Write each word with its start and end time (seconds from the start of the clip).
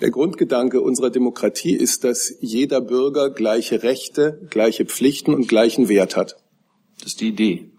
Der 0.00 0.10
Grundgedanke 0.10 0.80
unserer 0.80 1.10
Demokratie 1.10 1.74
ist, 1.74 2.04
dass 2.04 2.32
jeder 2.40 2.80
Bürger 2.80 3.30
gleiche 3.30 3.82
Rechte, 3.82 4.46
gleiche 4.48 4.84
Pflichten 4.84 5.34
und 5.34 5.48
gleichen 5.48 5.88
Wert 5.88 6.16
hat. 6.16 6.36
Das 6.98 7.08
ist 7.08 7.20
die 7.20 7.28
Idee. 7.28 7.72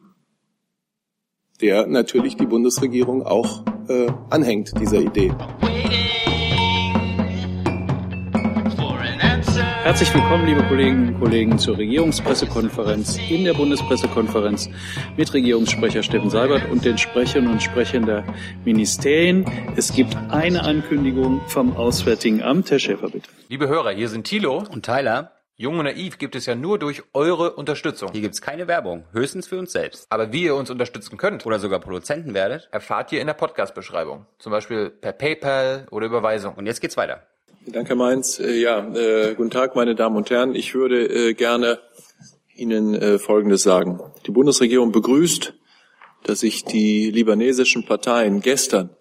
Der 1.62 1.88
natürlich 1.88 2.36
die 2.36 2.46
Bundesregierung 2.46 3.24
auch 3.24 3.64
äh, 3.88 4.08
anhängt, 4.30 4.74
dieser 4.80 5.00
Idee. 5.00 5.34
Herzlich 9.84 10.14
willkommen, 10.14 10.46
liebe 10.46 10.62
Kolleginnen 10.68 11.14
und 11.14 11.20
Kollegen, 11.22 11.58
zur 11.58 11.78
Regierungspressekonferenz 11.78 13.18
in 13.30 13.46
der 13.46 13.54
Bundespressekonferenz 13.54 14.70
mit 15.16 15.34
Regierungssprecher 15.34 16.04
Steffen 16.04 16.30
Seibert 16.30 16.70
und 16.70 16.84
den 16.84 16.98
Sprechern 16.98 17.48
und 17.48 17.64
Sprechern 17.64 18.06
der 18.06 18.26
Ministerien. 18.66 19.46
Es 19.78 19.94
gibt 19.94 20.18
eine 20.30 20.64
Ankündigung 20.64 21.40
vom 21.48 21.78
Auswärtigen 21.78 22.44
Amt. 22.44 22.70
Herr 22.70 22.80
Schäfer, 22.80 23.10
bitte. 23.10 23.30
Liebe 23.48 23.70
Hörer, 23.70 23.92
hier 23.92 24.10
sind 24.10 24.26
Thilo 24.26 24.66
und 24.70 24.86
Tyler. 24.86 25.32
Jung 25.56 25.80
und 25.80 25.86
Naiv 25.86 26.18
gibt 26.18 26.36
es 26.36 26.46
ja 26.46 26.56
nur 26.56 26.78
durch 26.78 27.04
eure 27.14 27.54
Unterstützung. 27.54 28.12
Hier 28.12 28.22
gibt 28.22 28.36
es 28.36 28.42
keine 28.42 28.68
Werbung, 28.68 29.06
höchstens 29.14 29.48
für 29.48 29.60
uns 29.60 29.72
selbst. 29.72 30.06
Aber 30.10 30.34
wie 30.34 30.44
ihr 30.44 30.56
uns 30.56 30.70
unterstützen 30.70 31.18
könnt 31.18 31.46
oder 31.46 31.58
sogar 31.58 31.80
Produzenten 31.80 32.34
werdet, 32.34 32.68
erfahrt 32.72 33.14
ihr 33.14 33.22
in 33.22 33.28
der 33.28 33.34
Podcast-Beschreibung. 33.34 34.26
Zum 34.40 34.52
Beispiel 34.52 34.90
per 34.90 35.14
PayPal 35.14 35.88
oder 35.90 36.06
Überweisung. 36.06 36.56
Und 36.56 36.66
jetzt 36.66 36.82
geht's 36.82 36.98
weiter. 36.98 37.24
Danke, 37.66 37.96
Mainz. 37.96 38.40
Äh, 38.40 38.60
ja, 38.60 38.80
äh, 38.96 39.36
guten 39.36 39.50
Tag, 39.50 39.76
meine 39.76 39.94
Damen 39.94 40.16
und 40.16 40.30
Herren. 40.30 40.56
Ich 40.56 40.74
würde 40.76 41.30
äh, 41.30 41.34
gerne 41.34 41.80
Ihnen 42.56 42.96
äh, 42.96 43.20
Folgendes 43.20 43.64
sagen. 43.64 44.00
Die 44.26 44.32
Bundesregierung 44.32 44.92
begrüßt, 44.92 45.54
dass 46.24 46.40
sich 46.40 46.64
die 46.64 47.12
libanesischen 47.12 47.86
Parteien 47.86 48.40
gestern 48.40 48.92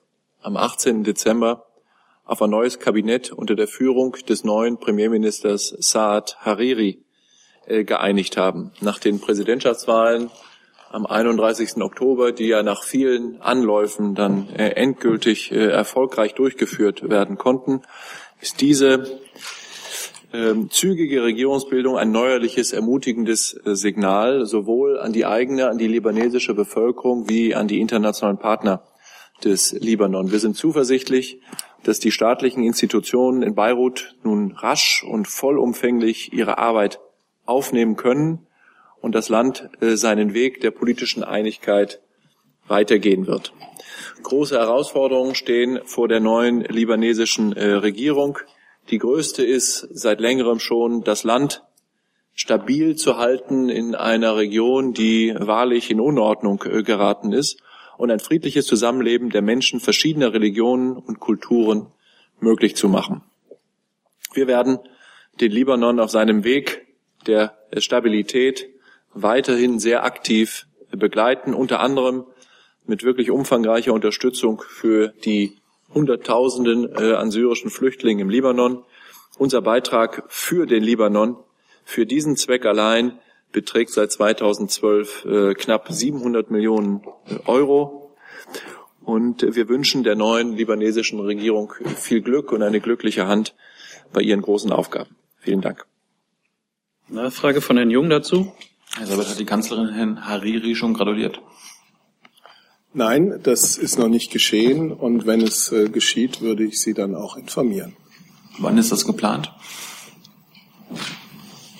am 0.42 0.56
18. 0.56 1.04
Dezember 1.04 1.66
auf 2.24 2.42
ein 2.42 2.50
neues 2.50 2.80
Kabinett 2.80 3.32
unter 3.32 3.54
der 3.54 3.68
Führung 3.68 4.16
des 4.28 4.44
neuen 4.44 4.78
Premierministers 4.78 5.74
Saad 5.78 6.36
Hariri 6.40 7.04
äh, 7.66 7.84
geeinigt 7.84 8.36
haben. 8.36 8.72
Nach 8.80 8.98
den 8.98 9.20
Präsidentschaftswahlen 9.20 10.30
am 10.90 11.06
31. 11.06 11.76
Oktober, 11.76 12.32
die 12.32 12.48
ja 12.48 12.62
nach 12.62 12.82
vielen 12.82 13.40
Anläufen 13.40 14.14
dann 14.14 14.48
äh, 14.50 14.70
endgültig 14.70 15.52
äh, 15.52 15.66
erfolgreich 15.66 16.34
durchgeführt 16.34 17.08
werden 17.08 17.38
konnten, 17.38 17.82
ist 18.40 18.60
diese 18.60 19.20
ähm, 20.32 20.70
zügige 20.70 21.22
Regierungsbildung 21.22 21.96
ein 21.96 22.12
neuerliches, 22.12 22.72
ermutigendes 22.72 23.58
äh, 23.64 23.74
Signal 23.74 24.46
sowohl 24.46 24.98
an 24.98 25.12
die 25.12 25.26
eigene, 25.26 25.68
an 25.68 25.78
die 25.78 25.88
libanesische 25.88 26.54
Bevölkerung 26.54 27.28
wie 27.28 27.54
an 27.54 27.68
die 27.68 27.80
internationalen 27.80 28.38
Partner 28.38 28.82
des 29.44 29.72
Libanon. 29.72 30.30
Wir 30.30 30.38
sind 30.38 30.56
zuversichtlich, 30.56 31.40
dass 31.84 32.00
die 32.00 32.10
staatlichen 32.10 32.62
Institutionen 32.62 33.42
in 33.42 33.54
Beirut 33.54 34.16
nun 34.22 34.52
rasch 34.52 35.04
und 35.08 35.28
vollumfänglich 35.28 36.32
ihre 36.32 36.58
Arbeit 36.58 37.00
aufnehmen 37.46 37.96
können 37.96 38.46
und 39.00 39.14
das 39.14 39.28
Land 39.28 39.70
äh, 39.80 39.96
seinen 39.96 40.34
Weg 40.34 40.60
der 40.60 40.72
politischen 40.72 41.24
Einigkeit 41.24 42.00
weitergehen 42.66 43.26
wird. 43.26 43.54
Große 44.22 44.58
Herausforderungen 44.58 45.34
stehen 45.34 45.80
vor 45.84 46.08
der 46.08 46.20
neuen 46.20 46.60
libanesischen 46.62 47.56
äh, 47.56 47.72
Regierung. 47.72 48.38
Die 48.90 48.98
größte 48.98 49.44
ist 49.44 49.86
seit 49.90 50.20
längerem 50.20 50.58
schon, 50.58 51.04
das 51.04 51.24
Land 51.24 51.62
stabil 52.34 52.96
zu 52.96 53.16
halten 53.16 53.68
in 53.68 53.94
einer 53.94 54.36
Region, 54.36 54.92
die 54.92 55.34
wahrlich 55.38 55.90
in 55.90 56.00
Unordnung 56.00 56.62
äh, 56.64 56.82
geraten 56.82 57.32
ist 57.32 57.60
und 57.96 58.10
ein 58.10 58.20
friedliches 58.20 58.66
Zusammenleben 58.66 59.30
der 59.30 59.42
Menschen 59.42 59.80
verschiedener 59.80 60.32
Religionen 60.32 60.96
und 60.96 61.20
Kulturen 61.20 61.86
möglich 62.40 62.76
zu 62.76 62.88
machen. 62.88 63.22
Wir 64.32 64.46
werden 64.46 64.78
den 65.40 65.50
Libanon 65.50 66.00
auf 66.00 66.10
seinem 66.10 66.44
Weg 66.44 66.86
der 67.26 67.56
Stabilität 67.76 68.68
weiterhin 69.12 69.78
sehr 69.78 70.04
aktiv 70.04 70.66
begleiten, 70.90 71.54
unter 71.54 71.80
anderem 71.80 72.24
mit 72.88 73.04
wirklich 73.04 73.30
umfangreicher 73.30 73.92
Unterstützung 73.92 74.62
für 74.66 75.08
die 75.24 75.58
Hunderttausenden 75.94 76.90
äh, 76.96 77.14
an 77.14 77.30
syrischen 77.30 77.70
Flüchtlingen 77.70 78.22
im 78.22 78.30
Libanon. 78.30 78.84
Unser 79.38 79.62
Beitrag 79.62 80.24
für 80.28 80.66
den 80.66 80.82
Libanon 80.82 81.36
für 81.84 82.06
diesen 82.06 82.36
Zweck 82.36 82.66
allein 82.66 83.18
beträgt 83.52 83.90
seit 83.90 84.12
2012 84.12 85.24
äh, 85.24 85.54
knapp 85.54 85.86
700 85.90 86.50
Millionen 86.50 87.02
äh, 87.26 87.36
Euro. 87.46 88.16
Und 89.02 89.42
wir 89.42 89.68
wünschen 89.68 90.02
der 90.02 90.16
neuen 90.16 90.54
libanesischen 90.54 91.20
Regierung 91.20 91.72
viel 91.96 92.20
Glück 92.20 92.52
und 92.52 92.62
eine 92.62 92.80
glückliche 92.80 93.26
Hand 93.26 93.54
bei 94.12 94.20
ihren 94.20 94.42
großen 94.42 94.70
Aufgaben. 94.70 95.16
Vielen 95.38 95.62
Dank. 95.62 95.86
Nachfrage 97.08 97.62
von 97.62 97.78
Herrn 97.78 97.90
Jung 97.90 98.10
dazu. 98.10 98.52
Herr 98.96 99.06
Sabat 99.06 99.30
hat 99.30 99.38
die 99.38 99.46
Kanzlerin 99.46 99.88
Herrn 99.94 100.26
Hariri 100.26 100.74
schon 100.74 100.92
gratuliert. 100.92 101.40
Nein, 102.94 103.40
das 103.42 103.76
ist 103.76 103.98
noch 103.98 104.08
nicht 104.08 104.32
geschehen 104.32 104.92
und 104.92 105.26
wenn 105.26 105.42
es 105.42 105.70
äh, 105.72 105.88
geschieht, 105.88 106.40
würde 106.40 106.64
ich 106.64 106.80
Sie 106.80 106.94
dann 106.94 107.14
auch 107.14 107.36
informieren. 107.36 107.94
Wann 108.58 108.78
ist 108.78 108.90
das 108.90 109.04
geplant? 109.04 109.52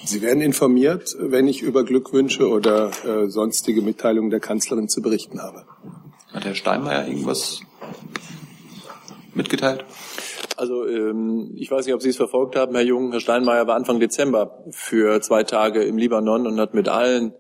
Sie 0.05 0.23
werden 0.23 0.41
informiert, 0.41 1.17
wenn 1.19 1.49
ich 1.49 1.63
über 1.63 1.85
Glückwünsche 1.85 2.49
oder 2.49 2.91
äh, 3.05 3.29
sonstige 3.29 3.83
Mitteilungen 3.83 4.31
der 4.31 4.41
Kanzlerin 4.41 4.89
zu 4.89 5.03
berichten 5.03 5.41
habe. 5.41 5.65
Hat 6.33 6.45
Herr 6.45 6.55
Steinmeier 6.55 7.07
irgendwas 7.07 7.61
mitgeteilt? 9.35 9.85
Also 10.57 10.87
ähm, 10.87 11.53
ich 11.57 11.71
weiß 11.71 11.87
nicht, 11.87 11.95
ob 11.95 12.03
Sie 12.03 12.09
es 12.09 12.17
verfolgt 12.17 12.57
haben, 12.57 12.75
Herr 12.75 12.85
Jung. 12.85 13.13
Herr 13.13 13.21
Steinmeier 13.21 13.67
war 13.67 13.77
Anfang 13.77 14.01
Dezember 14.01 14.65
für 14.71 15.21
zwei 15.21 15.45
Tage 15.45 15.85
im 15.85 15.97
Libanon 15.97 16.47
und 16.47 16.61
hat 16.61 16.75
mit 16.75 16.89
allen 16.89 17.35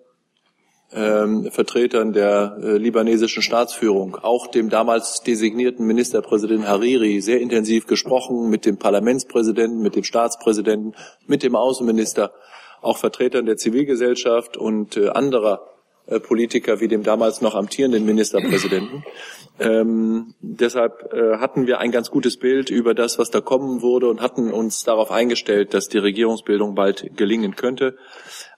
ähm, 0.92 1.50
Vertretern 1.50 2.12
der 2.12 2.58
äh, 2.62 2.76
libanesischen 2.78 3.42
Staatsführung, 3.42 4.16
auch 4.16 4.46
dem 4.46 4.70
damals 4.70 5.22
designierten 5.22 5.86
Ministerpräsidenten 5.86 6.66
Hariri, 6.66 7.20
sehr 7.20 7.40
intensiv 7.40 7.86
gesprochen, 7.86 8.48
mit 8.48 8.64
dem 8.64 8.78
Parlamentspräsidenten, 8.78 9.82
mit 9.82 9.96
dem 9.96 10.04
Staatspräsidenten, 10.04 10.94
mit 11.26 11.42
dem 11.42 11.54
Außenminister, 11.56 12.32
auch 12.80 12.96
Vertretern 12.96 13.44
der 13.44 13.56
Zivilgesellschaft 13.56 14.56
und 14.56 14.96
äh, 14.96 15.08
anderer 15.08 15.68
äh, 16.08 16.20
Politiker 16.20 16.80
wie 16.80 16.88
dem 16.88 17.02
damals 17.02 17.42
noch 17.42 17.54
amtierenden 17.54 18.06
Ministerpräsidenten. 18.06 19.04
Ähm, 19.60 20.34
deshalb 20.40 21.12
äh, 21.12 21.36
hatten 21.36 21.66
wir 21.66 21.80
ein 21.80 21.90
ganz 21.90 22.10
gutes 22.10 22.38
Bild 22.38 22.70
über 22.70 22.94
das, 22.94 23.18
was 23.18 23.30
da 23.30 23.42
kommen 23.42 23.82
würde 23.82 24.08
und 24.08 24.22
hatten 24.22 24.50
uns 24.50 24.84
darauf 24.84 25.10
eingestellt, 25.10 25.74
dass 25.74 25.88
die 25.88 25.98
Regierungsbildung 25.98 26.74
bald 26.74 27.10
gelingen 27.16 27.56
könnte. 27.56 27.98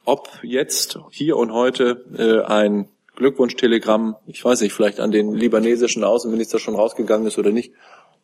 Ob 0.04 0.28
jetzt 0.42 0.98
hier 1.10 1.36
und 1.36 1.52
heute 1.52 2.04
äh, 2.16 2.46
ein 2.46 2.88
Glückwunschtelegramm, 3.16 4.16
ich 4.26 4.44
weiß 4.44 4.62
nicht, 4.62 4.72
vielleicht 4.72 4.98
an 4.98 5.10
den 5.10 5.34
libanesischen 5.34 6.04
Außenminister 6.04 6.58
schon 6.58 6.74
rausgegangen 6.74 7.26
ist 7.26 7.38
oder 7.38 7.50
nicht, 7.50 7.72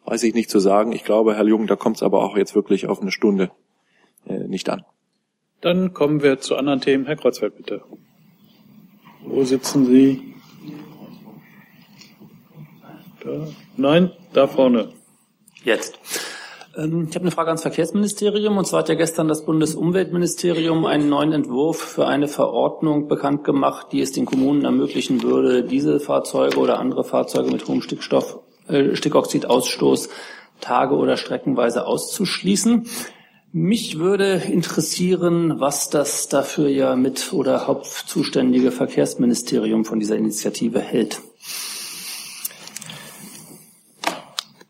weiß 0.05 0.23
ich 0.23 0.35
nicht 0.35 0.51
zu 0.51 0.59
sagen. 0.59 0.93
Ich 0.93 1.05
glaube, 1.05 1.35
Herr 1.35 1.47
Jung, 1.47 1.67
da 1.67 1.77
kommt 1.77 1.97
es 1.97 2.03
aber 2.03 2.25
auch 2.25 2.37
jetzt 2.37 2.55
wirklich 2.55 2.87
auf 2.87 3.01
eine 3.03 3.13
Stunde 3.13 3.51
äh, 4.27 4.39
nicht 4.39 4.69
an. 4.69 4.85
Dann 5.61 5.93
kommen 5.93 6.23
wir 6.23 6.39
zu 6.39 6.57
anderen 6.57 6.81
Themen. 6.81 7.07
Herr 7.07 7.17
Kreuzfeld, 7.17 7.57
bitte. 7.57 7.83
Wo 9.23 9.45
sitzen 9.45 9.87
Sie? 9.87 10.35
Da. 13.23 13.49
Nein, 13.77 14.13
da 14.33 14.47
vorne. 14.47 14.93
Jetzt. 15.65 15.99
Ähm, 16.77 17.07
ich 17.09 17.15
habe 17.15 17.25
eine 17.25 17.31
Frage 17.31 17.49
ans 17.49 17.63
Verkehrsministerium. 17.63 18.57
Und 18.59 18.67
zwar 18.67 18.81
hat 18.81 18.89
ja 18.89 18.95
gestern 18.95 19.29
das 19.29 19.45
Bundesumweltministerium 19.45 20.85
einen 20.85 21.09
neuen 21.09 21.33
Entwurf 21.33 21.79
für 21.79 22.07
eine 22.07 22.29
Verordnung 22.29 23.09
bekannt 23.09 23.45
gemacht, 23.45 23.89
die 23.93 24.01
es 24.01 24.13
den 24.13 24.27
Kommunen 24.27 24.65
ermöglichen 24.65 25.23
würde, 25.23 25.65
Dieselfahrzeuge 25.65 26.59
oder 26.59 26.79
andere 26.79 27.05
Fahrzeuge 27.05 27.51
mit 27.51 27.67
hohem 27.67 27.83
Stickstoff, 27.83 28.41
äh, 28.69 28.95
Stickoxidausstoß 28.95 30.09
tage- 30.61 30.97
oder 30.97 31.17
streckenweise 31.17 31.87
auszuschließen. 31.87 32.87
Mich 33.53 33.99
würde 33.99 34.43
interessieren, 34.51 35.61
was 35.61 35.89
das 35.89 36.29
dafür 36.29 36.69
ja 36.69 36.95
mit 36.95 37.33
oder 37.33 37.67
hauptzuständige 37.67 38.71
Verkehrsministerium 38.71 39.84
von 39.84 39.99
dieser 39.99 40.17
Initiative 40.17 40.81
hält. 40.81 41.21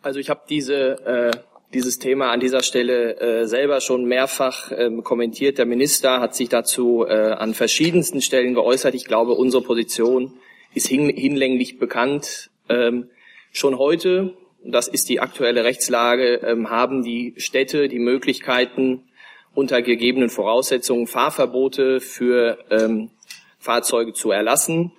Also 0.02 0.20
ich 0.20 0.30
habe 0.30 0.42
diese 0.48 1.04
äh, 1.04 1.30
dieses 1.76 1.98
Thema 1.98 2.30
an 2.30 2.40
dieser 2.40 2.62
Stelle 2.62 3.20
äh, 3.20 3.46
selber 3.46 3.82
schon 3.82 4.06
mehrfach 4.06 4.72
ähm, 4.74 5.04
kommentiert. 5.04 5.58
Der 5.58 5.66
Minister 5.66 6.20
hat 6.20 6.34
sich 6.34 6.48
dazu 6.48 7.04
äh, 7.06 7.32
an 7.32 7.52
verschiedensten 7.52 8.22
Stellen 8.22 8.54
geäußert. 8.54 8.94
Ich 8.94 9.04
glaube, 9.04 9.32
unsere 9.32 9.62
Position 9.62 10.32
ist 10.72 10.86
hin, 10.86 11.10
hinlänglich 11.10 11.78
bekannt. 11.78 12.50
Ähm, 12.70 13.10
schon 13.52 13.76
heute, 13.76 14.38
das 14.64 14.88
ist 14.88 15.10
die 15.10 15.20
aktuelle 15.20 15.64
Rechtslage, 15.64 16.36
ähm, 16.36 16.70
haben 16.70 17.02
die 17.02 17.34
Städte 17.36 17.88
die 17.88 17.98
Möglichkeiten, 17.98 19.10
unter 19.54 19.82
gegebenen 19.82 20.30
Voraussetzungen 20.30 21.06
Fahrverbote 21.06 22.00
für 22.00 22.56
ähm, 22.70 23.10
Fahrzeuge 23.58 24.14
zu 24.14 24.30
erlassen. 24.30 24.92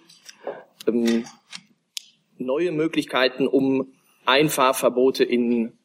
Ähm, 0.87 1.25
neue 2.37 2.71
Möglichkeiten, 2.71 3.47
um 3.47 3.93
Einfahrverbote 4.25 5.23
in 5.23 5.76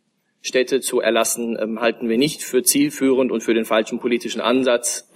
Städte 0.43 0.81
zu 0.81 1.01
erlassen, 1.01 1.57
ähm, 1.59 1.81
halten 1.81 2.09
wir 2.09 2.19
nicht 2.19 2.43
für 2.43 2.63
zielführend 2.63 3.31
und 3.33 3.43
für 3.43 3.55
den 3.55 3.65
falschen 3.65 4.01
politischen 4.01 4.41
Ansatz. 4.41 5.09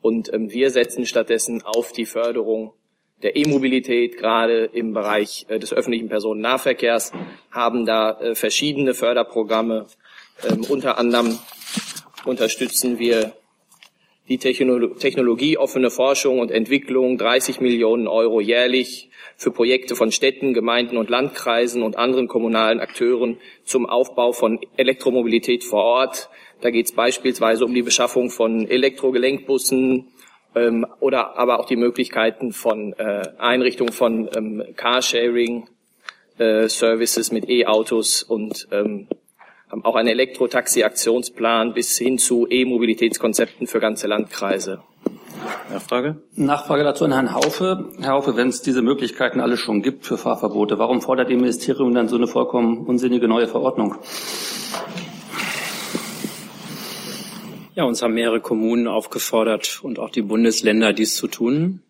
Und 0.00 0.32
ähm, 0.32 0.50
wir 0.52 0.70
setzen 0.70 1.06
stattdessen 1.06 1.62
auf 1.62 1.92
die 1.92 2.04
Förderung 2.04 2.74
der 3.22 3.36
E-Mobilität, 3.36 4.18
gerade 4.18 4.66
im 4.66 4.92
Bereich 4.92 5.46
äh, 5.48 5.58
des 5.58 5.72
öffentlichen 5.72 6.10
Personennahverkehrs, 6.10 7.12
haben 7.50 7.86
da 7.86 8.20
äh, 8.20 8.34
verschiedene 8.34 8.92
Förderprogramme. 8.92 9.86
Ähm, 10.46 10.64
unter 10.68 10.98
anderem 10.98 11.38
unterstützen 12.26 12.98
wir 12.98 13.32
die 14.28 14.38
technologieoffene 14.38 15.90
Forschung 15.90 16.38
und 16.38 16.50
Entwicklung, 16.50 17.18
30 17.18 17.60
Millionen 17.60 18.08
Euro 18.08 18.40
jährlich 18.40 19.10
für 19.36 19.50
Projekte 19.50 19.96
von 19.96 20.12
Städten, 20.12 20.54
Gemeinden 20.54 20.96
und 20.96 21.10
Landkreisen 21.10 21.82
und 21.82 21.96
anderen 21.96 22.28
kommunalen 22.28 22.80
Akteuren 22.80 23.38
zum 23.64 23.86
Aufbau 23.86 24.32
von 24.32 24.60
Elektromobilität 24.76 25.64
vor 25.64 25.82
Ort. 25.82 26.30
Da 26.60 26.70
geht 26.70 26.86
es 26.86 26.92
beispielsweise 26.92 27.64
um 27.64 27.74
die 27.74 27.82
Beschaffung 27.82 28.30
von 28.30 28.68
Elektrogelenkbussen 28.68 30.08
ähm, 30.54 30.86
oder 31.00 31.36
aber 31.36 31.60
auch 31.60 31.66
die 31.66 31.76
Möglichkeiten 31.76 32.52
von 32.52 32.92
äh, 32.94 33.28
Einrichtung 33.38 33.92
von 33.92 34.30
ähm, 34.36 34.62
Carsharing 34.76 35.68
äh, 36.38 36.68
Services 36.68 37.32
mit 37.32 37.48
E-Autos 37.48 38.22
und 38.22 38.68
ähm, 38.72 39.08
haben 39.70 39.84
auch 39.84 39.96
einen 39.96 40.08
Elektrotaxi-Aktionsplan 40.08 41.74
bis 41.74 41.98
hin 41.98 42.18
zu 42.18 42.46
E-Mobilitätskonzepten 42.48 43.66
für 43.66 43.80
ganze 43.80 44.06
Landkreise. 44.06 44.82
Nachfrage? 45.70 46.22
Nachfrage 46.34 46.84
dazu 46.84 47.04
an 47.04 47.12
Herrn 47.12 47.34
Haufe. 47.34 47.90
Herr 48.00 48.12
Haufe, 48.12 48.36
wenn 48.36 48.48
es 48.48 48.62
diese 48.62 48.82
Möglichkeiten 48.82 49.40
alle 49.40 49.56
schon 49.56 49.82
gibt 49.82 50.06
für 50.06 50.16
Fahrverbote, 50.16 50.78
warum 50.78 51.00
fordert 51.00 51.30
Ihr 51.30 51.36
Ministerium 51.36 51.94
dann 51.94 52.08
so 52.08 52.16
eine 52.16 52.26
vollkommen 52.26 52.86
unsinnige 52.86 53.28
neue 53.28 53.48
Verordnung? 53.48 53.96
Ja, 57.74 57.84
uns 57.84 58.02
haben 58.02 58.14
mehrere 58.14 58.40
Kommunen 58.40 58.86
aufgefordert 58.86 59.80
und 59.82 59.98
auch 59.98 60.10
die 60.10 60.22
Bundesländer, 60.22 60.92
dies 60.92 61.16
zu 61.16 61.26
tun. 61.26 61.80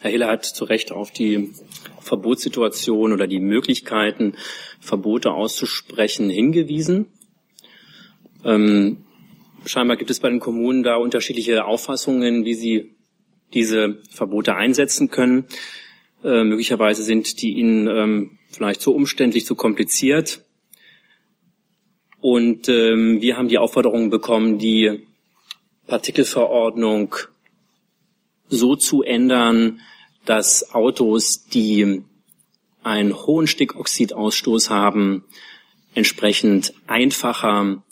Herr 0.00 0.10
Hiller 0.10 0.28
hat 0.28 0.44
zu 0.44 0.64
Recht 0.64 0.92
auf 0.92 1.10
die 1.10 1.52
Verbotssituation 2.00 3.12
oder 3.12 3.26
die 3.26 3.40
Möglichkeiten, 3.40 4.34
Verbote 4.80 5.32
auszusprechen, 5.32 6.30
hingewiesen. 6.30 7.06
Ähm, 8.44 9.03
scheinbar 9.66 9.96
gibt 9.96 10.10
es 10.10 10.20
bei 10.20 10.28
den 10.28 10.40
Kommunen 10.40 10.82
da 10.82 10.96
unterschiedliche 10.96 11.64
Auffassungen, 11.64 12.44
wie 12.44 12.54
sie 12.54 12.94
diese 13.52 13.98
Verbote 14.10 14.56
einsetzen 14.56 15.10
können. 15.10 15.46
Äh, 16.22 16.44
möglicherweise 16.44 17.02
sind 17.02 17.42
die 17.42 17.54
ihnen 17.54 17.86
ähm, 17.86 18.38
vielleicht 18.50 18.80
zu 18.80 18.94
umständlich, 18.94 19.46
zu 19.46 19.54
kompliziert. 19.54 20.44
Und 22.20 22.68
ähm, 22.68 23.20
wir 23.20 23.36
haben 23.36 23.48
die 23.48 23.58
Aufforderung 23.58 24.10
bekommen, 24.10 24.58
die 24.58 25.06
Partikelverordnung 25.86 27.14
so 28.48 28.76
zu 28.76 29.02
ändern, 29.02 29.80
dass 30.24 30.74
Autos, 30.74 31.44
die 31.44 32.02
einen 32.82 33.14
hohen 33.14 33.46
Stickoxidausstoß 33.46 34.70
haben, 34.70 35.24
entsprechend 35.94 36.74
einfacher 36.86 37.83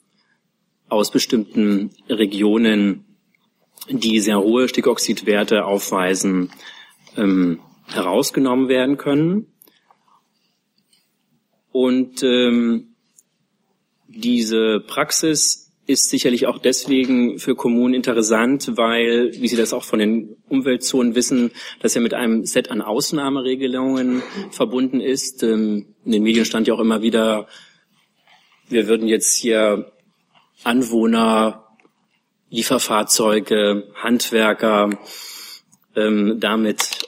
aus 0.92 1.10
bestimmten 1.10 1.90
Regionen, 2.08 3.04
die 3.88 4.20
sehr 4.20 4.40
hohe 4.40 4.68
Stickoxidwerte 4.68 5.64
aufweisen, 5.64 6.52
ähm, 7.16 7.60
herausgenommen 7.86 8.68
werden 8.68 8.98
können. 8.98 9.46
Und 11.72 12.22
ähm, 12.22 12.94
diese 14.06 14.80
Praxis 14.80 15.72
ist 15.86 16.10
sicherlich 16.10 16.46
auch 16.46 16.58
deswegen 16.58 17.38
für 17.38 17.56
Kommunen 17.56 17.94
interessant, 17.94 18.72
weil, 18.76 19.32
wie 19.32 19.48
Sie 19.48 19.56
das 19.56 19.72
auch 19.72 19.84
von 19.84 19.98
den 19.98 20.36
Umweltzonen 20.48 21.14
wissen, 21.14 21.50
das 21.80 21.94
ja 21.94 22.00
mit 22.00 22.14
einem 22.14 22.44
Set 22.44 22.70
an 22.70 22.82
Ausnahmeregelungen 22.82 24.22
verbunden 24.50 25.00
ist. 25.00 25.42
Ähm, 25.42 25.94
in 26.04 26.12
den 26.12 26.22
Medien 26.22 26.44
stand 26.44 26.68
ja 26.68 26.74
auch 26.74 26.80
immer 26.80 27.02
wieder, 27.02 27.48
wir 28.68 28.86
würden 28.86 29.08
jetzt 29.08 29.34
hier 29.34 29.91
Anwohner, 30.64 31.66
Lieferfahrzeuge, 32.50 33.88
Handwerker 33.94 34.90
ähm, 35.96 36.38
damit 36.38 37.06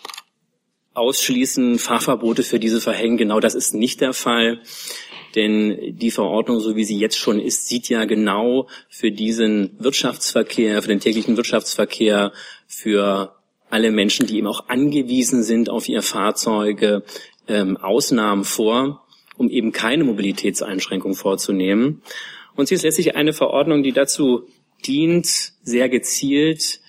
ausschließen, 0.95 1.79
Fahrverbote 1.79 2.43
für 2.43 2.59
diese 2.59 2.81
verhängen. 2.81 3.17
Genau 3.17 3.41
das 3.41 3.55
ist 3.55 3.75
nicht 3.75 4.01
der 4.01 4.13
Fall. 4.13 4.61
Denn 5.35 5.97
die 5.99 6.13
Verordnung, 6.13 6.61
so 6.61 6.77
wie 6.77 6.85
sie 6.85 6.97
jetzt 6.97 7.19
schon 7.19 7.41
ist, 7.41 7.69
sieht 7.69 7.89
ja 7.89 8.05
genau 8.05 8.69
für 8.89 9.11
diesen 9.11 9.75
Wirtschaftsverkehr, 9.79 10.81
für 10.81 10.89
den 10.89 11.01
täglichen 11.01 11.37
Wirtschaftsverkehr, 11.37 12.33
für 12.69 13.35
alle 13.69 13.91
Menschen, 13.91 14.27
die 14.27 14.39
eben 14.39 14.47
auch 14.47 14.69
angewiesen 14.69 15.43
sind 15.43 15.69
auf 15.69 15.89
ihr 15.89 16.03
Fahrzeuge, 16.03 17.03
ähm, 17.49 17.77
Ausnahmen 17.77 18.45
vor, 18.45 19.05
um 19.37 19.51
eben 19.51 19.73
keine 19.73 20.05
Mobilitätseinschränkung 20.05 21.15
vorzunehmen. 21.15 22.03
Und 22.57 22.69
sie 22.69 22.75
ist 22.75 22.83
letztlich 22.83 23.17
eine 23.17 23.33
Verordnung, 23.33 23.83
die 23.83 23.93
dazu 23.93 24.47
dient, 24.87 25.53
sehr 25.63 25.89
gezielt 25.89 26.81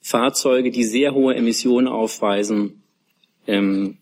Fahrzeuge, 0.00 0.70
die 0.70 0.84
sehr 0.84 1.14
hohe 1.14 1.34
Emissionen 1.34 1.86
aufweisen, 1.86 2.82
ähm, 3.46 3.98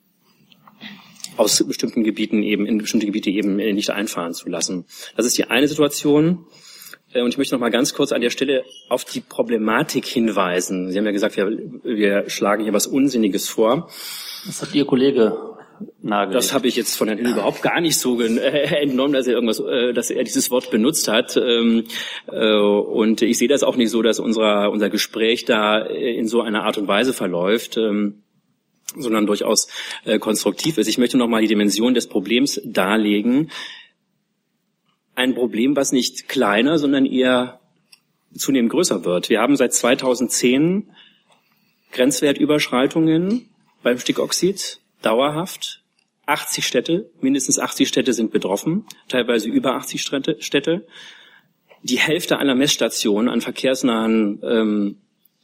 aus 1.37 1.63
bestimmten 1.67 2.05
Gebieten 2.05 2.43
eben 2.43 2.65
in 2.67 2.79
bestimmte 2.79 3.07
Gebiete 3.07 3.31
eben 3.31 3.59
äh, 3.59 3.73
nicht 3.73 3.91
einfahren 3.91 4.33
zu 4.33 4.49
lassen. 4.49 4.87
Das 5.17 5.27
ist 5.27 5.37
die 5.37 5.45
eine 5.45 5.69
Situation. 5.69 6.47
Äh, 7.13 7.23
und 7.23 7.29
ich 7.29 7.39
möchte 7.39 7.55
noch 7.55 7.61
mal 7.61 7.71
ganz 7.71 7.93
kurz 7.95 8.13
an 8.13 8.21
der 8.21 8.31
Stelle 8.31 8.65
auf 8.89 9.05
die 9.05 9.21
Problematik 9.21 10.07
hinweisen. 10.07 10.91
Sie 10.91 10.99
haben 10.99 11.07
ja 11.07 11.13
gesagt, 11.13 11.37
wir, 11.37 11.51
wir 11.83 12.31
schlagen 12.31 12.63
hier 12.63 12.73
was 12.73 12.87
Unsinniges 12.87 13.49
vor. 13.49 13.91
Das 14.47 14.63
hat 14.63 14.75
Ihr 14.75 14.87
Kollege 14.87 15.56
nagelegt. 16.03 16.37
Das 16.37 16.53
habe 16.53 16.69
ich 16.69 16.77
jetzt 16.77 16.97
von 16.97 17.09
Herrn 17.09 17.19
Hill 17.19 17.31
überhaupt 17.31 17.63
gar 17.63 17.81
nicht 17.81 17.99
so 17.99 18.21
äh, 18.21 18.83
entnommen, 18.83 19.13
dass 19.13 19.27
er 19.27 19.35
irgendwas, 19.35 19.61
äh, 19.61 19.93
dass 19.93 20.11
er 20.11 20.25
dieses 20.25 20.51
Wort 20.51 20.71
benutzt 20.71 21.09
hat. 21.09 21.37
Ähm, 21.37 21.85
äh, 22.31 22.57
und 22.57 23.23
ich 23.23 23.39
sehe 23.39 23.49
das 23.49 23.63
auch 23.63 23.77
nicht 23.77 23.91
so, 23.91 24.03
dass 24.03 24.19
unser 24.19 24.71
unser 24.71 24.91
Gespräch 24.91 25.45
da 25.45 25.79
in 25.79 26.29
so 26.29 26.43
einer 26.43 26.65
Art 26.65 26.79
und 26.79 26.89
Weise 26.89 27.13
verläuft. 27.13 27.77
Ähm, 27.77 28.23
sondern 28.99 29.27
durchaus 29.27 29.67
konstruktiv 30.21 30.79
ist. 30.79 30.87
Ich 30.87 30.97
möchte 30.97 31.19
noch 31.19 31.27
mal 31.27 31.43
die 31.43 31.49
Dimension 31.49 31.93
des 31.93 32.07
Problems 32.07 32.61
darlegen. 32.65 33.51
Ein 35.17 35.35
Problem, 35.35 35.75
was 35.75 35.93
nicht 35.93 36.29
kleiner, 36.29 36.79
sondern 36.79 37.05
eher 37.05 37.61
zunehmend 38.35 38.71
größer 38.71 39.05
wird. 39.05 39.29
Wir 39.29 39.41
haben 39.41 39.57
seit 39.57 39.75
2010 39.75 40.89
Grenzwertüberschreitungen 41.93 43.49
beim 43.83 43.99
Stickoxid, 43.99 44.81
dauerhaft. 45.03 45.83
80 46.27 46.67
Städte, 46.67 47.09
mindestens 47.21 47.61
80 47.61 47.87
Städte 47.87 48.13
sind 48.13 48.33
betroffen, 48.33 48.85
teilweise 49.09 49.49
über 49.49 49.77
80 49.77 50.03
Städte. 50.03 50.87
Die 51.83 52.01
Hälfte 52.01 52.39
aller 52.39 52.57
Messstationen 52.57 53.29
an 53.29 53.41
verkehrsnahen 53.41 54.41
ähm, 54.43 54.97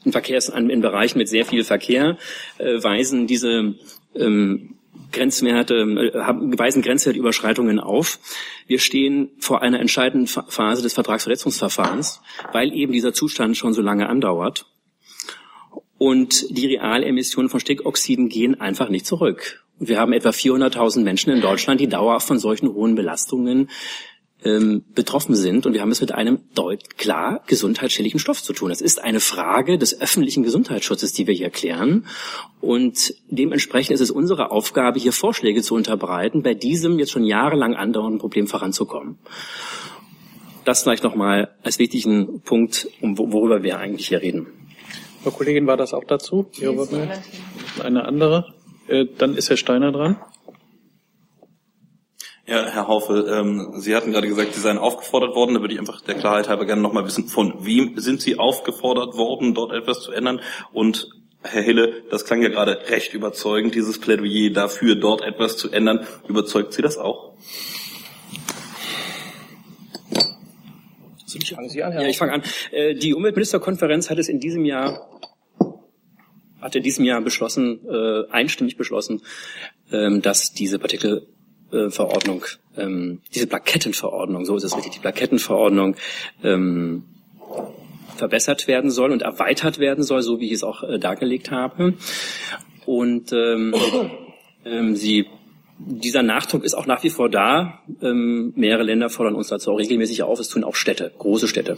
in, 0.05 0.11
Verkehrs 0.11 0.49
in 0.49 0.81
Bereichen 0.81 1.19
mit 1.19 1.29
sehr 1.29 1.45
viel 1.45 1.63
Verkehr 1.63 2.19
äh, 2.59 2.83
weisen 2.83 3.29
diese 3.29 3.75
ähm, 4.17 4.75
Grenzwerte, 5.13 5.75
äh, 5.75 6.59
weisen 6.59 6.83
Grenzwertüberschreitungen 6.83 7.79
auf. 7.79 8.19
Wir 8.67 8.79
stehen 8.79 9.31
vor 9.39 9.63
einer 9.63 9.81
entscheidenden 9.81 10.27
Phase 10.27 10.83
des 10.83 10.95
Vertragsverletzungsverfahrens, 10.95 12.21
weil 12.53 12.73
eben 12.73 12.93
dieser 12.93 13.13
Zustand 13.13 13.57
schon 13.57 13.75
so 13.75 13.83
lange 13.83 14.09
andauert. 14.09 14.67
Und 16.03 16.47
die 16.51 16.67
Realemissionen 16.67 17.49
von 17.49 17.61
Stickoxiden 17.61 18.29
gehen 18.29 18.61
einfach 18.61 18.89
nicht 18.89 19.07
zurück. 19.07 19.65
wir 19.79 20.01
haben 20.01 20.13
etwa 20.13 20.31
400.000 20.31 21.03
Menschen 21.03 21.33
in 21.33 21.41
Deutschland, 21.41 21.81
die 21.81 21.87
dauerhaft 21.87 22.27
von 22.27 22.41
solchen 22.41 22.75
hohen 22.75 22.97
Belastungen 22.97 23.71
ähm, 24.43 24.83
betroffen 24.97 25.37
sind. 25.37 25.65
Und 25.65 25.75
wir 25.75 25.81
haben 25.81 25.93
es 25.93 26.01
mit 26.01 26.11
einem 26.11 26.41
deut 26.57 26.99
klar 26.99 27.45
gesundheitsschädlichen 27.47 28.19
Stoff 28.19 28.43
zu 28.43 28.53
tun. 28.53 28.71
Das 28.71 28.81
ist 28.81 29.01
eine 29.01 29.21
Frage 29.21 29.79
des 29.79 30.01
öffentlichen 30.01 30.43
Gesundheitsschutzes, 30.43 31.13
die 31.13 31.29
wir 31.29 31.35
hier 31.35 31.51
klären. 31.51 32.05
Und 32.61 33.15
dementsprechend 33.29 33.95
ist 33.95 34.01
es 34.01 34.11
unsere 34.11 34.51
Aufgabe, 34.51 34.99
hier 34.99 35.13
Vorschläge 35.13 35.63
zu 35.63 35.77
unterbreiten, 35.77 36.43
bei 36.43 36.55
diesem 36.55 36.99
jetzt 36.99 37.13
schon 37.13 37.23
jahrelang 37.23 37.77
andauernden 37.77 38.19
Problem 38.19 38.49
voranzukommen. 38.49 39.19
Das 40.65 40.83
vielleicht 40.83 41.05
nochmal 41.05 41.55
als 41.63 41.79
wichtigen 41.79 42.41
Punkt, 42.41 42.89
um, 43.01 43.19
worüber 43.19 43.63
wir 43.63 43.79
eigentlich 43.79 44.09
hier 44.09 44.21
reden. 44.21 44.49
Frau 45.23 45.31
Kollegin, 45.31 45.67
war 45.67 45.77
das 45.77 45.95
auch 45.95 46.05
dazu? 46.05 46.51
Eine 47.83 48.05
andere? 48.05 48.55
Äh, 48.89 49.07
dann 49.19 49.37
ist 49.37 49.51
Herr 49.51 49.57
Steiner 49.57 49.93
dran. 49.93 50.17
Ja, 52.45 52.67
Herr 52.67 52.89
Haufe, 52.89 53.27
ähm, 53.31 53.75
Sie 53.77 53.95
hatten 53.95 54.11
gerade 54.11 54.27
gesagt, 54.27 54.55
Sie 54.55 54.61
seien 54.61 54.79
aufgefordert 54.79 55.37
worden. 55.37 55.55
Da 55.55 55.61
würde 55.61 55.75
ich 55.75 55.81
einfach 55.81 56.01
der 56.01 56.17
Klarheit 56.17 56.49
halber 56.49 56.67
gerne 56.67 56.83
nochmal 56.83 57.05
wissen, 57.05 57.29
von 57.29 57.65
wem 57.65 57.99
sind 57.99 58.21
Sie 58.21 58.39
aufgefordert 58.39 59.17
worden, 59.17 59.55
dort 59.55 59.73
etwas 59.73 60.01
zu 60.01 60.11
ändern? 60.11 60.41
Und 60.73 61.09
Herr 61.43 61.63
Hille, 61.63 62.03
das 62.11 62.25
klang 62.25 62.43
ja 62.43 62.49
gerade 62.49 62.79
recht 62.89 63.15
überzeugend, 63.15 63.75
dieses 63.75 64.01
Plädoyer 64.01 64.51
dafür, 64.51 64.97
dort 64.97 65.23
etwas 65.23 65.57
zu 65.57 65.71
ändern. 65.71 66.07
Überzeugt 66.27 66.73
Sie 66.73 66.83
das 66.83 66.99
auch? 66.99 67.33
Fangen 71.55 71.69
Sie 71.69 71.83
an, 71.83 71.93
Herr 71.93 72.03
Ja, 72.03 72.09
ich 72.09 72.19
fange 72.19 72.33
an. 72.33 72.43
Äh, 72.71 72.95
Die 72.95 73.15
Umweltministerkonferenz 73.15 74.11
hat 74.11 74.19
es 74.19 74.29
in 74.29 74.41
diesem 74.41 74.65
Jahr 74.65 75.09
hat 76.61 76.77
in 76.77 76.83
diesem 76.83 77.05
Jahr 77.05 77.21
beschlossen, 77.21 77.81
äh, 77.89 78.31
einstimmig 78.31 78.77
beschlossen, 78.77 79.23
ähm, 79.91 80.23
dass 80.23 80.53
diese 80.53 80.79
Partikelverordnung, 80.79 82.45
ähm, 82.77 83.21
diese 83.35 83.49
Plakettenverordnung, 83.49 84.45
so 84.45 84.57
ist 84.57 84.63
es 84.63 84.77
richtig, 84.77 84.93
die 84.93 85.01
Plakettenverordnung 85.01 85.97
ähm, 86.45 87.03
verbessert 88.17 88.69
werden 88.69 88.91
soll 88.91 89.11
und 89.11 89.23
erweitert 89.23 89.81
werden 89.81 90.05
soll, 90.05 90.23
so 90.23 90.39
wie 90.39 90.47
ich 90.47 90.53
es 90.53 90.63
auch 90.63 90.85
äh, 90.85 90.99
dargelegt 90.99 91.51
habe. 91.51 91.95
Und 92.87 93.33
ähm, 93.33 93.75
ähm, 94.65 94.95
sie, 94.95 95.27
dieser 95.87 96.23
Nachdruck 96.23 96.65
ist 96.65 96.75
auch 96.75 96.87
nach 96.87 97.03
wie 97.03 97.11
vor 97.11 97.29
da. 97.29 97.83
Ähm, 98.01 98.53
mehrere 98.57 98.83
Länder 98.85 99.11
fordern 99.11 99.35
uns 99.35 99.49
dazu 99.49 99.73
auch 99.73 99.79
regelmäßig 99.79 100.23
auf. 100.23 100.39
Es 100.39 100.49
tun 100.49 100.65
auch 100.65 100.75
Städte, 100.75 101.13
große 101.19 101.49
Städte. 101.49 101.77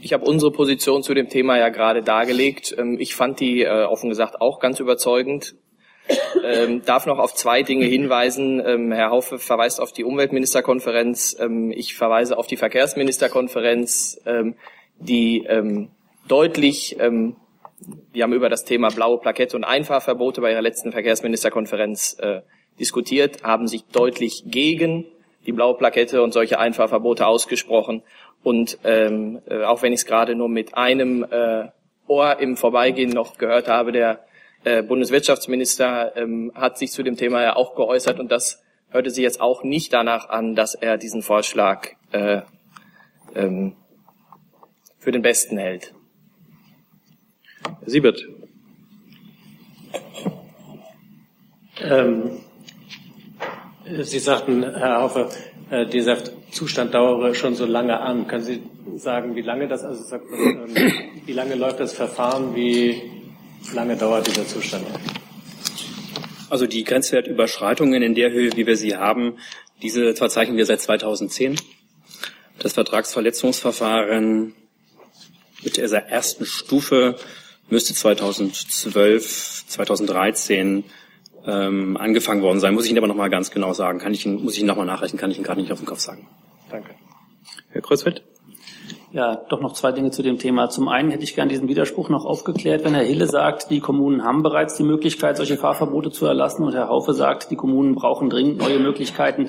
Ich 0.00 0.12
habe 0.12 0.24
unsere 0.24 0.50
Position 0.50 1.02
zu 1.02 1.12
dem 1.12 1.28
Thema 1.28 1.58
ja 1.58 1.68
gerade 1.68 2.02
dargelegt. 2.02 2.74
Ähm, 2.78 2.98
Ich 2.98 3.14
fand 3.14 3.40
die 3.40 3.62
äh, 3.62 3.84
offen 3.84 4.08
gesagt 4.08 4.40
auch 4.40 4.60
ganz 4.60 4.80
überzeugend. 4.80 5.54
Ähm, 6.44 6.82
darf 6.84 7.06
noch 7.06 7.18
auf 7.18 7.34
zwei 7.34 7.62
Dinge 7.62 7.84
hinweisen. 7.84 8.62
Ähm, 8.64 8.90
Herr 8.90 9.10
Haufe 9.10 9.38
verweist 9.38 9.80
auf 9.80 9.92
die 9.92 10.04
Umweltministerkonferenz. 10.04 11.36
Ähm, 11.38 11.70
ich 11.70 11.94
verweise 11.94 12.36
auf 12.36 12.46
die 12.46 12.56
Verkehrsministerkonferenz, 12.56 14.20
ähm, 14.26 14.56
die 14.98 15.44
ähm, 15.46 15.90
deutlich, 16.26 16.96
wir 18.12 18.22
haben 18.22 18.32
über 18.32 18.48
das 18.48 18.64
Thema 18.64 18.88
blaue 18.88 19.18
Plakette 19.18 19.56
und 19.56 19.64
Einfahrverbote 19.64 20.40
bei 20.40 20.50
ihrer 20.52 20.62
letzten 20.62 20.92
Verkehrsministerkonferenz 20.92 22.16
äh, 22.20 22.42
diskutiert, 22.78 23.42
haben 23.42 23.66
sich 23.66 23.84
deutlich 23.86 24.44
gegen 24.46 25.06
die 25.46 25.52
blaue 25.52 25.76
Plakette 25.76 26.22
und 26.22 26.32
solche 26.32 26.58
Einfahrverbote 26.58 27.26
ausgesprochen. 27.26 28.02
Und 28.42 28.78
ähm, 28.84 29.40
äh, 29.46 29.64
auch 29.64 29.82
wenn 29.82 29.92
ich 29.92 30.00
es 30.00 30.06
gerade 30.06 30.34
nur 30.34 30.48
mit 30.48 30.76
einem 30.76 31.24
äh, 31.30 31.68
Ohr 32.06 32.38
im 32.40 32.56
Vorbeigehen 32.56 33.10
noch 33.10 33.38
gehört 33.38 33.68
habe, 33.68 33.92
der 33.92 34.24
äh, 34.64 34.82
Bundeswirtschaftsminister 34.82 36.16
ähm, 36.16 36.52
hat 36.54 36.78
sich 36.78 36.92
zu 36.92 37.02
dem 37.02 37.16
Thema 37.16 37.42
ja 37.42 37.56
auch 37.56 37.74
geäußert 37.74 38.20
und 38.20 38.30
das 38.30 38.62
hörte 38.90 39.10
sich 39.10 39.22
jetzt 39.22 39.40
auch 39.40 39.62
nicht 39.62 39.92
danach 39.92 40.28
an, 40.28 40.54
dass 40.54 40.74
er 40.74 40.98
diesen 40.98 41.22
Vorschlag 41.22 41.90
äh, 42.12 42.42
ähm, 43.34 43.76
für 44.98 45.12
den 45.12 45.22
besten 45.22 45.56
hält. 45.56 45.94
Herr 47.62 47.74
Siebert. 47.86 48.22
Ähm, 51.82 52.40
Sie 54.02 54.18
sagten, 54.18 54.62
Herr 54.62 55.02
Haufe, 55.02 55.28
äh, 55.70 55.86
dieser 55.86 56.18
Zustand 56.50 56.94
dauere 56.94 57.34
schon 57.34 57.54
so 57.54 57.66
lange 57.66 57.98
an. 58.00 58.26
Können 58.26 58.44
Sie 58.44 58.62
sagen, 58.96 59.34
wie 59.34 59.42
lange 59.42 59.68
das, 59.68 59.82
also 59.84 60.02
sagt 60.02 60.30
man, 60.30 60.76
ähm, 60.76 60.92
wie 61.26 61.32
lange 61.32 61.54
läuft 61.54 61.80
das 61.80 61.92
Verfahren, 61.92 62.54
wie 62.54 63.02
lange 63.74 63.96
dauert 63.96 64.26
dieser 64.26 64.46
Zustand? 64.46 64.86
Also 66.48 66.66
die 66.66 66.84
Grenzwertüberschreitungen 66.84 68.02
in 68.02 68.14
der 68.14 68.30
Höhe, 68.30 68.50
wie 68.56 68.66
wir 68.66 68.76
sie 68.76 68.96
haben, 68.96 69.38
diese 69.82 70.14
verzeichnen 70.14 70.56
wir 70.56 70.66
seit 70.66 70.80
2010. 70.80 71.56
Das 72.58 72.72
Vertragsverletzungsverfahren 72.74 74.54
mit 75.62 75.76
dieser 75.76 76.06
ersten 76.06 76.44
Stufe 76.44 77.16
müsste 77.70 77.94
2012, 77.94 79.64
2013 79.66 80.84
ähm, 81.46 81.96
angefangen 81.96 82.42
worden 82.42 82.60
sein. 82.60 82.74
Muss 82.74 82.84
ich 82.84 82.90
Ihnen 82.90 82.98
aber 82.98 83.06
noch 83.06 83.16
mal 83.16 83.30
ganz 83.30 83.50
genau 83.50 83.72
sagen. 83.72 83.98
Kann 83.98 84.12
ich 84.12 84.26
Ihnen, 84.26 84.42
muss 84.42 84.54
ich 84.54 84.60
Ihnen 84.60 84.68
noch 84.68 84.76
mal 84.76 84.84
nachrechnen, 84.84 85.18
kann 85.18 85.30
ich 85.30 85.36
Ihnen 85.36 85.44
gerade 85.44 85.60
nicht 85.60 85.72
auf 85.72 85.80
den 85.80 85.86
Kopf 85.86 86.00
sagen. 86.00 86.26
Danke. 86.70 86.94
Herr 87.70 87.82
Kreuzfeld. 87.82 88.22
Ja, 89.12 89.36
doch 89.48 89.60
noch 89.60 89.72
zwei 89.72 89.90
Dinge 89.90 90.12
zu 90.12 90.22
dem 90.22 90.38
Thema. 90.38 90.68
Zum 90.68 90.88
einen 90.88 91.10
hätte 91.10 91.24
ich 91.24 91.34
gern 91.34 91.48
diesen 91.48 91.66
Widerspruch 91.66 92.10
noch 92.10 92.24
aufgeklärt, 92.24 92.84
wenn 92.84 92.94
Herr 92.94 93.02
Hille 93.02 93.26
sagt, 93.26 93.70
die 93.70 93.80
Kommunen 93.80 94.24
haben 94.24 94.44
bereits 94.44 94.76
die 94.76 94.84
Möglichkeit, 94.84 95.36
solche 95.36 95.56
Fahrverbote 95.56 96.12
zu 96.12 96.26
erlassen 96.26 96.62
und 96.62 96.74
Herr 96.74 96.88
Haufe 96.88 97.12
sagt, 97.12 97.50
die 97.50 97.56
Kommunen 97.56 97.96
brauchen 97.96 98.30
dringend 98.30 98.58
neue 98.58 98.78
Möglichkeiten. 98.78 99.48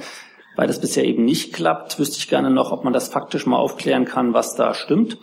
Weil 0.56 0.68
das 0.68 0.82
bisher 0.82 1.06
eben 1.06 1.26
nicht 1.26 1.54
klappt, 1.54 2.00
wüsste 2.00 2.18
ich 2.18 2.28
gerne 2.28 2.50
noch, 2.50 2.72
ob 2.72 2.84
man 2.84 2.92
das 2.92 3.08
faktisch 3.08 3.46
mal 3.46 3.58
aufklären 3.58 4.06
kann, 4.06 4.34
was 4.34 4.56
da 4.56 4.74
stimmt. 4.74 5.18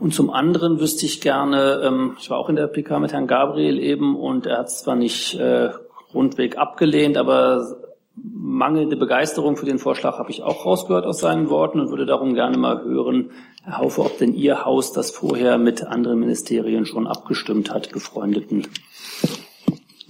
Und 0.00 0.14
zum 0.14 0.30
anderen 0.30 0.78
wüsste 0.80 1.06
ich 1.06 1.20
gerne, 1.20 1.80
ähm, 1.84 2.16
ich 2.20 2.30
war 2.30 2.38
auch 2.38 2.48
in 2.48 2.56
der 2.56 2.68
PK 2.68 3.00
mit 3.00 3.12
Herrn 3.12 3.26
Gabriel 3.26 3.78
eben 3.78 4.16
und 4.16 4.46
er 4.46 4.58
hat 4.58 4.68
es 4.68 4.78
zwar 4.78 4.94
nicht 4.94 5.34
äh, 5.34 5.70
rundweg 6.14 6.56
abgelehnt, 6.56 7.16
aber 7.16 7.76
mangelnde 8.14 8.96
Begeisterung 8.96 9.56
für 9.56 9.66
den 9.66 9.78
Vorschlag 9.78 10.18
habe 10.18 10.30
ich 10.30 10.42
auch 10.42 10.64
rausgehört 10.64 11.04
aus 11.04 11.18
seinen 11.18 11.50
Worten 11.50 11.80
und 11.80 11.90
würde 11.90 12.06
darum 12.06 12.34
gerne 12.34 12.58
mal 12.58 12.82
hören, 12.82 13.30
Herr 13.62 13.78
Haufe, 13.78 14.02
ob 14.02 14.18
denn 14.18 14.34
Ihr 14.34 14.64
Haus 14.64 14.92
das 14.92 15.10
vorher 15.10 15.58
mit 15.58 15.84
anderen 15.84 16.20
Ministerien 16.20 16.86
schon 16.86 17.06
abgestimmt 17.06 17.72
hat, 17.72 17.90
befreundeten, 17.92 18.66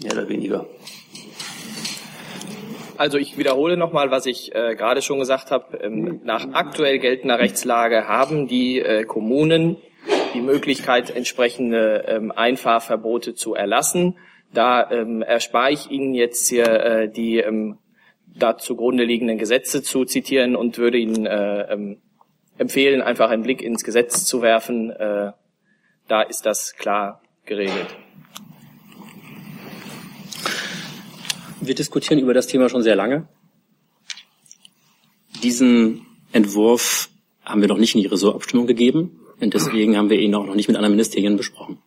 mehr 0.03 0.13
oder 0.13 0.29
weniger. 0.29 0.67
Also 2.99 3.17
ich 3.17 3.39
wiederhole 3.39 3.77
nochmal, 3.77 4.11
was 4.11 4.27
ich 4.27 4.53
äh, 4.57 4.75
gerade 4.75 5.03
schon 5.03 5.21
gesagt 5.21 5.53
habe. 5.53 5.79
Ähm, 5.79 6.21
nach 6.25 6.49
aktuell 6.53 6.99
geltender 6.99 7.39
Rechtslage 7.39 8.09
haben 8.09 8.49
die 8.49 8.81
äh, 8.81 9.05
Kommunen 9.05 9.77
die 10.35 10.41
Möglichkeit, 10.41 11.15
entsprechende 11.15 12.05
ähm, 12.09 12.33
Einfahrverbote 12.33 13.35
zu 13.35 13.55
erlassen. 13.55 14.19
Da 14.53 14.91
ähm, 14.91 15.23
erspare 15.23 15.71
ich 15.71 15.93
Ihnen 15.93 16.13
jetzt 16.13 16.49
hier 16.49 16.67
äh, 16.67 17.09
die 17.09 17.39
ähm, 17.39 17.79
da 18.27 18.59
zugrunde 18.59 19.05
liegenden 19.05 19.39
Gesetze 19.39 19.81
zu 19.81 20.05
zitieren 20.05 20.57
und 20.57 20.77
würde 20.77 20.99
Ihnen 20.99 21.25
äh, 21.25 21.73
ähm, 21.73 21.99
empfehlen, 22.59 23.01
einfach 23.01 23.31
einen 23.31 23.45
Blick 23.45 23.63
ins 23.63 23.85
Gesetz 23.85 24.25
zu 24.25 24.43
werfen. 24.43 24.91
Äh, 24.91 25.31
da 26.09 26.23
ist 26.23 26.47
das 26.47 26.75
klar 26.75 27.23
geregelt. 27.45 27.97
Wir 31.61 31.75
diskutieren 31.75 32.21
über 32.21 32.35
das 32.35 32.47
Thema 32.47 32.69
schon 32.69 32.83
sehr 32.83 32.97
lange. 32.97 33.29
Diesen 35.43 36.07
Entwurf 36.33 37.11
haben 37.45 37.61
wir 37.61 37.69
noch 37.69 37.79
nicht 37.79 37.95
in 37.95 38.03
die 38.03 38.07
Ressortabstimmung 38.07 38.67
gegeben 38.67 39.21
und 39.41 39.55
deswegen 39.55 39.97
haben 39.97 40.11
wir 40.11 40.19
ihn 40.19 40.35
auch 40.35 40.47
noch 40.47 40.55
nicht 40.55 40.69
mit 40.69 40.77
anderen 40.77 40.95
Ministerien 40.95 41.37
besprochen. 41.37 41.79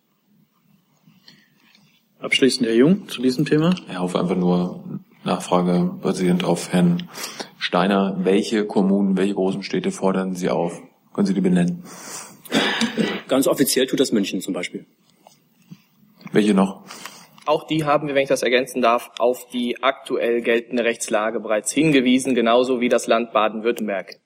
Abschließend 2.19 2.67
Herr 2.67 2.75
Jung 2.75 3.07
zu 3.07 3.21
diesem 3.21 3.45
Thema. 3.45 3.75
Herr 3.87 3.99
Haufe, 3.99 4.19
einfach 4.19 4.35
nur 4.35 4.83
Nachfrage 5.23 5.91
basierend 6.01 6.43
auf 6.43 6.71
Herrn 6.71 7.09
Steiner. 7.57 8.17
Welche 8.23 8.65
Kommunen, 8.65 9.17
welche 9.17 9.33
großen 9.33 9.63
Städte 9.63 9.91
fordern 9.91 10.35
Sie 10.35 10.49
auf? 10.49 10.81
Können 11.13 11.27
Sie 11.27 11.33
die 11.33 11.41
benennen? 11.41 11.83
Ganz 13.27 13.47
offiziell 13.47 13.87
tut 13.87 13.99
das 13.99 14.11
München 14.11 14.41
zum 14.41 14.53
Beispiel. 14.53 14.85
Welche 16.31 16.53
noch? 16.53 16.83
Auch 17.51 17.67
die 17.67 17.83
haben 17.83 18.07
wir, 18.07 18.15
wenn 18.15 18.23
ich 18.23 18.29
das 18.29 18.43
ergänzen 18.43 18.81
darf, 18.81 19.11
auf 19.19 19.45
die 19.49 19.83
aktuell 19.83 20.39
geltende 20.39 20.85
Rechtslage 20.85 21.41
bereits 21.41 21.69
hingewiesen, 21.69 22.33
genauso 22.33 22.79
wie 22.79 22.87
das 22.87 23.07
Land 23.07 23.33
Baden-Württemberg. 23.33 24.21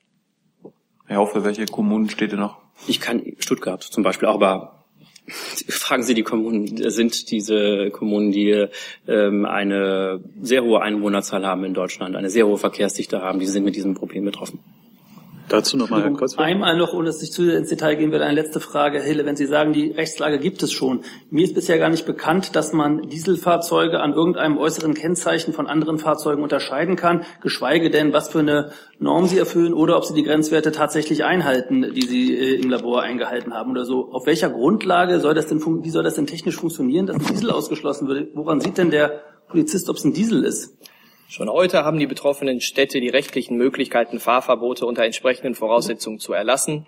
Herr 1.08 1.17
Haufe, 1.17 1.44
welche 1.44 1.65
Kommunen, 1.65 2.08
Städte 2.08 2.38
noch? 2.38 2.60
Ich 2.86 3.01
kann 3.01 3.24
Stuttgart 3.39 3.82
zum 3.82 4.03
Beispiel 4.03 4.27
auch, 4.27 4.36
aber 4.36 4.86
fragen 5.27 6.03
Sie 6.03 6.13
die 6.13 6.22
Kommunen, 6.22 6.67
sind 6.91 7.32
diese 7.32 7.89
Kommunen, 7.89 8.32
die 8.32 8.67
ähm, 9.08 9.46
eine 9.46 10.24
sehr 10.39 10.63
hohe 10.63 10.84
Einwohnerzahl 10.84 11.48
haben 11.48 11.63
in 11.63 11.74
Deutschland, 11.74 12.15
eine 12.15 12.29
sehr 12.29 12.46
hohe 12.46 12.60
Verkehrsdichte 12.60 13.24
haben, 13.24 13.39
die 13.39 13.48
sind 13.48 13.63
mit 13.63 13.75
diesem 13.75 13.96
Problem 13.96 14.24
betroffen. 14.24 14.60
Dazu 15.48 15.78
nochmal 15.78 16.02
Herr 16.02 16.14
Kreuzfeld. 16.14 16.48
Einmal 16.48 16.75
noch, 16.78 16.94
ohne 16.94 17.06
dass 17.06 17.22
ich 17.22 17.32
zu 17.32 17.46
sehr 17.46 17.58
ins 17.58 17.70
Detail 17.70 17.96
gehen 17.96 18.12
will, 18.12 18.22
eine 18.22 18.34
letzte 18.34 18.60
Frage, 18.60 19.00
Herr 19.00 19.06
Hille. 19.06 19.25
Wenn 19.25 19.36
Sie 19.36 19.46
sagen, 19.46 19.74
die 19.74 19.92
Rechtslage 19.92 20.40
gibt 20.40 20.64
es 20.64 20.72
schon. 20.72 21.02
Mir 21.30 21.46
ist 21.46 21.54
bisher 21.54 21.78
gar 21.78 21.90
nicht 21.90 22.06
bekannt, 22.06 22.56
dass 22.56 22.74
man 22.74 23.10
Dieselfahrzeuge 23.10 24.00
an 24.00 24.14
irgendeinem 24.14 24.58
äußeren 24.58 24.96
Kennzeichen 24.96 25.54
von 25.54 25.68
anderen 25.68 26.00
Fahrzeugen 26.00 26.42
unterscheiden 26.42 26.96
kann, 26.96 27.25
geschweige 27.42 27.92
denn, 27.92 28.12
was 28.12 28.30
für 28.30 28.40
eine 28.40 28.72
Norm 28.98 29.28
sie 29.28 29.38
erfüllen 29.38 29.74
oder 29.74 29.98
ob 29.98 30.06
sie 30.06 30.16
die 30.16 30.24
Grenzwerte 30.24 30.72
tatsächlich 30.72 31.24
einhalten, 31.24 31.94
die 31.94 32.06
sie 32.08 32.36
äh, 32.36 32.62
im 32.62 32.70
Labor 32.70 33.04
eingehalten 33.04 33.54
haben 33.54 33.72
oder 33.72 33.86
so. 33.86 34.12
Auf 34.12 34.25
welcher 34.25 34.50
Grundlage 34.50 35.20
soll 35.20 35.36
das 35.36 35.48
denn, 35.48 35.62
wie 35.84 35.90
soll 35.90 36.04
das 36.04 36.16
denn 36.16 36.28
technisch 36.28 36.56
funktionieren, 36.56 37.06
dass 37.06 37.18
ein 37.18 37.25
Diesel 37.28 37.52
ausgeschlossen 37.52 38.08
wird? 38.08 38.36
Woran 38.36 38.62
sieht 38.62 38.78
denn 38.78 38.90
der 38.90 39.22
Polizist, 39.48 39.90
ob 39.90 39.98
es 39.98 40.06
ein 40.06 40.14
Diesel 40.14 40.44
ist? 40.44 40.75
Schon 41.27 41.50
heute 41.50 41.84
haben 41.84 42.00
die 42.00 42.08
betroffenen 42.08 42.62
Städte 42.62 43.00
die 43.01 43.10
rechtlichen 43.10 43.58
Möglichkeiten, 43.58 44.20
Fahrverbote 44.20 44.86
unter 44.86 45.03
entsprechenden 45.03 45.55
Voraussetzungen 45.55 46.20
zu 46.20 46.34
erlassen. 46.34 46.86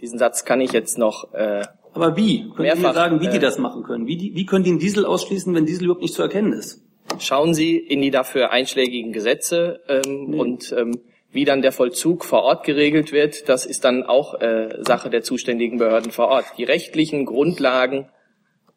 Diesen 0.00 0.18
Satz 0.18 0.44
kann 0.44 0.60
ich 0.60 0.72
jetzt 0.72 0.98
noch. 0.98 1.32
Äh, 1.34 1.62
Aber 1.92 2.16
wie? 2.16 2.40
Können 2.40 2.54
Sie 2.56 2.62
mir 2.62 2.74
Mehrfach, 2.74 2.94
sagen, 2.94 3.20
wie 3.20 3.28
die 3.28 3.36
äh, 3.36 3.40
das 3.40 3.58
machen 3.58 3.82
können? 3.82 4.06
Wie, 4.06 4.16
die, 4.16 4.34
wie 4.34 4.46
können 4.46 4.64
die 4.64 4.70
einen 4.70 4.78
Diesel 4.78 5.04
ausschließen, 5.04 5.54
wenn 5.54 5.66
Diesel 5.66 5.84
überhaupt 5.84 6.02
nicht 6.02 6.14
zu 6.14 6.22
erkennen 6.22 6.52
ist? 6.52 6.82
schauen 7.18 7.54
Sie 7.54 7.76
in 7.76 8.00
die 8.00 8.10
dafür 8.10 8.50
einschlägigen 8.50 9.12
Gesetze 9.12 9.80
ähm, 9.88 10.34
und 10.34 10.72
ähm, 10.78 11.00
wie 11.32 11.44
dann 11.44 11.62
der 11.62 11.72
Vollzug 11.72 12.24
vor 12.24 12.42
Ort 12.42 12.64
geregelt 12.64 13.12
wird, 13.12 13.48
das 13.48 13.64
ist 13.64 13.84
dann 13.84 14.02
auch 14.02 14.40
äh, 14.40 14.78
Sache 14.80 15.10
der 15.10 15.22
zuständigen 15.22 15.78
Behörden 15.78 16.10
vor 16.10 16.28
Ort. 16.28 16.44
Die 16.58 16.64
rechtlichen 16.64 17.24
Grundlagen 17.24 18.08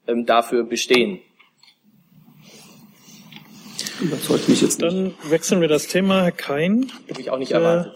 ähm, 0.07 0.25
dafür 0.25 0.63
bestehen. 0.63 1.19
Überzeugt 4.01 4.50
mich 4.50 4.62
jetzt 4.62 4.81
nicht. 4.81 4.91
Dann 4.91 5.13
wechseln 5.29 5.62
wir 5.62 5.67
das 5.67 5.88
Thema. 5.88 6.23
Herr 6.23 6.31
Kein. 6.31 6.91
Habe 7.09 7.21
ich 7.21 7.29
auch 7.29 7.38
nicht 7.38 7.51
Äh, 7.51 7.55
erwartet. 7.55 7.93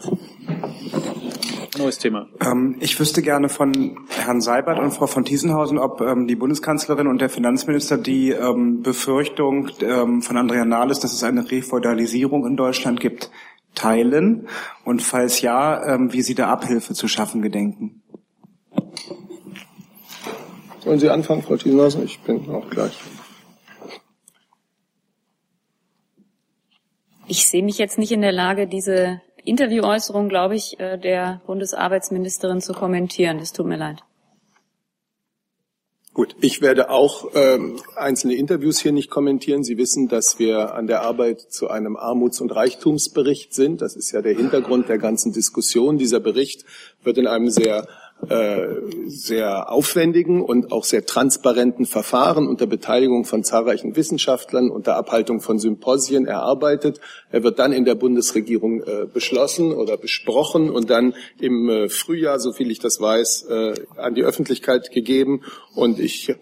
Neues 1.77 1.99
Thema. 1.99 2.27
Ähm, 2.41 2.77
ich 2.79 2.99
wüsste 2.99 3.21
gerne 3.21 3.49
von 3.49 3.97
Herrn 4.09 4.41
Seibert 4.41 4.79
und 4.79 4.91
Frau 4.91 5.05
von 5.05 5.25
Thiesenhausen, 5.25 5.77
ob 5.77 6.01
ähm, 6.01 6.27
die 6.27 6.35
Bundeskanzlerin 6.35 7.07
und 7.07 7.21
der 7.21 7.29
Finanzminister 7.29 7.97
die 7.97 8.31
ähm, 8.31 8.81
Befürchtung 8.81 9.69
ähm, 9.81 10.21
von 10.21 10.37
Andrea 10.37 10.65
Nahles, 10.65 10.99
dass 10.99 11.13
es 11.13 11.23
eine 11.23 11.49
Refeudalisierung 11.49 12.47
in 12.47 12.57
Deutschland 12.57 12.99
gibt, 12.99 13.29
teilen 13.75 14.47
und 14.85 15.03
falls 15.03 15.41
ja, 15.41 15.93
ähm, 15.93 16.13
wie 16.13 16.23
Sie 16.23 16.33
da 16.33 16.47
Abhilfe 16.47 16.95
zu 16.95 17.07
schaffen 17.07 17.43
gedenken. 17.43 18.01
Wollen 20.83 20.99
Sie 20.99 21.09
anfangen, 21.09 21.43
Frau 21.43 21.57
Thiesenhausen? 21.57 22.03
Ich 22.05 22.19
bin 22.21 22.49
auch 22.49 22.67
gleich. 22.69 22.97
Ich 27.29 27.47
sehe 27.47 27.63
mich 27.63 27.77
jetzt 27.77 27.97
nicht 27.97 28.13
in 28.13 28.21
der 28.21 28.31
Lage, 28.31 28.67
diese 28.67 29.21
Interviewäußerung, 29.43 30.29
glaube 30.29 30.55
ich, 30.55 30.79
äh, 30.79 30.97
der 30.97 31.41
Bundesarbeitsministerin 31.45 32.61
zu 32.61 32.73
kommentieren. 32.73 33.39
Das 33.39 33.51
tut 33.51 33.65
mir 33.65 33.77
leid. 33.77 34.03
Gut, 36.13 36.35
ich 36.41 36.61
werde 36.61 36.89
auch 36.89 37.29
ähm, 37.35 37.79
einzelne 37.95 38.33
Interviews 38.33 38.79
hier 38.79 38.91
nicht 38.91 39.11
kommentieren. 39.11 39.63
Sie 39.63 39.77
wissen, 39.77 40.07
dass 40.07 40.39
wir 40.39 40.73
an 40.73 40.87
der 40.87 41.01
Arbeit 41.01 41.41
zu 41.41 41.69
einem 41.69 41.95
Armuts- 41.95 42.41
und 42.41 42.49
Reichtumsbericht 42.49 43.53
sind. 43.53 43.81
Das 43.81 43.95
ist 43.95 44.11
ja 44.13 44.21
der 44.21 44.33
Hintergrund 44.33 44.89
der 44.89 44.97
ganzen 44.97 45.31
Diskussion. 45.31 45.97
Dieser 45.97 46.19
Bericht 46.19 46.65
wird 47.03 47.19
in 47.19 47.27
einem 47.27 47.49
sehr 47.49 47.87
äh, 48.29 48.67
sehr 49.05 49.71
aufwendigen 49.71 50.41
und 50.41 50.71
auch 50.71 50.83
sehr 50.83 51.05
transparenten 51.05 51.85
Verfahren 51.85 52.47
unter 52.47 52.65
Beteiligung 52.65 53.25
von 53.25 53.43
zahlreichen 53.43 53.95
Wissenschaftlern, 53.95 54.69
unter 54.69 54.95
Abhaltung 54.95 55.39
von 55.39 55.59
Symposien 55.59 56.25
erarbeitet. 56.25 56.99
Er 57.29 57.43
wird 57.43 57.59
dann 57.59 57.73
in 57.73 57.85
der 57.85 57.95
Bundesregierung 57.95 58.81
äh, 58.81 59.05
beschlossen 59.05 59.71
oder 59.71 59.97
besprochen 59.97 60.69
und 60.69 60.89
dann 60.89 61.13
im 61.39 61.69
äh, 61.69 61.89
Frühjahr, 61.89 62.39
soviel 62.39 62.71
ich 62.71 62.79
das 62.79 62.99
weiß, 62.99 63.43
äh, 63.49 63.73
an 63.97 64.15
die 64.15 64.23
Öffentlichkeit 64.23 64.91
gegeben. 64.91 65.43
Und 65.75 65.99
ich 65.99 66.35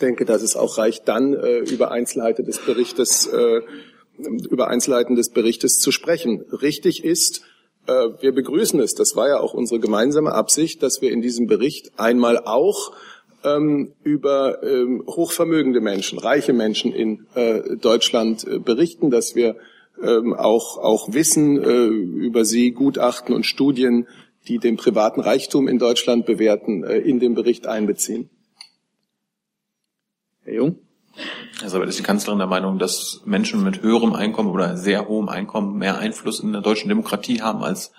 denke, 0.00 0.26
dass 0.26 0.42
es 0.42 0.54
auch 0.54 0.76
reicht, 0.76 1.08
dann 1.08 1.32
äh, 1.32 1.58
über 1.60 1.90
Einzelheiten 1.90 2.44
des 2.44 2.58
Berichtes 2.58 3.26
äh, 3.26 3.62
über 4.50 4.68
Einzelheiten 4.68 5.16
des 5.16 5.30
Berichtes 5.30 5.78
zu 5.78 5.90
sprechen. 5.90 6.44
Richtig 6.52 7.04
ist, 7.04 7.42
wir 7.86 8.32
begrüßen 8.32 8.78
es, 8.80 8.94
das 8.94 9.16
war 9.16 9.28
ja 9.28 9.40
auch 9.40 9.54
unsere 9.54 9.80
gemeinsame 9.80 10.32
Absicht, 10.32 10.82
dass 10.82 11.02
wir 11.02 11.10
in 11.10 11.20
diesem 11.20 11.46
Bericht 11.46 11.90
einmal 11.96 12.38
auch 12.38 12.92
ähm, 13.44 13.92
über 14.04 14.62
ähm, 14.62 15.04
hochvermögende 15.06 15.80
Menschen, 15.80 16.18
reiche 16.18 16.52
Menschen 16.52 16.92
in 16.92 17.26
äh, 17.34 17.76
Deutschland 17.76 18.46
äh, 18.46 18.58
berichten, 18.58 19.10
dass 19.10 19.34
wir 19.34 19.56
ähm, 20.02 20.34
auch, 20.34 20.78
auch 20.78 21.12
Wissen 21.12 21.62
äh, 21.62 21.86
über 21.86 22.44
sie, 22.44 22.72
Gutachten 22.72 23.34
und 23.34 23.46
Studien, 23.46 24.06
die 24.48 24.58
den 24.58 24.76
privaten 24.76 25.20
Reichtum 25.20 25.68
in 25.68 25.78
Deutschland 25.78 26.26
bewerten, 26.26 26.84
äh, 26.84 26.98
in 26.98 27.20
den 27.20 27.34
Bericht 27.34 27.66
einbeziehen. 27.66 28.30
Herr 30.44 30.54
Jung? 30.54 30.78
Also 31.62 31.80
ist 31.82 31.98
die 31.98 32.02
Kanzlerin 32.02 32.38
der 32.38 32.48
Meinung, 32.48 32.78
dass 32.78 33.20
Menschen 33.24 33.62
mit 33.62 33.82
höherem 33.82 34.14
Einkommen 34.14 34.50
oder 34.50 34.76
sehr 34.76 35.06
hohem 35.08 35.28
Einkommen 35.28 35.76
mehr 35.78 35.98
Einfluss 35.98 36.40
in 36.40 36.52
der 36.52 36.62
deutschen 36.62 36.88
Demokratie 36.88 37.42
haben 37.42 37.62
als 37.62 37.92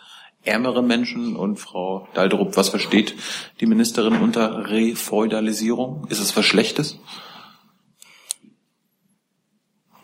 ärmere 0.44 0.84
Menschen? 0.84 1.36
Und 1.36 1.58
Frau 1.58 2.08
Dalderup, 2.14 2.58
was 2.58 2.70
versteht 2.70 3.16
die 3.60 3.66
Ministerin 3.66 4.22
unter 4.22 4.70
Refeudalisierung? 4.70 6.08
Ist 6.10 6.20
es 6.20 6.36
was 6.36 6.46
Schlechtes? 6.46 7.00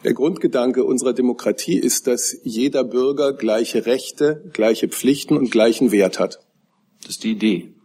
Der 0.06 0.14
Grundgedanke 0.14 0.86
unserer 0.86 1.12
Demokratie 1.12 1.78
ist, 1.78 2.08
dass 2.08 2.38
jeder 2.44 2.86
Bürger 2.86 3.34
gleiche 3.34 3.86
Rechte, 3.86 4.50
gleiche 4.54 4.88
Pflichten 4.88 5.36
und 5.36 5.52
gleichen 5.52 5.92
Wert 5.92 6.20
hat. 6.20 6.40
Das 7.02 7.12
ist 7.12 7.24
die 7.26 7.32
Idee. 7.32 7.76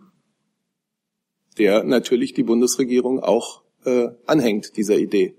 Der 1.58 1.82
natürlich 1.82 2.34
die 2.34 2.44
Bundesregierung 2.44 3.20
auch 3.20 3.63
äh, 3.84 4.08
anhängt, 4.26 4.76
dieser 4.76 4.96
Idee. 4.96 5.34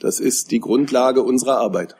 Das 0.00 0.20
ist 0.20 0.50
die 0.50 0.60
Grundlage 0.60 1.22
unserer 1.22 1.58
Arbeit. 1.58 1.96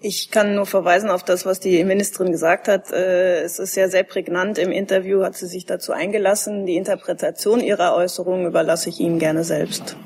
Ich 0.00 0.30
kann 0.30 0.54
nur 0.54 0.66
verweisen 0.66 1.10
auf 1.10 1.24
das, 1.24 1.44
was 1.44 1.58
die 1.58 1.82
Ministerin 1.82 2.30
gesagt 2.30 2.68
hat. 2.68 2.92
Äh, 2.92 3.40
es 3.40 3.58
ist 3.58 3.74
ja 3.74 3.88
sehr 3.88 4.04
prägnant. 4.04 4.56
Im 4.58 4.70
Interview 4.70 5.24
hat 5.24 5.34
sie 5.34 5.48
sich 5.48 5.66
dazu 5.66 5.92
eingelassen. 5.92 6.66
Die 6.66 6.76
Interpretation 6.76 7.60
ihrer 7.60 7.96
Äußerungen 7.96 8.46
überlasse 8.46 8.90
ich 8.90 9.00
Ihnen 9.00 9.18
gerne 9.18 9.42
selbst. 9.42 9.96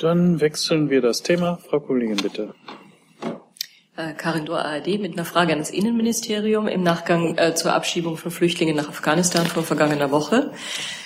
Dann 0.00 0.40
wechseln 0.40 0.90
wir 0.90 1.00
das 1.00 1.22
Thema. 1.22 1.58
Frau 1.68 1.78
Kollegin, 1.78 2.16
bitte. 2.16 2.54
Äh, 3.96 4.12
Karin 4.14 4.44
Dohr, 4.44 4.58
ARD, 4.58 4.98
mit 4.98 5.12
einer 5.12 5.24
Frage 5.24 5.52
an 5.52 5.60
das 5.60 5.70
Innenministerium 5.70 6.66
im 6.66 6.82
Nachgang 6.82 7.38
äh, 7.38 7.54
zur 7.54 7.74
Abschiebung 7.74 8.16
von 8.16 8.32
Flüchtlingen 8.32 8.74
nach 8.74 8.88
Afghanistan 8.88 9.46
vor 9.46 9.62
vergangener 9.62 10.10
Woche. 10.10 10.50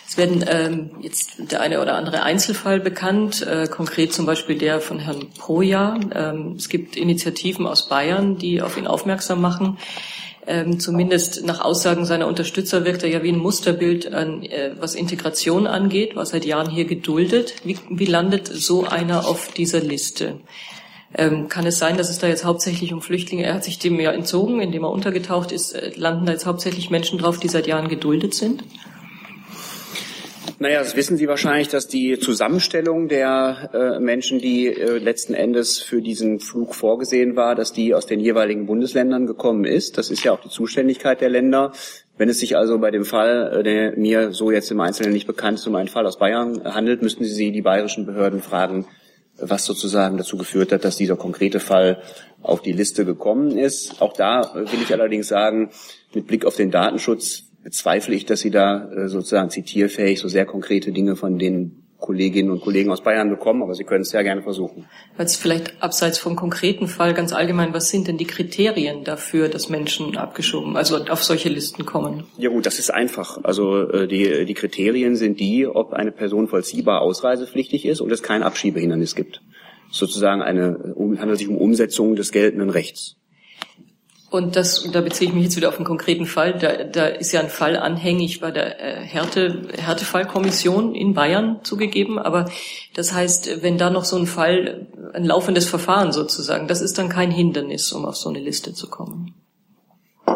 Es 0.08 0.16
werden 0.16 0.42
ähm, 0.48 0.90
jetzt 1.02 1.34
der 1.36 1.60
eine 1.60 1.82
oder 1.82 1.96
andere 1.96 2.22
Einzelfall 2.22 2.80
bekannt, 2.80 3.46
äh, 3.46 3.66
konkret 3.66 4.14
zum 4.14 4.24
Beispiel 4.24 4.56
der 4.56 4.80
von 4.80 5.00
Herrn 5.00 5.26
Proja. 5.38 6.00
Ähm, 6.14 6.54
es 6.56 6.70
gibt 6.70 6.96
Initiativen 6.96 7.66
aus 7.66 7.90
Bayern, 7.90 8.38
die 8.38 8.62
auf 8.62 8.78
ihn 8.78 8.86
aufmerksam 8.86 9.42
machen. 9.42 9.76
Ähm, 10.46 10.80
zumindest 10.80 11.44
nach 11.44 11.60
Aussagen 11.60 12.06
seiner 12.06 12.26
Unterstützer 12.26 12.86
wirkt 12.86 13.02
er 13.02 13.10
ja 13.10 13.22
wie 13.22 13.32
ein 13.32 13.38
Musterbild 13.38 14.14
an, 14.14 14.42
äh, 14.44 14.70
was 14.80 14.94
Integration 14.94 15.66
angeht, 15.66 16.16
war 16.16 16.24
seit 16.24 16.46
Jahren 16.46 16.70
hier 16.70 16.86
geduldet. 16.86 17.56
Wie, 17.64 17.76
wie 17.90 18.06
landet 18.06 18.46
so 18.46 18.84
einer 18.86 19.28
auf 19.28 19.52
dieser 19.52 19.80
Liste? 19.80 20.40
Ähm, 21.14 21.48
kann 21.48 21.66
es 21.66 21.78
sein, 21.78 21.96
dass 21.96 22.10
es 22.10 22.18
da 22.18 22.26
jetzt 22.26 22.44
hauptsächlich 22.44 22.92
um 22.92 23.00
Flüchtlinge, 23.00 23.44
er 23.44 23.54
hat 23.54 23.64
sich 23.64 23.78
dem 23.78 23.98
ja 23.98 24.12
entzogen, 24.12 24.60
indem 24.60 24.84
er 24.84 24.90
untergetaucht 24.90 25.52
ist, 25.52 25.72
äh, 25.72 25.92
landen 25.96 26.26
da 26.26 26.32
jetzt 26.32 26.44
hauptsächlich 26.44 26.90
Menschen 26.90 27.18
drauf, 27.18 27.38
die 27.38 27.48
seit 27.48 27.66
Jahren 27.66 27.88
geduldet 27.88 28.34
sind? 28.34 28.62
Naja, 30.60 30.80
das 30.80 30.96
wissen 30.96 31.16
Sie 31.16 31.28
wahrscheinlich, 31.28 31.68
dass 31.68 31.86
die 31.86 32.18
Zusammenstellung 32.18 33.06
der 33.06 33.70
äh, 33.72 34.00
Menschen, 34.00 34.40
die 34.40 34.66
äh, 34.66 34.98
letzten 34.98 35.32
Endes 35.34 35.78
für 35.78 36.02
diesen 36.02 36.40
Flug 36.40 36.74
vorgesehen 36.74 37.36
war, 37.36 37.54
dass 37.54 37.72
die 37.72 37.94
aus 37.94 38.06
den 38.06 38.18
jeweiligen 38.18 38.66
Bundesländern 38.66 39.26
gekommen 39.26 39.64
ist. 39.64 39.98
Das 39.98 40.10
ist 40.10 40.24
ja 40.24 40.32
auch 40.32 40.40
die 40.40 40.48
Zuständigkeit 40.48 41.20
der 41.20 41.28
Länder. 41.28 41.72
Wenn 42.16 42.28
es 42.28 42.40
sich 42.40 42.56
also 42.56 42.78
bei 42.80 42.90
dem 42.90 43.04
Fall, 43.04 43.60
äh, 43.60 43.62
der 43.62 43.96
mir 43.96 44.32
so 44.32 44.50
jetzt 44.50 44.70
im 44.72 44.80
Einzelnen 44.80 45.12
nicht 45.12 45.28
bekannt 45.28 45.60
ist, 45.60 45.66
um 45.68 45.76
einen 45.76 45.88
Fall 45.88 46.06
aus 46.06 46.18
Bayern 46.18 46.64
handelt, 46.64 47.02
müssten 47.02 47.24
Sie 47.24 47.52
die 47.52 47.62
bayerischen 47.62 48.04
Behörden 48.04 48.42
fragen, 48.42 48.86
was 49.40 49.64
sozusagen 49.64 50.16
dazu 50.16 50.36
geführt 50.36 50.72
hat, 50.72 50.84
dass 50.84 50.96
dieser 50.96 51.16
konkrete 51.16 51.60
Fall 51.60 52.02
auf 52.42 52.62
die 52.62 52.72
Liste 52.72 53.04
gekommen 53.04 53.56
ist. 53.56 54.00
Auch 54.00 54.12
da 54.12 54.54
will 54.54 54.82
ich 54.82 54.92
allerdings 54.92 55.28
sagen, 55.28 55.70
mit 56.14 56.26
Blick 56.26 56.44
auf 56.44 56.56
den 56.56 56.70
Datenschutz 56.70 57.44
bezweifle 57.62 58.14
ich, 58.14 58.24
dass 58.24 58.40
Sie 58.40 58.50
da 58.50 58.90
äh, 58.90 59.08
sozusagen 59.08 59.50
zitierfähig 59.50 60.20
so 60.20 60.28
sehr 60.28 60.46
konkrete 60.46 60.92
Dinge 60.92 61.16
von 61.16 61.38
den 61.38 61.87
Kolleginnen 61.98 62.50
und 62.50 62.60
Kollegen 62.60 62.90
aus 62.90 63.02
Bayern 63.02 63.28
bekommen, 63.28 63.62
aber 63.62 63.74
Sie 63.74 63.84
können 63.84 64.02
es 64.02 64.10
sehr 64.10 64.22
gerne 64.22 64.42
versuchen. 64.42 64.86
Jetzt 65.18 65.36
vielleicht 65.36 65.82
abseits 65.82 66.18
vom 66.18 66.36
konkreten 66.36 66.86
Fall 66.86 67.12
ganz 67.12 67.32
allgemein, 67.32 67.74
was 67.74 67.88
sind 67.88 68.06
denn 68.06 68.16
die 68.16 68.26
Kriterien 68.26 69.04
dafür, 69.04 69.48
dass 69.48 69.68
Menschen 69.68 70.16
abgeschoben, 70.16 70.76
also 70.76 70.96
auf 71.06 71.24
solche 71.24 71.48
Listen 71.48 71.84
kommen? 71.84 72.24
Ja 72.36 72.50
gut, 72.50 72.66
das 72.66 72.78
ist 72.78 72.90
einfach. 72.90 73.38
Also 73.42 73.88
äh, 73.90 74.06
die, 74.06 74.44
die 74.44 74.54
Kriterien 74.54 75.16
sind 75.16 75.40
die, 75.40 75.66
ob 75.66 75.92
eine 75.92 76.12
Person 76.12 76.46
vollziehbar 76.46 77.02
ausreisepflichtig 77.02 77.84
ist 77.84 78.00
und 78.00 78.12
es 78.12 78.22
kein 78.22 78.42
Abschiebehindernis 78.42 79.16
gibt. 79.16 79.42
Sozusagen 79.90 80.42
eine, 80.42 80.94
handelt 81.18 81.38
sich 81.38 81.48
um 81.48 81.56
Umsetzung 81.56 82.14
des 82.14 82.30
geltenden 82.30 82.70
Rechts. 82.70 83.16
Und 84.30 84.56
das, 84.56 84.86
da 84.92 85.00
beziehe 85.00 85.30
ich 85.30 85.34
mich 85.34 85.44
jetzt 85.44 85.56
wieder 85.56 85.68
auf 85.68 85.76
einen 85.76 85.86
konkreten 85.86 86.26
Fall. 86.26 86.58
Da, 86.58 86.84
da 86.84 87.06
ist 87.06 87.32
ja 87.32 87.40
ein 87.40 87.48
Fall 87.48 87.76
anhängig 87.76 88.40
bei 88.40 88.50
der 88.50 88.78
äh, 88.78 89.00
Härte, 89.00 89.62
Härtefallkommission 89.78 90.94
in 90.94 91.14
Bayern 91.14 91.60
zugegeben. 91.62 92.18
Aber 92.18 92.50
das 92.94 93.14
heißt, 93.14 93.62
wenn 93.62 93.78
da 93.78 93.88
noch 93.88 94.04
so 94.04 94.16
ein 94.16 94.26
Fall, 94.26 94.86
ein 95.14 95.24
laufendes 95.24 95.66
Verfahren 95.66 96.12
sozusagen, 96.12 96.68
das 96.68 96.82
ist 96.82 96.98
dann 96.98 97.08
kein 97.08 97.30
Hindernis, 97.30 97.90
um 97.92 98.04
auf 98.04 98.16
so 98.16 98.28
eine 98.28 98.40
Liste 98.40 98.74
zu 98.74 98.90
kommen. 98.90 99.34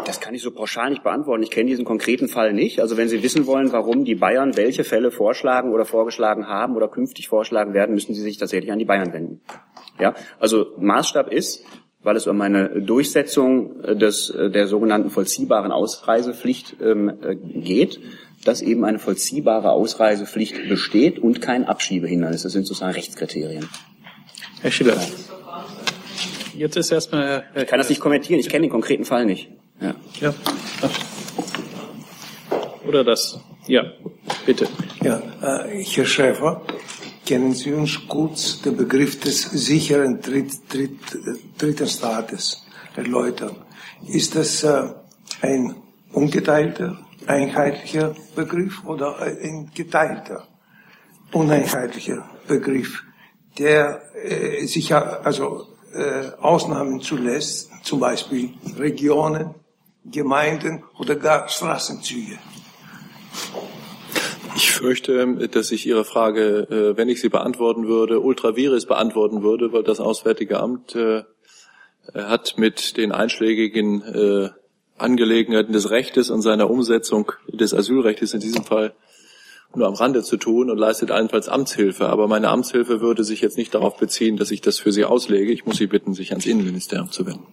Das 0.05 0.19
kann 0.19 0.33
ich 0.33 0.41
so 0.41 0.49
pauschal 0.49 0.89
nicht 0.89 1.03
beantworten. 1.03 1.43
Ich 1.43 1.51
kenne 1.51 1.69
diesen 1.69 1.85
konkreten 1.85 2.27
Fall 2.27 2.51
nicht. 2.51 2.79
Also 2.79 2.97
wenn 2.97 3.09
Sie 3.09 3.21
wissen 3.21 3.45
wollen, 3.45 3.71
warum 3.71 4.05
die 4.05 4.15
Bayern 4.15 4.57
welche 4.57 4.83
Fälle 4.83 5.11
vorschlagen 5.11 5.71
oder 5.71 5.85
vorgeschlagen 5.85 6.47
haben 6.47 6.75
oder 6.75 6.87
künftig 6.87 7.27
vorschlagen 7.27 7.75
werden, 7.75 7.93
müssen 7.93 8.15
Sie 8.15 8.21
sich 8.21 8.37
tatsächlich 8.37 8.71
an 8.71 8.79
die 8.79 8.85
Bayern 8.85 9.13
wenden. 9.13 9.41
Ja, 9.99 10.15
also 10.39 10.73
Maßstab 10.79 11.31
ist, 11.31 11.63
weil 12.03 12.15
es 12.15 12.27
um 12.27 12.39
eine 12.41 12.81
Durchsetzung 12.81 13.81
äh, 13.83 13.95
des, 13.95 14.29
äh, 14.29 14.49
der 14.49 14.67
sogenannten 14.67 15.09
vollziehbaren 15.09 15.71
Ausreisepflicht 15.71 16.75
ähm, 16.81 17.09
äh, 17.09 17.35
geht, 17.35 17.99
dass 18.45 18.61
eben 18.61 18.83
eine 18.85 18.99
vollziehbare 18.99 19.71
Ausreisepflicht 19.71 20.67
besteht 20.67 21.19
und 21.19 21.41
kein 21.41 21.65
Abschiebehindernis. 21.65 22.43
Das 22.43 22.51
sind 22.51 22.67
sozusagen 22.67 22.93
Rechtskriterien. 22.93 23.69
Herr 24.61 24.71
Schiller. 24.71 24.97
Jetzt 26.55 26.75
ist 26.77 26.91
erstmal. 26.91 27.43
Herr, 27.53 27.63
ich 27.63 27.67
kann 27.67 27.79
das 27.79 27.89
nicht 27.89 28.01
kommentieren. 28.01 28.39
Ich 28.39 28.49
kenne 28.49 28.67
den 28.67 28.71
konkreten 28.71 29.05
Fall 29.05 29.25
nicht. 29.25 29.49
Ja. 29.81 29.95
ja. 30.19 30.33
Oder 32.87 33.03
das. 33.03 33.39
Ja, 33.67 33.83
bitte. 34.45 34.67
Ja, 35.01 35.21
äh, 35.41 35.83
Herr 35.83 36.05
Schäfer, 36.05 36.61
kennen 37.25 37.53
Sie 37.53 37.73
uns 37.73 37.99
kurz 38.07 38.61
den 38.61 38.77
Begriff 38.77 39.19
des 39.19 39.43
sicheren 39.43 40.21
Dritt, 40.21 40.51
Dritt, 40.71 40.99
dritten 41.57 41.87
Staates 41.87 42.63
erläutern? 42.95 43.55
Ist 44.07 44.35
das 44.35 44.63
äh, 44.63 44.89
ein 45.41 45.75
ungeteilter, 46.11 46.97
einheitlicher 47.25 48.15
Begriff 48.35 48.83
oder 48.85 49.19
ein 49.19 49.71
geteilter, 49.73 50.47
uneinheitlicher 51.31 52.29
Begriff, 52.47 53.03
der 53.57 54.01
äh, 54.23 54.65
sich 54.65 54.93
also 54.93 55.67
äh, 55.93 56.31
Ausnahmen 56.39 57.01
zulässt, 57.01 57.69
zum 57.83 57.99
Beispiel 57.99 58.53
Regionen, 58.77 59.55
Gemeinden 60.05 60.83
oder 60.97 61.15
gar 61.15 61.47
Straßenzüge? 61.47 62.37
Ich 64.55 64.71
fürchte, 64.71 65.49
dass 65.49 65.71
ich 65.71 65.85
Ihre 65.85 66.05
Frage, 66.05 66.67
äh, 66.69 66.97
wenn 66.97 67.09
ich 67.09 67.21
sie 67.21 67.29
beantworten 67.29 67.87
würde, 67.87 68.19
ultra 68.19 68.55
vires 68.55 68.85
beantworten 68.85 69.41
würde, 69.41 69.73
weil 69.73 69.83
das 69.83 69.99
Auswärtige 69.99 70.59
Amt 70.59 70.95
äh, 70.95 71.23
hat 72.13 72.57
mit 72.57 72.97
den 72.97 73.11
einschlägigen 73.11 74.01
äh, 74.01 74.49
Angelegenheiten 74.97 75.73
des 75.73 75.89
Rechtes 75.89 76.29
und 76.29 76.41
seiner 76.41 76.69
Umsetzung 76.69 77.31
des 77.47 77.73
Asylrechts 77.73 78.33
in 78.33 78.39
diesem 78.39 78.63
Fall 78.63 78.93
nur 79.75 79.87
am 79.87 79.95
Rande 79.95 80.21
zu 80.21 80.37
tun 80.37 80.69
und 80.69 80.77
leistet 80.77 81.09
allenfalls 81.09 81.49
Amtshilfe. 81.49 82.07
Aber 82.07 82.27
meine 82.27 82.49
Amtshilfe 82.49 83.01
würde 83.01 83.23
sich 83.23 83.41
jetzt 83.41 83.57
nicht 83.57 83.73
darauf 83.73 83.97
beziehen, 83.97 84.37
dass 84.37 84.51
ich 84.51 84.61
das 84.61 84.77
für 84.77 84.91
Sie 84.91 85.03
auslege. 85.03 85.51
Ich 85.51 85.65
muss 85.65 85.77
Sie 85.77 85.87
bitten, 85.87 86.13
sich 86.13 86.31
ans 86.31 86.45
Innenministerium 86.45 87.11
zu 87.11 87.25
wenden. 87.25 87.47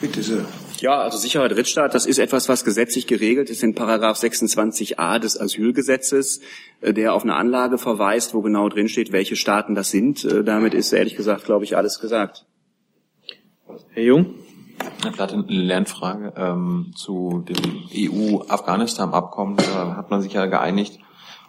Bitte 0.00 0.22
sehr. 0.22 0.44
Ja, 0.80 0.98
also 0.98 1.16
sicherer 1.16 1.48
Drittstaat, 1.48 1.94
das 1.94 2.04
ist 2.04 2.18
etwas, 2.18 2.48
was 2.48 2.64
gesetzlich 2.64 3.06
geregelt 3.06 3.48
ist 3.48 3.62
in 3.62 3.74
Paragraph 3.74 4.18
26a 4.18 5.18
des 5.18 5.40
Asylgesetzes, 5.40 6.40
äh, 6.82 6.92
der 6.92 7.14
auf 7.14 7.22
eine 7.22 7.34
Anlage 7.34 7.78
verweist, 7.78 8.34
wo 8.34 8.42
genau 8.42 8.68
drin 8.68 8.88
steht, 8.88 9.12
welche 9.12 9.36
Staaten 9.36 9.74
das 9.74 9.90
sind. 9.90 10.24
Äh, 10.24 10.44
damit 10.44 10.74
ist 10.74 10.92
ehrlich 10.92 11.16
gesagt, 11.16 11.44
glaube 11.44 11.64
ich, 11.64 11.76
alles 11.76 11.98
gesagt. 11.98 12.44
Herr 13.92 14.02
Jung? 14.02 14.34
Vielleicht 15.00 15.32
eine 15.32 15.44
Lernfrage 15.48 16.34
ähm, 16.36 16.92
zu 16.94 17.44
dem 17.48 17.84
EU-Afghanistan-Abkommen. 17.94 19.56
Da 19.56 19.96
hat 19.96 20.10
man 20.10 20.20
sich 20.20 20.34
ja 20.34 20.44
geeinigt, 20.44 21.00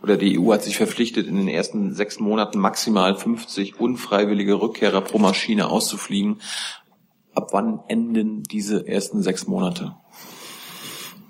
oder 0.02 0.16
die 0.16 0.40
EU 0.40 0.54
hat 0.54 0.64
sich 0.64 0.78
verpflichtet, 0.78 1.28
in 1.28 1.36
den 1.36 1.48
ersten 1.48 1.94
sechs 1.94 2.20
Monaten 2.20 2.60
maximal 2.60 3.16
50 3.16 3.80
unfreiwillige 3.80 4.62
Rückkehrer 4.62 5.02
pro 5.02 5.18
Maschine 5.18 5.68
auszufliegen. 5.68 6.40
Ab 7.38 7.50
wann 7.52 7.82
enden 7.88 8.42
diese 8.42 8.88
ersten 8.88 9.22
sechs 9.22 9.46
Monate? 9.46 9.96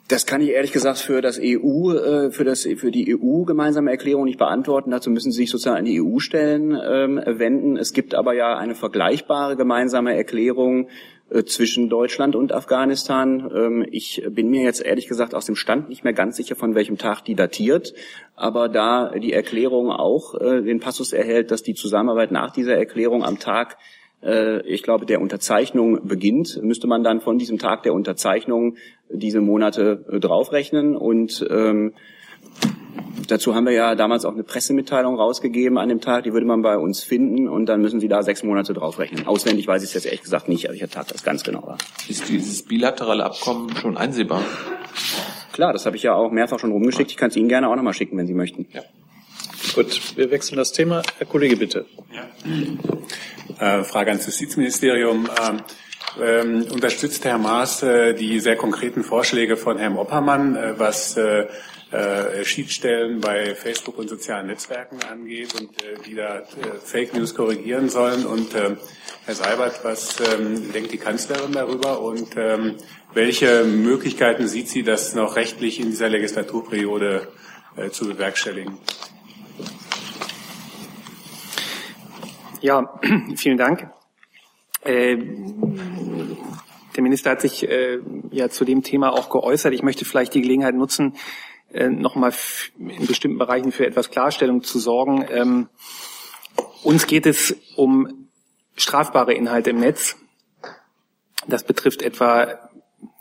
Das 0.07 0.25
kann 0.25 0.39
ich 0.39 0.51
ehrlich 0.51 0.71
gesagt 0.71 0.99
für 0.99 1.21
das 1.21 1.37
EU, 1.37 1.91
äh, 1.91 2.31
für 2.31 2.45
das 2.45 2.61
für 2.61 2.91
die 2.91 3.13
EU 3.13 3.43
gemeinsame 3.43 3.91
Erklärung 3.91 4.23
nicht 4.23 4.39
beantworten. 4.39 4.91
Dazu 4.91 5.09
müssen 5.09 5.33
Sie 5.33 5.39
sich 5.39 5.51
sozusagen 5.51 5.79
an 5.79 5.83
die 5.83 6.01
EU 6.01 6.19
stellen 6.19 6.71
ähm, 6.81 7.21
wenden. 7.25 7.75
Es 7.75 7.91
gibt 7.91 8.15
aber 8.15 8.33
ja 8.35 8.57
eine 8.57 8.73
vergleichbare 8.73 9.57
gemeinsame 9.57 10.15
Erklärung 10.15 10.87
äh, 11.29 11.43
zwischen 11.43 11.89
Deutschland 11.89 12.37
und 12.37 12.53
Afghanistan. 12.53 13.51
Ähm, 13.53 13.85
ich 13.91 14.23
bin 14.29 14.49
mir 14.49 14.63
jetzt 14.63 14.81
ehrlich 14.81 15.09
gesagt 15.09 15.35
aus 15.35 15.45
dem 15.45 15.57
Stand 15.57 15.89
nicht 15.89 16.05
mehr 16.05 16.13
ganz 16.13 16.37
sicher, 16.37 16.55
von 16.55 16.73
welchem 16.73 16.97
Tag 16.97 17.25
die 17.25 17.35
datiert. 17.35 17.93
Aber 18.37 18.69
da 18.69 19.09
die 19.09 19.33
Erklärung 19.33 19.91
auch 19.91 20.35
äh, 20.35 20.61
den 20.61 20.79
Passus 20.79 21.11
erhält, 21.11 21.51
dass 21.51 21.63
die 21.63 21.73
Zusammenarbeit 21.73 22.31
nach 22.31 22.51
dieser 22.51 22.77
Erklärung 22.77 23.25
am 23.25 23.39
Tag 23.39 23.75
ich 24.21 24.83
glaube, 24.83 25.05
der 25.05 25.21
Unterzeichnung 25.21 26.07
beginnt, 26.07 26.59
müsste 26.63 26.87
man 26.87 27.03
dann 27.03 27.21
von 27.21 27.37
diesem 27.37 27.59
Tag 27.59 27.83
der 27.83 27.93
Unterzeichnung 27.93 28.75
diese 29.09 29.41
Monate 29.41 30.05
äh, 30.11 30.19
draufrechnen. 30.19 30.95
Und 30.95 31.45
ähm, 31.49 31.93
dazu 33.27 33.55
haben 33.55 33.65
wir 33.65 33.73
ja 33.73 33.95
damals 33.95 34.25
auch 34.25 34.33
eine 34.33 34.43
Pressemitteilung 34.43 35.15
rausgegeben 35.15 35.77
an 35.77 35.89
dem 35.89 36.01
Tag, 36.01 36.23
die 36.23 36.33
würde 36.33 36.45
man 36.45 36.61
bei 36.61 36.77
uns 36.77 37.03
finden 37.03 37.47
und 37.47 37.67
dann 37.67 37.81
müssen 37.81 37.99
Sie 37.99 38.07
da 38.07 38.23
sechs 38.23 38.43
Monate 38.43 38.73
draufrechnen. 38.73 39.27
Auswendig 39.27 39.67
weiß 39.67 39.83
ich 39.83 39.89
es 39.89 39.93
jetzt 39.93 40.05
ehrlich 40.05 40.23
gesagt 40.23 40.49
nicht, 40.49 40.67
welcher 40.67 40.89
Tag 40.89 41.07
das 41.09 41.23
ganz 41.23 41.43
genau 41.43 41.63
war. 41.65 41.77
Ist 42.07 42.29
dieses 42.29 42.63
bilaterale 42.63 43.23
Abkommen 43.23 43.75
schon 43.75 43.97
einsehbar? 43.97 44.43
Klar, 45.53 45.73
das 45.73 45.85
habe 45.85 45.95
ich 45.95 46.03
ja 46.03 46.13
auch 46.13 46.31
mehrfach 46.31 46.59
schon 46.59 46.71
rumgeschickt. 46.71 47.11
Ich 47.11 47.17
kann 47.17 47.29
es 47.29 47.35
Ihnen 47.35 47.49
gerne 47.49 47.69
auch 47.69 47.75
nochmal 47.75 47.93
schicken, 47.93 48.17
wenn 48.17 48.27
Sie 48.27 48.33
möchten. 48.33 48.67
Ja. 48.73 48.81
Gut, 49.73 50.15
wir 50.15 50.31
wechseln 50.31 50.57
das 50.57 50.71
Thema. 50.71 51.01
Herr 51.17 51.27
Kollege, 51.27 51.57
bitte. 51.57 51.85
Ja. 52.13 52.23
Äh, 53.59 53.83
Frage 53.83 54.11
ans 54.11 54.25
Justizministerium. 54.25 55.29
Ähm, 55.41 55.63
ähm, 56.21 56.67
unterstützt 56.71 57.25
Herr 57.25 57.37
Maas 57.37 57.81
äh, 57.83 58.13
die 58.13 58.39
sehr 58.39 58.55
konkreten 58.55 59.03
Vorschläge 59.03 59.57
von 59.57 59.77
Herrn 59.77 59.97
Oppermann, 59.97 60.55
äh, 60.55 60.79
was 60.79 61.17
äh, 61.17 61.47
äh, 61.91 62.43
Schiedsstellen 62.45 63.19
bei 63.19 63.55
Facebook 63.55 63.97
und 63.97 64.09
sozialen 64.09 64.47
Netzwerken 64.47 64.99
angeht 65.09 65.53
und 65.59 65.69
äh, 65.83 65.95
die 66.05 66.15
da 66.15 66.43
Fake 66.83 67.15
News 67.15 67.33
korrigieren 67.33 67.89
sollen? 67.89 68.25
Und 68.25 68.53
äh, 68.53 68.75
Herr 69.25 69.35
Seibert, 69.35 69.83
was 69.83 70.17
ähm, 70.19 70.71
denkt 70.71 70.91
die 70.91 70.97
Kanzlerin 70.97 71.51
darüber 71.51 72.01
und 72.01 72.35
ähm, 72.37 72.75
welche 73.13 73.63
Möglichkeiten 73.63 74.47
sieht 74.47 74.69
sie, 74.69 74.83
das 74.83 75.15
noch 75.15 75.35
rechtlich 75.35 75.79
in 75.79 75.89
dieser 75.89 76.09
Legislaturperiode 76.09 77.27
zu 77.91 78.07
bewerkstelligen? 78.07 78.77
Ja, 82.67 82.99
vielen 83.37 83.57
Dank. 83.57 83.89
Äh, 84.81 85.15
der 86.97 87.01
Minister 87.01 87.31
hat 87.31 87.39
sich 87.39 87.65
äh, 87.65 87.99
ja 88.29 88.49
zu 88.49 88.65
dem 88.65 88.83
Thema 88.83 89.13
auch 89.13 89.29
geäußert. 89.29 89.73
Ich 89.73 89.83
möchte 89.83 90.03
vielleicht 90.03 90.33
die 90.33 90.41
Gelegenheit 90.41 90.75
nutzen, 90.75 91.15
äh, 91.71 91.87
nochmal 91.87 92.33
in 92.77 93.07
bestimmten 93.07 93.37
Bereichen 93.37 93.71
für 93.71 93.87
etwas 93.87 94.11
Klarstellung 94.11 94.63
zu 94.63 94.79
sorgen. 94.79 95.25
Ähm, 95.29 95.69
uns 96.83 97.07
geht 97.07 97.25
es 97.25 97.55
um 97.77 98.27
strafbare 98.75 99.33
Inhalte 99.33 99.69
im 99.69 99.79
Netz. 99.79 100.17
Das 101.47 101.63
betrifft 101.63 102.01
etwa 102.01 102.69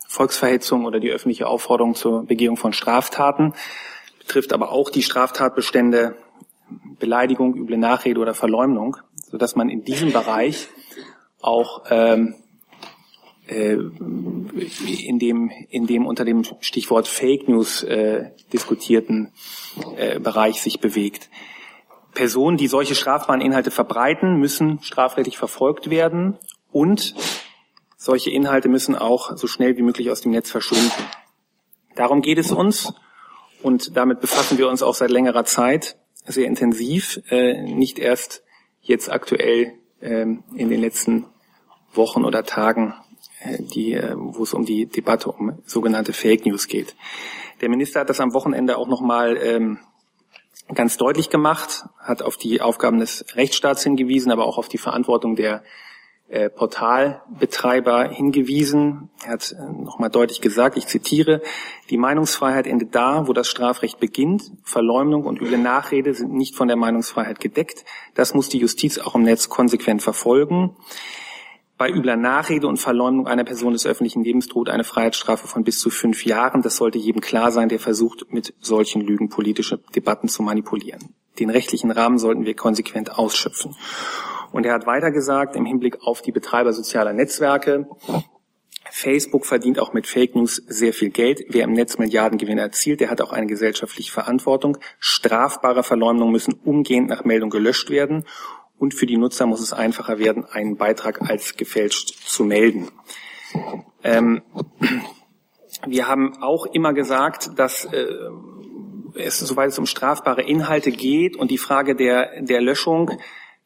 Volksverhetzung 0.09 0.87
oder 0.87 0.99
die 0.99 1.13
öffentliche 1.13 1.47
Aufforderung 1.47 1.95
zur 1.95 2.25
Begehung 2.25 2.57
von 2.57 2.73
Straftaten, 2.73 3.53
betrifft 4.19 4.53
aber 4.53 4.73
auch 4.73 4.91
die 4.91 5.05
Straftatbestände 5.05 6.17
Beleidigung, 6.99 7.55
üble 7.55 7.77
Nachrede 7.77 8.19
oder 8.19 8.35
Verleumdung, 8.35 8.97
sodass 9.31 9.57
man 9.57 9.69
in 9.69 9.85
diesem 9.85 10.13
Bereich 10.13 10.69
auch 11.41 11.85
ähm, 11.91 12.35
äh, 13.47 13.75
in 13.75 15.19
dem 15.19 15.51
in 15.69 15.87
dem 15.87 16.07
unter 16.07 16.25
dem 16.25 16.45
Stichwort 16.61 17.07
Fake 17.07 17.49
News 17.49 17.83
äh, 17.83 18.31
diskutierten 18.53 19.33
äh, 19.97 20.19
Bereich 20.19 20.61
sich 20.61 20.81
bewegt. 20.81 21.31
Personen, 22.13 22.57
die 22.57 22.67
solche 22.67 22.95
strafbaren 22.95 23.43
Inhalte 23.43 23.71
verbreiten, 23.71 24.39
müssen 24.39 24.83
strafrechtlich 24.83 25.37
verfolgt 25.37 25.91
werden 25.91 26.39
und 26.73 27.15
solche 27.97 28.31
Inhalte 28.31 28.69
müssen 28.69 28.97
auch 28.97 29.37
so 29.37 29.47
schnell 29.47 29.77
wie 29.77 29.83
möglich 29.83 30.11
aus 30.11 30.23
dem 30.23 30.33
Netz 30.33 30.51
verschwinden. 30.51 30.93
Darum 31.95 32.23
geht 32.23 32.39
es 32.39 32.51
uns 32.51 32.95
und 33.63 33.97
damit 33.97 34.21
befassen 34.21 34.59
wir 34.59 34.69
uns 34.69 34.83
auch 34.83 34.95
seit 34.95 35.11
längerer 35.11 35.45
Zeit 35.45 35.99
sehr 36.25 36.47
intensiv, 36.47 37.21
äh, 37.31 37.63
nicht 37.63 37.99
erst 37.99 38.43
jetzt 38.87 39.11
aktuell 39.11 39.75
ähm, 40.01 40.43
in 40.55 40.71
den 40.71 40.81
letzten 40.81 41.27
Wochen 41.93 42.25
oder 42.25 42.45
Tagen, 42.45 42.95
äh, 43.41 43.63
die, 43.63 43.95
äh, 43.95 44.15
wo 44.17 44.43
es 44.43 44.55
um 44.55 44.65
die 44.65 44.87
Debatte 44.87 45.31
um 45.31 45.59
sogenannte 45.67 46.13
Fake 46.13 46.47
News 46.47 46.69
geht. 46.69 46.95
Der 47.61 47.69
Minister 47.69 48.01
hat 48.01 48.11
das 48.11 48.21
am 48.21 48.35
Wochenende 48.35 48.77
auch 48.77 48.89
nochmal 48.89 49.37
ähm, 49.39 49.79
ganz 50.75 50.97
deutlich 50.97 51.31
gemacht, 51.31 51.87
hat 51.99 52.23
auf 52.23 52.37
die 52.37 52.61
Aufgaben 52.61 52.99
des 52.99 53.25
Rechtsstaats 53.35 53.83
hingewiesen, 53.83 54.33
aber 54.33 54.47
auch 54.47 54.59
auf 54.59 54.69
die 54.69 54.79
Verantwortung 54.79 55.37
der 55.37 55.63
äh, 56.29 56.51
Portalbetreiber 56.51 58.09
hingewiesen. 58.09 59.11
Er 59.25 59.35
hat 59.35 59.53
äh, 59.53 59.73
nochmal 59.83 60.11
deutlich 60.11 60.41
gesagt, 60.41 60.77
ich 60.77 60.87
zitiere, 60.87 61.41
die 61.91 61.99
Meinungsfreiheit 61.99 62.67
endet 62.67 62.95
da, 62.95 63.29
wo 63.29 63.33
das 63.33 63.49
Strafrecht 63.49 64.01
beginnt. 64.01 64.51
Verleumdung 64.65 65.25
und 65.25 65.41
üble 65.41 65.59
Nachrede 65.59 66.15
sind 66.15 66.33
nicht 66.33 66.57
von 66.57 66.69
der 66.69 66.77
Meinungsfreiheit 66.77 67.39
gedeckt. 67.39 67.85
Das 68.15 68.35
muss 68.35 68.49
die 68.49 68.59
Justiz 68.59 68.99
auch 68.99 69.15
im 69.15 69.23
Netz 69.23 69.49
konsequent 69.49 70.03
verfolgen. 70.03 70.77
Bei 71.79 71.91
übler 71.91 72.17
Nachrede 72.17 72.67
und 72.67 72.79
Verleumdung 72.79 73.27
einer 73.27 73.45
Person 73.45 73.75
des 73.75 73.85
öffentlichen 73.85 74.25
Lebens 74.25 74.49
droht 74.49 74.71
eine 74.71 74.83
Freiheitsstrafe 74.83 75.47
von 75.47 75.63
bis 75.63 75.79
zu 75.79 75.91
fünf 75.91 76.25
Jahren. 76.25 76.63
Das 76.63 76.77
sollte 76.77 76.97
jedem 76.99 77.21
klar 77.21 77.53
sein, 77.53 77.69
der 77.69 77.79
versucht, 77.79 78.33
mit 78.33 78.55
solchen 78.61 79.03
Lügen 79.03 79.29
politische 79.29 79.79
Debatten 79.95 80.29
zu 80.29 80.43
manipulieren. 80.43 81.15
Den 81.39 81.51
rechtlichen 81.51 81.91
Rahmen 81.91 82.19
sollten 82.19 82.47
wir 82.47 82.57
konsequent 82.57 83.19
ausschöpfen. 83.19 83.77
Und 84.53 84.67
er 84.67 84.75
hat 84.75 84.87
weiter 84.87 85.11
gesagt, 85.11 85.57
im 85.57 85.67
Hinblick 85.67 85.99
auf 86.03 86.23
die 86.23 86.33
Betreiber 86.33 86.73
sozialer 86.73 87.13
Netzwerke, 87.13 87.87
Facebook 88.91 89.47
verdient 89.47 89.79
auch 89.79 89.93
mit 89.93 90.07
Fake 90.07 90.35
News 90.35 90.63
sehr 90.67 90.93
viel 90.93 91.11
Geld. 91.11 91.45
Wer 91.49 91.65
im 91.65 91.73
Netz 91.73 91.99
Milliardengewinne 91.99 92.61
erzielt, 92.61 93.01
der 93.01 93.11
hat 93.11 93.21
auch 93.21 93.33
eine 93.33 93.47
gesellschaftliche 93.47 94.13
Verantwortung. 94.13 94.79
Strafbare 94.99 95.83
Verleumdungen 95.83 96.33
müssen 96.33 96.55
umgehend 96.65 97.09
nach 97.09 97.25
Meldung 97.25 97.51
gelöscht 97.51 97.91
werden. 97.91 98.25
Und 98.79 98.95
für 98.95 99.07
die 99.07 99.17
Nutzer 99.17 99.47
muss 99.47 99.61
es 99.61 99.73
einfacher 99.73 100.19
werden, 100.19 100.45
einen 100.45 100.77
Beitrag 100.77 101.29
als 101.29 101.57
gefälscht 101.57 102.11
zu 102.27 102.45
melden. 102.45 102.89
Ähm, 104.03 104.43
wir 105.87 106.09
haben 106.09 106.43
auch 106.43 106.67
immer 106.67 106.93
gesagt, 106.93 107.59
dass 107.59 107.85
äh, 107.87 108.07
es, 109.15 109.39
soweit 109.39 109.69
es 109.69 109.79
um 109.79 109.87
strafbare 109.87 110.43
Inhalte 110.43 110.91
geht 110.91 111.37
und 111.37 111.51
die 111.51 111.59
Frage 111.59 111.97
der, 111.97 112.43
der 112.43 112.61
Löschung, 112.61 113.11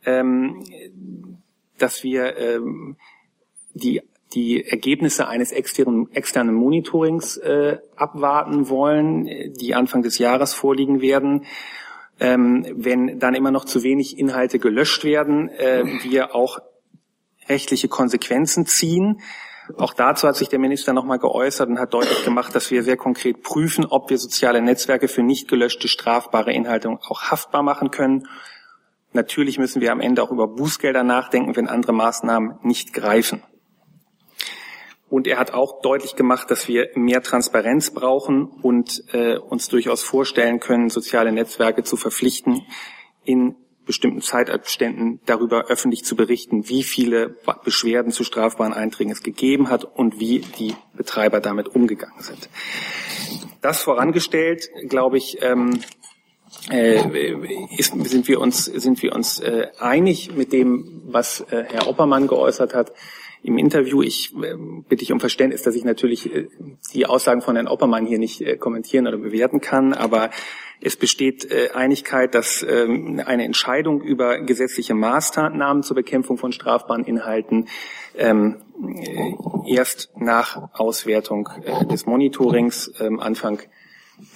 ähm, 0.05 0.65
dass 1.79 2.03
wir 2.03 2.37
ähm, 2.37 2.97
die 3.75 4.03
die 4.35 4.65
Ergebnisse 4.65 5.27
eines 5.27 5.51
externen, 5.51 6.11
externen 6.13 6.55
Monitorings 6.55 7.37
äh, 7.39 7.79
abwarten 7.97 8.69
wollen, 8.69 9.25
die 9.55 9.75
Anfang 9.75 10.03
des 10.03 10.19
Jahres 10.19 10.55
vorliegen 10.55 11.01
werden. 11.01 11.47
Ähm, 12.21 12.67
wenn 12.77 13.19
dann 13.19 13.35
immer 13.35 13.51
noch 13.51 13.65
zu 13.65 13.83
wenig 13.83 14.19
Inhalte 14.19 14.59
gelöscht 14.59 15.05
werden, 15.05 15.49
äh, 15.49 15.85
wir 16.03 16.35
auch 16.35 16.61
rechtliche 17.49 17.89
Konsequenzen 17.89 18.67
ziehen. 18.67 19.21
Auch 19.77 19.95
dazu 19.95 20.29
hat 20.29 20.37
sich 20.37 20.49
der 20.49 20.59
Minister 20.59 20.93
nochmal 20.93 21.19
geäußert 21.19 21.69
und 21.69 21.79
hat 21.79 21.95
deutlich 21.95 22.25
gemacht, 22.25 22.55
dass 22.55 22.71
wir 22.71 22.83
sehr 22.83 22.97
konkret 22.97 23.43
prüfen, 23.43 23.87
ob 23.87 24.11
wir 24.11 24.19
soziale 24.19 24.61
Netzwerke 24.61 25.09
für 25.09 25.23
nicht 25.23 25.49
gelöschte 25.49 25.89
strafbare 25.89 26.53
Inhalte 26.53 26.91
auch 26.91 27.23
haftbar 27.23 27.63
machen 27.63 27.91
können. 27.91 28.29
Natürlich 29.12 29.59
müssen 29.59 29.81
wir 29.81 29.92
am 29.92 30.01
Ende 30.01 30.23
auch 30.23 30.31
über 30.31 30.46
Bußgelder 30.46 31.03
nachdenken, 31.03 31.57
wenn 31.57 31.68
andere 31.68 31.92
Maßnahmen 31.92 32.59
nicht 32.62 32.92
greifen. 32.92 33.42
Und 35.09 35.27
er 35.27 35.38
hat 35.38 35.53
auch 35.53 35.83
deutlich 35.83 36.14
gemacht, 36.14 36.53
dass 36.53 36.68
wir 36.68 36.90
mehr 36.94 37.20
Transparenz 37.20 37.90
brauchen 37.90 38.44
und 38.44 39.03
äh, 39.12 39.37
uns 39.37 39.68
durchaus 39.68 40.05
vorstellen 40.05 40.61
können, 40.61 40.88
soziale 40.88 41.33
Netzwerke 41.33 41.83
zu 41.83 41.96
verpflichten, 41.96 42.62
in 43.25 43.57
bestimmten 43.85 44.20
Zeitabständen 44.20 45.20
darüber 45.27 45.66
öffentlich 45.66 46.05
zu 46.05 46.14
berichten, 46.14 46.68
wie 46.68 46.85
viele 46.85 47.37
Beschwerden 47.64 48.12
zu 48.12 48.23
strafbaren 48.23 48.73
Einträgen 48.73 49.11
es 49.11 49.25
gegeben 49.25 49.68
hat 49.68 49.85
und 49.85 50.20
wie 50.20 50.38
die 50.38 50.77
Betreiber 50.94 51.40
damit 51.40 51.66
umgegangen 51.75 52.23
sind. 52.23 52.49
Das 53.62 53.83
vorangestellt, 53.83 54.70
glaube 54.88 55.18
ich, 55.18 55.42
ähm, 55.42 55.81
äh, 56.68 57.33
ist, 57.77 57.94
sind 58.09 58.29
wir 58.29 58.40
uns, 58.40 58.64
sind 58.64 59.03
wir 59.03 59.14
uns 59.14 59.40
äh, 59.40 59.68
einig 59.79 60.35
mit 60.37 60.53
dem, 60.53 61.03
was 61.07 61.40
äh, 61.51 61.64
Herr 61.68 61.88
Oppermann 61.88 62.27
geäußert 62.27 62.75
hat 62.75 62.92
im 63.42 63.57
Interview. 63.59 64.03
Ich 64.03 64.35
äh, 64.35 64.55
bitte 64.88 65.03
ich 65.03 65.12
um 65.12 65.20
Verständnis, 65.20 65.62
dass 65.62 65.75
ich 65.75 65.85
natürlich 65.85 66.35
äh, 66.35 66.49
die 66.92 67.07
Aussagen 67.07 67.40
von 67.40 67.57
Herrn 67.57 67.68
Oppermann 67.68 68.07
hier 68.07 68.18
nicht 68.18 68.40
äh, 68.42 68.57
kommentieren 68.57 69.07
oder 69.07 69.18
bewerten 69.18 69.61
kann, 69.61 69.94
aber 69.94 70.31
es 70.83 70.96
besteht 70.96 71.51
äh, 71.51 71.70
Einigkeit, 71.75 72.35
dass 72.35 72.64
ähm, 72.68 73.20
eine 73.25 73.44
Entscheidung 73.44 74.03
über 74.03 74.40
gesetzliche 74.40 74.94
Maßnahmen 74.94 75.83
zur 75.83 75.94
Bekämpfung 75.94 76.38
von 76.38 76.53
strafbaren 76.53 77.05
Inhalten 77.05 77.68
ähm, 78.16 78.57
äh, 78.83 79.75
erst 79.75 80.11
nach 80.16 80.70
Auswertung 80.73 81.51
äh, 81.64 81.87
des 81.87 82.07
Monitorings 82.07 82.92
ähm, 82.99 83.20
Anfang 83.20 83.61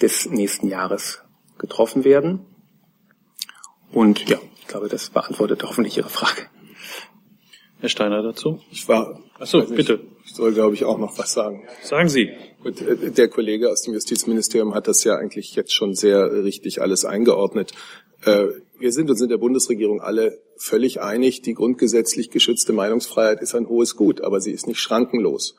des 0.01 0.29
nächsten 0.29 0.67
Jahres 0.67 1.24
getroffen 1.57 2.03
werden. 2.03 2.45
Und 3.91 4.29
ja, 4.29 4.37
ich 4.59 4.67
glaube, 4.67 4.89
das 4.89 5.09
beantwortet 5.09 5.63
hoffentlich 5.63 5.97
Ihre 5.97 6.09
Frage. 6.09 6.43
Herr 7.79 7.89
Steiner 7.89 8.23
dazu? 8.23 8.59
Ich 8.71 8.87
war. 8.87 9.19
Achso, 9.37 9.61
bitte. 9.63 9.99
Ich 10.25 10.33
soll, 10.33 10.53
glaube 10.53 10.73
ich, 10.73 10.85
auch 10.85 10.97
noch 10.97 11.17
was 11.17 11.33
sagen. 11.33 11.67
Sagen 11.83 12.09
Sie. 12.09 12.31
Gut, 12.63 12.81
äh, 12.81 13.11
der 13.11 13.27
Kollege 13.27 13.69
aus 13.69 13.83
dem 13.83 13.93
Justizministerium 13.93 14.73
hat 14.73 14.87
das 14.87 15.03
ja 15.03 15.15
eigentlich 15.15 15.55
jetzt 15.55 15.73
schon 15.73 15.93
sehr 15.93 16.43
richtig 16.43 16.81
alles 16.81 17.05
eingeordnet. 17.05 17.73
Äh, 18.23 18.47
wir 18.79 18.91
sind 18.91 19.09
uns 19.09 19.21
in 19.21 19.29
der 19.29 19.37
Bundesregierung 19.37 20.01
alle 20.01 20.41
völlig 20.57 21.01
einig, 21.01 21.41
die 21.41 21.53
grundgesetzlich 21.53 22.31
geschützte 22.31 22.73
Meinungsfreiheit 22.73 23.41
ist 23.41 23.55
ein 23.55 23.69
hohes 23.69 23.95
Gut, 23.95 24.21
aber 24.21 24.41
sie 24.41 24.51
ist 24.51 24.67
nicht 24.67 24.79
schrankenlos. 24.79 25.55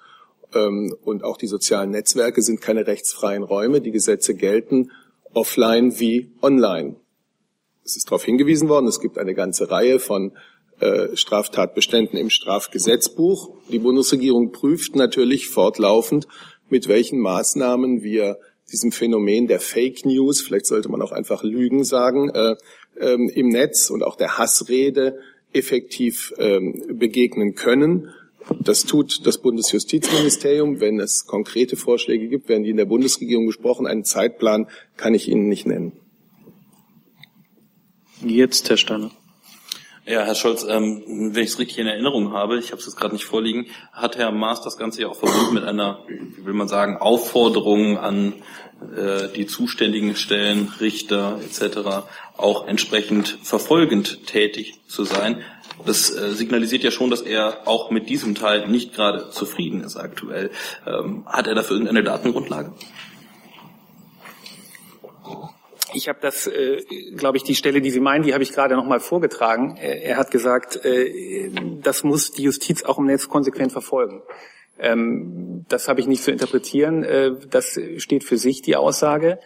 Ähm, 0.55 0.95
und 1.05 1.23
auch 1.23 1.37
die 1.37 1.47
sozialen 1.47 1.91
Netzwerke 1.91 2.43
sind 2.43 2.61
keine 2.61 2.87
rechtsfreien 2.87 3.43
Räume. 3.43 3.81
Die 3.81 3.93
Gesetze 3.93 4.35
gelten 4.35 4.91
offline 5.37 6.01
wie 6.01 6.33
online. 6.43 6.97
Es 7.85 7.97
ist 7.97 8.07
darauf 8.07 8.25
hingewiesen 8.25 8.69
worden, 8.69 8.89
es 8.89 9.01
gibt 9.01 9.19
eine 9.19 9.35
ganze 9.35 9.71
Reihe 9.71 10.01
von 10.01 10.33
äh, 10.81 11.15
Straftatbeständen 11.15 12.19
im 12.19 12.31
Strafgesetzbuch. 12.31 13.51
Die 13.71 13.79
Bundesregierung 13.79 14.51
prüft 14.51 14.97
natürlich 14.97 15.49
fortlaufend, 15.49 16.27
mit 16.69 16.89
welchen 16.89 17.21
Maßnahmen 17.21 18.03
wir 18.03 18.39
diesem 18.73 18.91
Phänomen 18.91 19.47
der 19.47 19.61
Fake 19.61 20.05
News, 20.05 20.41
vielleicht 20.41 20.67
sollte 20.67 20.89
man 20.89 21.01
auch 21.01 21.13
einfach 21.13 21.45
Lügen 21.45 21.85
sagen, 21.85 22.31
äh, 22.31 22.57
ähm, 22.99 23.31
im 23.33 23.49
Netz 23.49 23.91
und 23.91 24.03
auch 24.03 24.17
der 24.17 24.39
Hassrede 24.39 25.21
effektiv 25.53 26.35
ähm, 26.39 26.83
begegnen 26.99 27.55
können. 27.55 28.11
Das 28.61 28.85
tut 28.85 29.27
das 29.27 29.39
Bundesjustizministerium. 29.39 30.81
Wenn 30.81 31.01
es 31.01 31.27
konkrete 31.27 31.77
Vorschläge 31.77 32.29
gibt, 32.29 32.49
werden 32.49 32.63
die 32.63 32.71
in 32.71 32.77
der 32.77 32.85
Bundesregierung 32.85 33.47
besprochen. 33.47 33.87
Einen 33.87 34.05
Zeitplan 34.05 34.69
kann 34.97 35.15
ich 35.15 35.29
Ihnen 35.29 35.49
nicht 35.49 35.67
nennen. 35.67 35.93
Jetzt, 38.25 38.69
Herr 38.71 38.77
Steiner. 38.77 39.11
Ja, 40.09 40.23
Herr 40.25 40.37
Scholz, 40.37 40.65
ähm, 40.69 41.03
wenn 41.35 41.43
ich 41.43 41.51
es 41.51 41.59
richtig 41.59 41.79
in 41.79 41.89
Erinnerung 41.89 42.33
habe, 42.33 42.59
ich 42.59 42.71
habe 42.71 42.79
es 42.79 42.87
jetzt 42.87 42.95
gerade 42.97 43.13
nicht 43.13 43.25
vorliegen, 43.25 43.67
hat 43.93 44.17
Herr 44.17 44.31
Maas 44.31 44.63
das 44.63 44.77
Ganze 44.77 45.03
ja 45.03 45.09
auch 45.09 45.17
verbunden 45.17 45.55
mit 45.55 45.65
einer, 45.65 46.05
wie 46.07 46.47
will 46.47 46.55
man 46.55 46.69
sagen, 46.69 46.97
Aufforderung 46.97 47.99
an 47.99 48.35
äh, 48.97 49.29
die 49.35 49.47
zuständigen 49.47 50.15
Stellen, 50.15 50.73
Richter 50.81 51.41
etc. 51.43 52.07
auch 52.37 52.69
entsprechend 52.69 53.37
verfolgend 53.43 54.27
tätig 54.27 54.79
zu 54.87 55.03
sein. 55.03 55.43
Das 55.85 56.11
äh, 56.11 56.33
signalisiert 56.33 56.83
ja 56.83 56.91
schon, 56.91 57.11
dass 57.11 57.21
er 57.21 57.67
auch 57.67 57.91
mit 57.91 58.09
diesem 58.09 58.35
Teil 58.35 58.69
nicht 58.69 58.95
gerade 58.95 59.31
zufrieden 59.31 59.85
ist 59.85 59.97
aktuell. 59.97 60.51
Ähm, 60.87 61.25
hat 61.27 61.47
er 61.47 61.55
dafür 61.55 61.77
irgendeine 61.77 62.03
Datengrundlage? 62.03 62.73
Ich 65.93 66.09
habe 66.09 66.19
das, 66.21 66.47
äh, 66.47 66.83
glaube 67.17 67.37
ich, 67.37 67.43
die 67.43 67.55
Stelle, 67.55 67.81
die 67.81 67.91
Sie 67.91 68.01
meinen, 68.01 68.23
die 68.23 68.35
habe 68.35 68.43
ich 68.43 68.53
gerade 68.53 68.75
noch 68.75 68.85
mal 68.85 69.01
vorgetragen. 69.01 69.77
Er 69.77 70.17
hat 70.17 70.31
gesagt, 70.31 70.85
äh, 70.85 71.51
das 71.83 72.05
muss 72.05 72.33
die 72.33 72.43
Justiz 72.43 72.83
auch 72.85 72.99
im 72.99 73.07
Netz 73.07 73.29
konsequent 73.29 73.73
verfolgen. 73.73 74.23
Ähm, 74.79 75.65
das 75.69 75.89
habe 75.89 76.01
ich 76.01 76.07
nicht 76.07 76.23
zu 76.23 76.31
interpretieren. 76.31 77.03
Äh, 77.03 77.33
das 77.49 77.79
steht 77.99 78.25
für 78.25 78.37
sich, 78.37 78.63
die 78.63 78.77
Aussage. 78.77 79.39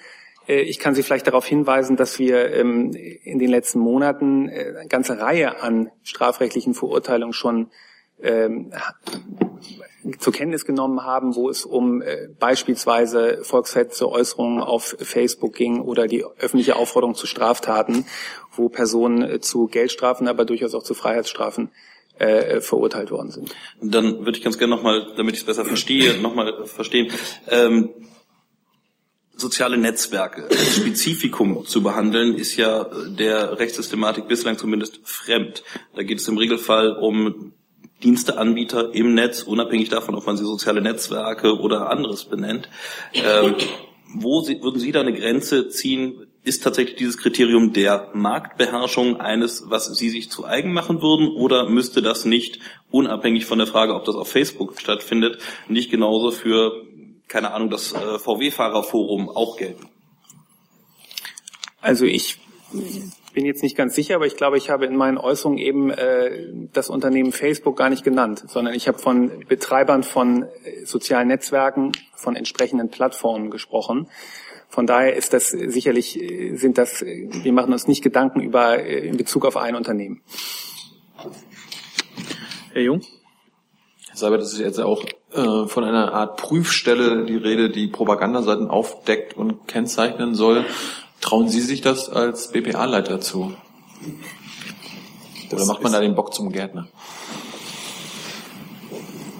Äh, 0.46 0.62
ich 0.62 0.78
kann 0.78 0.94
Sie 0.94 1.02
vielleicht 1.02 1.26
darauf 1.26 1.46
hinweisen, 1.46 1.96
dass 1.96 2.18
wir 2.18 2.52
ähm, 2.52 2.92
in 2.92 3.38
den 3.38 3.50
letzten 3.50 3.78
Monaten 3.78 4.48
äh, 4.48 4.74
eine 4.78 4.88
ganze 4.88 5.18
Reihe 5.18 5.62
an 5.62 5.90
strafrechtlichen 6.02 6.74
Verurteilungen 6.74 7.32
schon 7.32 7.70
ähm, 8.22 8.72
zur 10.18 10.32
Kenntnis 10.32 10.64
genommen 10.64 11.04
haben, 11.04 11.36
wo 11.36 11.48
es 11.48 11.64
um 11.64 12.02
äh, 12.02 12.28
beispielsweise 12.38 13.40
volksfeste 13.42 14.10
Äußerungen 14.10 14.60
auf 14.60 14.96
Facebook 14.98 15.54
ging 15.54 15.80
oder 15.80 16.06
die 16.06 16.24
öffentliche 16.24 16.76
Aufforderung 16.76 17.14
zu 17.14 17.26
Straftaten, 17.26 18.06
wo 18.52 18.68
Personen 18.68 19.40
zu 19.42 19.66
Geldstrafen, 19.66 20.28
aber 20.28 20.44
durchaus 20.44 20.74
auch 20.74 20.82
zu 20.82 20.94
Freiheitsstrafen 20.94 21.70
verurteilt 22.58 23.10
worden 23.10 23.30
sind. 23.30 23.56
Dann 23.80 24.26
würde 24.26 24.36
ich 24.36 24.44
ganz 24.44 24.58
gerne 24.58 24.76
nochmal, 24.76 25.06
damit 25.16 25.36
ich 25.36 25.40
es 25.40 25.46
besser 25.46 25.64
verstehe, 25.64 26.20
nochmal 26.20 26.66
verstehen. 26.66 27.10
Ähm, 27.48 27.94
soziale 29.40 29.76
Netzwerke 29.76 30.44
als 30.48 30.76
Spezifikum 30.76 31.66
zu 31.66 31.82
behandeln, 31.82 32.34
ist 32.34 32.56
ja 32.56 32.86
der 33.06 33.58
Rechtssystematik 33.58 34.28
bislang 34.28 34.58
zumindest 34.58 35.00
fremd. 35.02 35.62
Da 35.94 36.02
geht 36.02 36.18
es 36.18 36.28
im 36.28 36.38
Regelfall 36.38 36.92
um 36.92 37.52
Diensteanbieter 38.02 38.94
im 38.94 39.14
Netz, 39.14 39.42
unabhängig 39.42 39.88
davon, 39.88 40.14
ob 40.14 40.26
man 40.26 40.36
sie 40.36 40.44
soziale 40.44 40.80
Netzwerke 40.80 41.58
oder 41.58 41.90
anderes 41.90 42.24
benennt. 42.24 42.68
Ähm, 43.12 43.56
wo 44.14 44.40
sie, 44.40 44.62
würden 44.62 44.80
Sie 44.80 44.92
da 44.92 45.00
eine 45.00 45.12
Grenze 45.12 45.68
ziehen? 45.68 46.26
Ist 46.42 46.64
tatsächlich 46.64 46.96
dieses 46.96 47.18
Kriterium 47.18 47.72
der 47.72 48.10
Marktbeherrschung 48.14 49.20
eines, 49.20 49.64
was 49.66 49.86
Sie 49.96 50.08
sich 50.08 50.30
zu 50.30 50.46
eigen 50.46 50.72
machen 50.72 51.02
würden? 51.02 51.28
Oder 51.28 51.68
müsste 51.68 52.00
das 52.00 52.24
nicht, 52.24 52.58
unabhängig 52.90 53.44
von 53.44 53.58
der 53.58 53.66
Frage, 53.66 53.94
ob 53.94 54.04
das 54.06 54.16
auf 54.16 54.30
Facebook 54.30 54.80
stattfindet, 54.80 55.38
nicht 55.68 55.90
genauso 55.90 56.30
für, 56.30 56.86
keine 57.30 57.52
Ahnung, 57.52 57.70
das 57.70 57.92
äh, 57.92 58.18
VW-Fahrerforum 58.18 59.30
auch 59.30 59.56
gelten? 59.56 59.88
Also 61.80 62.04
ich 62.04 62.38
bin 63.32 63.46
jetzt 63.46 63.62
nicht 63.62 63.76
ganz 63.76 63.94
sicher, 63.94 64.16
aber 64.16 64.26
ich 64.26 64.36
glaube, 64.36 64.58
ich 64.58 64.68
habe 64.68 64.84
in 64.84 64.96
meinen 64.96 65.16
Äußerungen 65.16 65.58
eben 65.58 65.90
äh, 65.90 66.48
das 66.72 66.90
Unternehmen 66.90 67.32
Facebook 67.32 67.76
gar 67.76 67.88
nicht 67.88 68.04
genannt, 68.04 68.44
sondern 68.48 68.74
ich 68.74 68.88
habe 68.88 68.98
von 68.98 69.44
Betreibern 69.46 70.02
von 70.02 70.42
äh, 70.42 70.84
sozialen 70.84 71.28
Netzwerken, 71.28 71.92
von 72.16 72.36
entsprechenden 72.36 72.90
Plattformen 72.90 73.50
gesprochen. 73.50 74.08
Von 74.68 74.86
daher 74.86 75.14
ist 75.14 75.32
das 75.32 75.50
sicherlich, 75.50 76.20
äh, 76.20 76.56
sind 76.56 76.78
das, 76.78 77.00
äh, 77.00 77.28
wir 77.30 77.52
machen 77.52 77.72
uns 77.72 77.86
nicht 77.86 78.02
Gedanken 78.02 78.40
über 78.40 78.82
in 78.82 79.16
Bezug 79.16 79.46
auf 79.46 79.56
ein 79.56 79.76
Unternehmen. 79.76 80.20
Herr 82.72 82.82
Jung? 82.82 83.02
Seibert, 84.20 84.42
das 84.42 84.52
ist 84.52 84.60
jetzt 84.60 84.78
auch 84.80 85.04
äh, 85.32 85.66
von 85.66 85.84
einer 85.84 86.12
Art 86.12 86.36
Prüfstelle 86.36 87.24
die 87.24 87.36
Rede, 87.36 87.70
die 87.70 87.88
Propagandaseiten 87.88 88.68
aufdeckt 88.68 89.36
und 89.36 89.66
kennzeichnen 89.66 90.34
soll. 90.34 90.64
Trauen 91.20 91.48
Sie 91.48 91.60
sich 91.60 91.80
das 91.80 92.08
als 92.08 92.52
BPA-Leiter 92.52 93.20
zu? 93.20 93.54
Oder 95.52 95.66
macht 95.66 95.82
man 95.82 95.92
da 95.92 96.00
den 96.00 96.14
Bock 96.14 96.32
zum 96.32 96.52
Gärtner? 96.52 96.88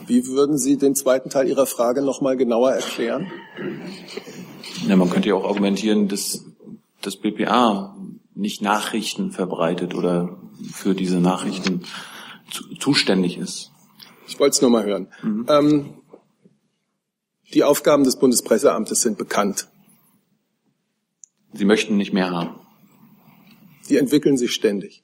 Wie 0.07 0.27
würden 0.27 0.59
Sie 0.59 0.77
den 0.77 0.97
zweiten 0.97 1.31
Teil 1.31 1.49
Ihrer 1.49 1.67
Frage 1.67 2.03
nochmal 2.03 2.37
genauer 2.37 2.73
erklären? 2.73 3.31
Ja, 4.89 4.97
man 4.97 5.09
könnte 5.09 5.29
ja 5.29 5.37
auch 5.37 5.47
argumentieren, 5.47 6.09
dass 6.09 6.45
das 7.01 7.17
BPA 7.17 7.97
nicht 8.35 8.61
Nachrichten 8.61 9.31
verbreitet 9.31 9.95
oder 9.95 10.39
für 10.73 10.95
diese 10.95 11.21
Nachrichten 11.21 11.83
zu, 12.51 12.75
zuständig 12.75 13.39
ist. 13.39 13.70
Ich 14.31 14.39
wollte 14.39 14.55
es 14.55 14.63
nur 14.63 14.71
mal 14.71 14.85
hören. 14.85 15.09
Mhm. 15.23 15.47
Ähm, 15.49 15.95
die 17.53 17.65
Aufgaben 17.65 18.05
des 18.05 18.17
Bundespresseamtes 18.17 19.03
sind 19.03 19.19
bekannt. 19.19 19.69
Sie 21.53 21.65
möchten 21.65 21.97
nicht 21.97 22.13
mehr 22.13 22.31
haben. 22.31 22.61
Die 23.89 23.97
entwickeln 23.97 24.39
sich 24.39 24.53
ständig. 24.55 25.03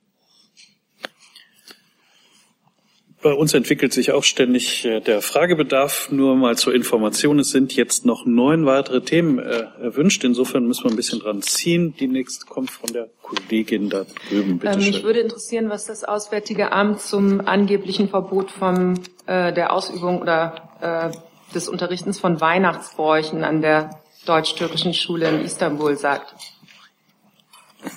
Bei 3.22 3.32
uns 3.32 3.54
entwickelt 3.54 3.92
sich 3.94 4.12
auch 4.12 4.24
ständig 4.24 4.84
äh, 4.84 5.00
der 5.00 5.22
Fragebedarf. 5.22 6.10
Nur 6.10 6.36
mal 6.36 6.56
zur 6.56 6.74
Information, 6.74 7.38
es 7.38 7.50
sind 7.50 7.74
jetzt 7.74 8.04
noch 8.04 8.26
neun 8.26 8.66
weitere 8.66 9.00
Themen 9.00 9.38
äh, 9.38 9.64
erwünscht. 9.80 10.22
Insofern 10.22 10.66
müssen 10.66 10.84
wir 10.84 10.90
ein 10.90 10.96
bisschen 10.96 11.20
dran 11.20 11.40
ziehen. 11.40 11.94
Die 11.98 12.08
nächste 12.08 12.44
kommt 12.46 12.70
von 12.70 12.92
der 12.92 13.08
Kollegin 13.22 13.88
da 13.88 14.04
drüben. 14.28 14.58
Bitte 14.58 14.74
ähm, 14.74 14.82
schön. 14.82 14.92
Mich 14.92 15.02
würde 15.02 15.20
interessieren, 15.20 15.70
was 15.70 15.86
das 15.86 16.04
Auswärtige 16.04 16.72
Amt 16.72 17.00
zum 17.00 17.40
angeblichen 17.40 18.08
Verbot 18.08 18.50
von 18.50 19.00
äh, 19.26 19.52
der 19.52 19.72
Ausübung 19.72 20.20
oder 20.20 21.10
äh, 21.12 21.54
des 21.54 21.68
Unterrichtens 21.68 22.18
von 22.18 22.40
Weihnachtsbräuchen 22.40 23.44
an 23.44 23.62
der 23.62 23.98
deutsch-türkischen 24.26 24.92
Schule 24.92 25.28
in 25.30 25.40
Istanbul 25.44 25.96
sagt. 25.96 26.34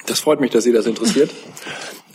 Das 0.08 0.22
freut 0.22 0.40
mich, 0.40 0.52
dass 0.52 0.64
Sie 0.64 0.72
das 0.72 0.86
interessiert. 0.86 1.32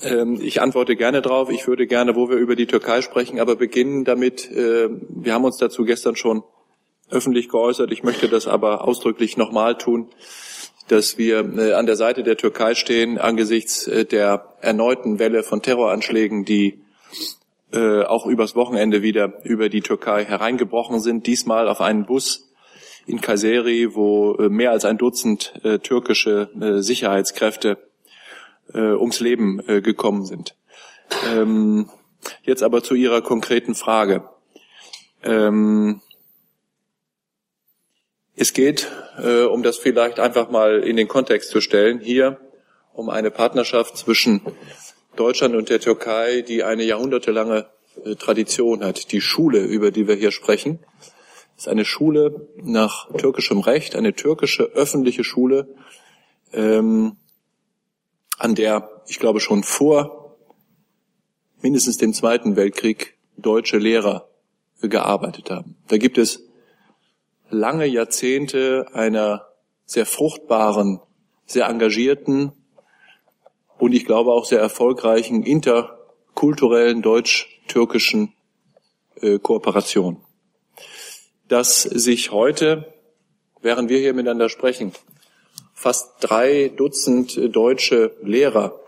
Ähm, 0.05 0.38
ich 0.40 0.61
antworte 0.61 0.97
gerne 0.97 1.23
drauf. 1.23 1.51
Ich 1.51 1.67
würde 1.67 1.87
gerne, 1.87 2.14
wo 2.14 2.29
wir 2.29 2.37
über 2.37 2.57
die 2.57 2.67
Türkei 2.67 3.03
sprechen, 3.03 3.40
aber 3.40 3.57
beginnen 3.57 4.05
damit, 4.05 4.51
äh, 4.51 4.88
wir 4.90 5.35
haben 5.35 5.45
uns 5.45 5.57
dazu 5.57 5.85
gestern 5.85 6.17
schon 6.17 6.43
öffentlich 7.11 7.49
geäußert. 7.49 7.93
Ich 7.93 8.03
möchte 8.03 8.29
das 8.29 8.47
aber 8.47 8.87
ausdrücklich 8.87 9.37
nochmal 9.37 9.77
tun, 9.77 10.09
dass 10.88 11.17
wir 11.19 11.38
äh, 11.59 11.73
an 11.73 11.87
der 11.87 11.97
Seite 11.97 12.23
der 12.23 12.37
Türkei 12.37 12.75
stehen 12.75 13.19
angesichts 13.19 13.87
äh, 13.87 14.05
der 14.05 14.55
erneuten 14.61 15.19
Welle 15.19 15.43
von 15.43 15.62
Terroranschlägen, 15.62 16.45
die 16.45 16.81
auch 17.77 18.27
übers 18.27 18.55
Wochenende 18.55 19.03
wieder 19.03 19.40
über 19.43 19.69
die 19.69 19.81
Türkei 19.81 20.25
hereingebrochen 20.25 21.01
sind. 21.01 21.27
Diesmal 21.27 21.69
auf 21.69 21.81
einen 21.81 22.07
Bus 22.07 22.53
in 23.05 23.21
Kayseri, 23.21 23.97
wo 23.97 24.37
mehr 24.49 24.71
als 24.71 24.85
ein 24.85 24.97
Dutzend 24.97 25.53
türkische 25.83 26.51
Sicherheitskräfte 26.81 27.79
äh, 28.72 28.92
ums 28.92 29.20
Leben 29.20 29.61
äh, 29.68 29.81
gekommen 29.81 30.24
sind. 30.24 30.57
Ähm, 31.27 31.90
jetzt 32.42 32.62
aber 32.62 32.83
zu 32.83 32.94
Ihrer 32.94 33.22
konkreten 33.22 33.74
Frage. 33.74 34.29
Ähm, 35.22 36.00
es 38.37 38.53
geht, 38.53 38.90
äh, 39.18 39.44
um 39.44 39.62
das 39.62 39.79
vielleicht 39.79 40.18
einfach 40.18 40.50
mal 40.50 40.81
in 40.81 40.96
den 40.96 41.09
Kontext 41.09 41.50
zu 41.50 41.61
stellen, 41.61 42.00
hier 42.00 42.40
um 42.92 43.09
eine 43.11 43.31
Partnerschaft 43.31 43.96
zwischen 43.96 44.40
Deutschland 45.16 45.55
und 45.55 45.68
der 45.68 45.81
Türkei, 45.81 46.42
die 46.42 46.64
eine 46.64 46.85
jahrhundertelange 46.85 47.66
äh, 48.05 48.14
Tradition 48.16 48.85
hat. 48.85 49.12
Die 49.12 49.20
Schule, 49.20 49.61
über 49.61 49.90
die 49.90 50.09
wir 50.09 50.16
hier 50.16 50.33
sprechen, 50.33 50.81
ist 51.57 51.68
eine 51.68 51.85
Schule 51.85 52.48
nach 52.57 53.09
türkischem 53.16 53.61
Recht, 53.61 53.94
eine 53.94 54.14
türkische 54.14 54.64
öffentliche 54.64 55.22
Schule, 55.22 55.68
ähm, 56.53 57.16
an 58.38 58.55
der, 58.55 59.03
ich 59.07 59.18
glaube, 59.18 59.40
schon 59.40 59.62
vor 59.62 60.37
mindestens 61.61 61.97
dem 61.97 62.12
Zweiten 62.12 62.57
Weltkrieg 62.57 63.16
deutsche 63.37 63.79
Lehrer 63.79 64.29
gearbeitet 64.81 65.51
haben. 65.51 65.77
Da 65.88 65.97
gibt 65.97 66.18
es 66.18 66.44
lange 67.51 67.87
Jahrzehnte 67.87 68.87
einer 68.92 69.47
sehr 69.87 70.07
fruchtbaren, 70.07 71.01
sehr 71.47 71.66
engagierten 71.66 72.53
und 73.79 73.92
ich 73.92 74.05
glaube 74.05 74.33
auch 74.33 74.44
sehr 74.44 74.61
erfolgreichen 74.61 75.42
interkulturellen 75.42 77.03
deutsch-türkischen 77.03 78.33
äh, 79.20 79.38
Kooperation. 79.38 80.20
Dass 81.49 81.83
sich 81.83 82.31
heute, 82.31 82.94
während 83.61 83.90
wir 83.90 83.99
hier 83.99 84.14
miteinander 84.14 84.49
sprechen, 84.49 84.92
fast 85.85 86.14
drei 86.20 86.73
Dutzend 86.75 87.55
deutsche 87.55 88.16
Lehrer 88.23 88.81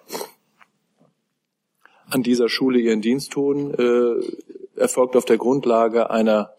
an 2.09 2.23
dieser 2.23 2.49
Schule 2.49 2.79
ihren 2.79 3.03
Dienst 3.03 3.33
tun, 3.33 3.75
äh, 3.75 4.81
erfolgt 4.81 5.15
auf 5.15 5.27
der 5.27 5.37
Grundlage 5.37 6.09
einer 6.09 6.53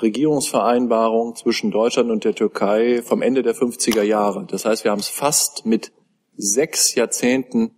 Regierungsvereinbarung 0.00 1.36
zwischen 1.36 1.70
Deutschland 1.70 2.10
und 2.10 2.24
der 2.24 2.34
Türkei 2.34 3.02
vom 3.02 3.20
Ende 3.20 3.42
der 3.42 3.54
50er 3.54 4.02
Jahre. 4.02 4.46
Das 4.48 4.64
heißt, 4.64 4.84
wir 4.84 4.92
haben 4.92 5.00
es 5.00 5.10
fast 5.10 5.66
mit 5.66 5.92
sechs 6.38 6.94
Jahrzehnten 6.94 7.72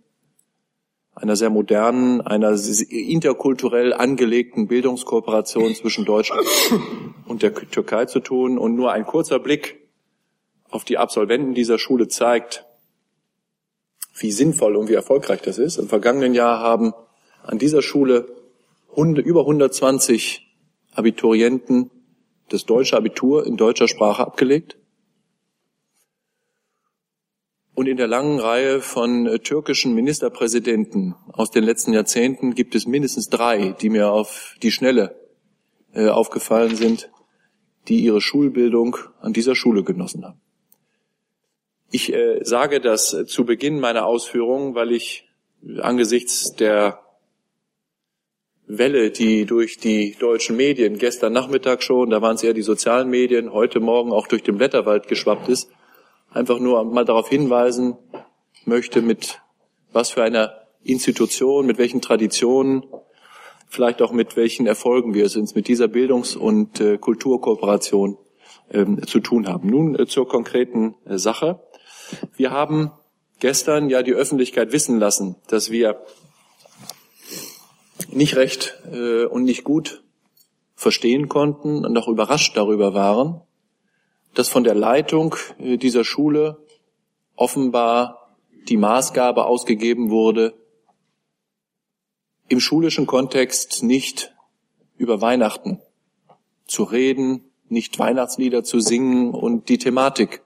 einer 1.15 1.35
sehr 1.35 1.49
modernen, 1.49 2.21
einer 2.21 2.57
interkulturell 2.89 3.91
angelegten 3.91 4.69
Bildungskooperation 4.69 5.75
zwischen 5.75 6.05
Deutschland 6.05 6.47
und 7.27 7.41
der 7.41 7.53
Türkei 7.53 8.05
zu 8.05 8.21
tun. 8.21 8.57
Und 8.57 8.77
nur 8.77 8.93
ein 8.93 9.05
kurzer 9.05 9.39
Blick 9.39 9.86
auf 10.69 10.83
die 10.83 10.97
Absolventen 10.97 11.53
dieser 11.53 11.79
Schule 11.79 12.07
zeigt, 12.07 12.65
wie 14.15 14.31
sinnvoll 14.31 14.75
und 14.75 14.89
wie 14.89 14.93
erfolgreich 14.93 15.41
das 15.41 15.57
ist. 15.57 15.77
Im 15.77 15.87
vergangenen 15.87 16.33
Jahr 16.33 16.59
haben 16.59 16.93
an 17.43 17.57
dieser 17.57 17.81
Schule 17.81 18.27
über 18.95 19.41
120 19.41 20.47
Abiturienten 20.93 21.91
das 22.49 22.65
deutsche 22.65 22.97
Abitur 22.97 23.45
in 23.45 23.57
deutscher 23.57 23.87
Sprache 23.87 24.25
abgelegt. 24.25 24.77
Und 27.75 27.85
in 27.87 27.97
der 27.97 28.07
langen 28.07 28.39
Reihe 28.39 28.81
von 28.81 29.27
äh, 29.27 29.37
türkischen 29.37 29.93
Ministerpräsidenten 29.93 31.13
aus 31.31 31.51
den 31.51 31.63
letzten 31.63 31.93
Jahrzehnten 31.93 32.55
gibt 32.55 32.73
es 32.73 32.87
mindestens 32.87 33.29
drei, 33.29 33.75
die 33.79 33.91
mir 33.91 34.11
auf 34.11 34.55
die 34.63 34.71
Schnelle 34.71 35.15
äh, 35.93 36.07
aufgefallen 36.07 36.75
sind, 36.75 37.11
die 37.87 37.99
ihre 37.99 38.19
Schulbildung 38.19 38.97
an 39.21 39.33
dieser 39.33 39.53
Schule 39.53 39.83
genossen 39.83 40.25
haben. 40.25 40.41
Ich 41.89 42.13
äh, 42.13 42.43
sage 42.43 42.81
das 42.81 43.15
zu 43.27 43.45
Beginn 43.45 43.79
meiner 43.79 44.05
Ausführungen, 44.05 44.75
weil 44.75 44.91
ich 44.91 45.27
angesichts 45.79 46.53
der 46.53 46.99
Welle, 48.67 49.11
die 49.11 49.45
durch 49.45 49.77
die 49.77 50.15
deutschen 50.19 50.57
Medien 50.57 50.97
gestern 50.97 51.31
Nachmittag 51.31 51.81
schon, 51.81 52.09
da 52.09 52.21
waren 52.21 52.35
es 52.35 52.43
eher 52.43 52.53
die 52.53 52.61
sozialen 52.61 53.09
Medien, 53.09 53.53
heute 53.53 53.79
Morgen 53.79 54.11
auch 54.11 54.27
durch 54.27 54.43
den 54.43 54.57
Blätterwald 54.57 55.07
geschwappt 55.07 55.47
ist, 55.47 55.69
einfach 56.31 56.59
nur 56.59 56.83
mal 56.83 57.05
darauf 57.05 57.29
hinweisen 57.29 57.97
möchte, 58.65 59.01
mit 59.01 59.39
was 59.93 60.11
für 60.11 60.23
einer 60.23 60.53
Institution, 60.83 61.65
mit 61.65 61.77
welchen 61.77 62.01
Traditionen, 62.01 62.83
vielleicht 63.69 64.01
auch 64.01 64.11
mit 64.11 64.35
welchen 64.35 64.67
Erfolgen 64.67 65.13
wir 65.13 65.25
es 65.25 65.37
uns 65.37 65.55
mit 65.55 65.69
dieser 65.69 65.87
Bildungs- 65.87 66.35
und 66.35 66.81
äh, 66.81 66.97
Kulturkooperation 66.97 68.17
ähm, 68.71 69.05
zu 69.07 69.19
tun 69.19 69.47
haben. 69.47 69.69
Nun 69.69 69.97
äh, 69.97 70.07
zur 70.07 70.27
konkreten 70.27 70.95
äh, 71.05 71.17
Sache. 71.17 71.61
Wir 72.35 72.51
haben 72.51 72.91
gestern 73.39 73.89
ja 73.89 74.03
die 74.03 74.13
Öffentlichkeit 74.13 74.71
wissen 74.71 74.99
lassen, 74.99 75.35
dass 75.47 75.71
wir 75.71 76.01
nicht 78.09 78.35
recht 78.35 78.79
äh, 78.91 79.25
und 79.25 79.43
nicht 79.43 79.63
gut 79.63 80.03
verstehen 80.75 81.27
konnten 81.27 81.85
und 81.85 81.97
auch 81.97 82.07
überrascht 82.07 82.55
darüber 82.55 82.93
waren, 82.93 83.41
dass 84.33 84.49
von 84.49 84.63
der 84.63 84.75
Leitung 84.75 85.35
äh, 85.59 85.77
dieser 85.77 86.03
Schule 86.03 86.63
offenbar 87.35 88.35
die 88.67 88.77
Maßgabe 88.77 89.45
ausgegeben 89.45 90.09
wurde, 90.09 90.53
im 92.49 92.59
schulischen 92.59 93.07
Kontext 93.07 93.83
nicht 93.83 94.33
über 94.97 95.21
Weihnachten 95.21 95.81
zu 96.65 96.83
reden, 96.83 97.43
nicht 97.69 97.99
Weihnachtslieder 97.99 98.63
zu 98.63 98.79
singen 98.79 99.33
und 99.33 99.69
die 99.69 99.77
Thematik 99.77 100.41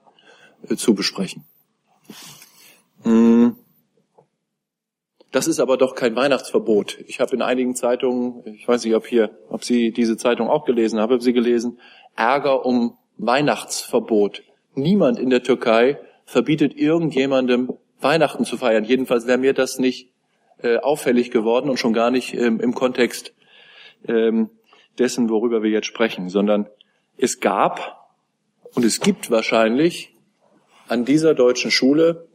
äh, 0.68 0.76
zu 0.76 0.94
besprechen. 0.94 1.44
Hm. 3.02 3.56
Das 5.30 5.46
ist 5.46 5.60
aber 5.60 5.78
doch 5.78 5.94
kein 5.94 6.14
Weihnachtsverbot. 6.14 6.98
Ich 7.06 7.18
habe 7.18 7.34
in 7.34 7.40
einigen 7.40 7.74
Zeitungen, 7.74 8.42
ich 8.54 8.68
weiß 8.68 8.84
nicht, 8.84 8.94
ob 8.94 9.06
hier, 9.06 9.30
ob 9.48 9.64
Sie 9.64 9.90
diese 9.90 10.18
Zeitung 10.18 10.48
auch 10.48 10.66
gelesen 10.66 11.00
haben, 11.00 11.10
habe 11.10 11.22
Sie 11.22 11.32
gelesen, 11.32 11.78
Ärger 12.14 12.66
um 12.66 12.98
Weihnachtsverbot. 13.16 14.42
Niemand 14.74 15.18
in 15.18 15.30
der 15.30 15.42
Türkei 15.42 15.98
verbietet 16.26 16.76
irgendjemandem 16.76 17.72
Weihnachten 18.00 18.44
zu 18.44 18.58
feiern. 18.58 18.84
Jedenfalls 18.84 19.26
wäre 19.26 19.38
mir 19.38 19.54
das 19.54 19.78
nicht 19.78 20.10
äh, 20.62 20.76
auffällig 20.76 21.30
geworden 21.30 21.70
und 21.70 21.78
schon 21.78 21.94
gar 21.94 22.10
nicht 22.10 22.34
ähm, 22.34 22.60
im 22.60 22.74
Kontext 22.74 23.32
ähm, 24.06 24.50
dessen, 24.98 25.30
worüber 25.30 25.62
wir 25.62 25.70
jetzt 25.70 25.86
sprechen, 25.86 26.28
sondern 26.28 26.68
es 27.16 27.40
gab 27.40 28.10
und 28.74 28.84
es 28.84 29.00
gibt 29.00 29.30
wahrscheinlich 29.30 30.11
an 30.88 31.04
dieser 31.04 31.34
deutschen 31.34 31.70
Schule 31.70 32.28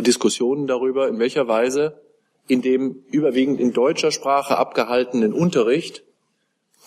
Diskussionen 0.00 0.66
darüber, 0.66 1.08
in 1.08 1.18
welcher 1.18 1.48
Weise 1.48 2.00
in 2.46 2.62
dem 2.62 3.02
überwiegend 3.10 3.60
in 3.60 3.72
deutscher 3.72 4.10
Sprache 4.10 4.56
abgehaltenen 4.56 5.32
Unterricht 5.32 6.02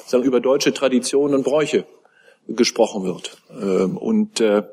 sagen, 0.06 0.24
über 0.24 0.40
deutsche 0.40 0.74
Traditionen 0.74 1.36
und 1.36 1.44
Bräuche 1.44 1.86
gesprochen 2.48 3.04
wird. 3.04 3.38
Ähm, 3.52 3.98
und 3.98 4.40
äh, 4.40 4.64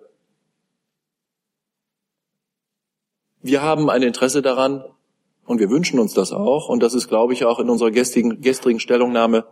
Wir 3.41 3.62
haben 3.62 3.89
ein 3.89 4.03
Interesse 4.03 4.43
daran 4.43 4.85
und 5.47 5.61
wir 5.61 5.71
wünschen 5.71 6.01
uns 6.01 6.12
das 6.12 6.33
auch. 6.33 6.69
Und 6.69 6.83
das 6.83 6.95
ist, 6.95 7.09
glaube 7.09 7.33
ich, 7.33 7.45
auch 7.45 7.61
in 7.61 7.71
unserer 7.71 7.93
gestrigen, 7.93 8.41
gestrigen 8.41 8.81
Stellungnahme 8.81 9.47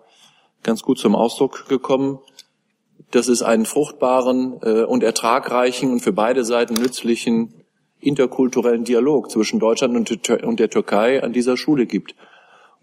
ganz 0.65 0.83
gut 0.83 0.99
zum 0.99 1.15
Ausdruck 1.15 1.69
gekommen, 1.69 2.19
dass 3.11 3.29
es 3.29 3.43
einen 3.43 3.67
fruchtbaren 3.67 4.61
äh, 4.63 4.83
und 4.85 5.03
ertragreichen 5.03 5.93
und 5.93 6.01
für 6.01 6.13
beide 6.13 6.45
Seiten 6.45 6.75
nützlichen 6.75 7.55
interkulturellen 8.01 8.85
Dialog 8.85 9.31
zwischen 9.31 9.59
Deutschland 9.59 9.97
und 9.97 10.61
der 10.61 10.71
Türkei 10.71 11.23
an 11.23 11.33
dieser 11.33 11.57
Schule 11.57 11.87
gibt. 11.87 12.15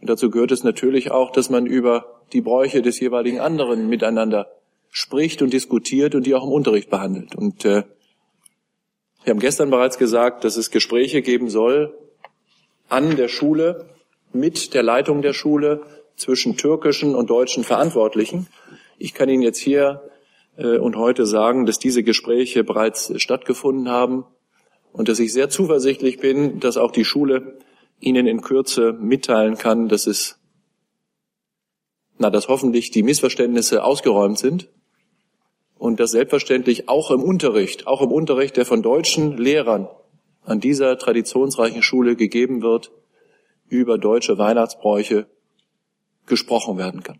Und 0.01 0.09
dazu 0.09 0.29
gehört 0.29 0.51
es 0.51 0.63
natürlich 0.63 1.11
auch, 1.11 1.31
dass 1.31 1.49
man 1.49 1.65
über 1.65 2.21
die 2.33 2.41
Bräuche 2.41 2.81
des 2.81 2.99
jeweiligen 2.99 3.39
anderen 3.39 3.87
miteinander 3.87 4.47
spricht 4.89 5.41
und 5.41 5.53
diskutiert 5.53 6.13
und 6.13 6.25
die 6.25 6.35
auch 6.35 6.43
im 6.43 6.51
Unterricht 6.51 6.89
behandelt. 6.89 7.35
Und 7.35 7.63
äh, 7.63 7.83
wir 9.23 9.31
haben 9.31 9.39
gestern 9.39 9.69
bereits 9.69 9.97
gesagt, 9.97 10.43
dass 10.43 10.57
es 10.57 10.71
Gespräche 10.71 11.21
geben 11.21 11.49
soll 11.49 11.97
an 12.89 13.15
der 13.15 13.29
Schule, 13.29 13.85
mit 14.33 14.73
der 14.73 14.83
Leitung 14.83 15.21
der 15.21 15.33
Schule, 15.33 15.83
zwischen 16.15 16.57
türkischen 16.57 17.15
und 17.15 17.29
deutschen 17.29 17.63
Verantwortlichen. 17.63 18.47
Ich 18.97 19.13
kann 19.13 19.29
Ihnen 19.29 19.41
jetzt 19.41 19.59
hier 19.59 20.02
und 20.57 20.95
heute 20.95 21.25
sagen, 21.25 21.65
dass 21.65 21.79
diese 21.79 22.03
Gespräche 22.03 22.63
bereits 22.63 23.11
stattgefunden 23.21 23.89
haben 23.89 24.25
und 24.91 25.09
dass 25.09 25.19
ich 25.19 25.33
sehr 25.33 25.49
zuversichtlich 25.49 26.19
bin, 26.19 26.59
dass 26.59 26.77
auch 26.77 26.91
die 26.91 27.05
Schule 27.05 27.57
Ihnen 27.99 28.27
in 28.27 28.41
Kürze 28.41 28.93
mitteilen 28.93 29.57
kann, 29.57 29.89
dass 29.89 30.07
es, 30.07 30.39
na, 32.17 32.29
dass 32.29 32.47
hoffentlich 32.47 32.91
die 32.91 33.01
Missverständnisse 33.01 33.83
ausgeräumt 33.83 34.37
sind 34.37 34.69
und 35.77 35.99
dass 35.99 36.11
selbstverständlich 36.11 36.87
auch 36.89 37.09
im 37.11 37.23
Unterricht, 37.23 37.87
auch 37.87 38.01
im 38.01 38.11
Unterricht, 38.11 38.55
der 38.57 38.65
von 38.65 38.83
deutschen 38.83 39.37
Lehrern 39.37 39.87
an 40.45 40.59
dieser 40.59 40.97
traditionsreichen 40.97 41.81
Schule 41.81 42.15
gegeben 42.15 42.61
wird, 42.61 42.91
über 43.69 43.97
deutsche 43.97 44.37
Weihnachtsbräuche 44.37 45.25
gesprochen 46.25 46.77
werden 46.77 47.01
kann. 47.01 47.19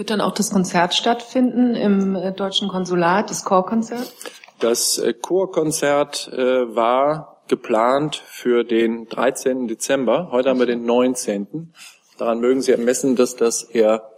Wird 0.00 0.08
dann 0.08 0.22
auch 0.22 0.32
das 0.32 0.50
Konzert 0.50 0.94
stattfinden 0.94 1.74
im 1.74 2.16
äh, 2.16 2.32
deutschen 2.32 2.68
Konsulat, 2.68 3.28
das 3.28 3.44
Chorkonzert? 3.44 4.10
Das 4.58 4.96
äh, 4.96 5.12
Chorkonzert 5.12 6.32
äh, 6.32 6.74
war 6.74 7.42
geplant 7.48 8.16
für 8.16 8.64
den 8.64 9.08
13. 9.10 9.68
Dezember. 9.68 10.30
Heute 10.32 10.48
haben 10.48 10.58
wir 10.58 10.64
den 10.64 10.86
19. 10.86 11.74
Daran 12.16 12.40
mögen 12.40 12.62
Sie 12.62 12.72
ermessen, 12.72 13.14
dass 13.14 13.36
das 13.36 13.62
eher 13.62 14.08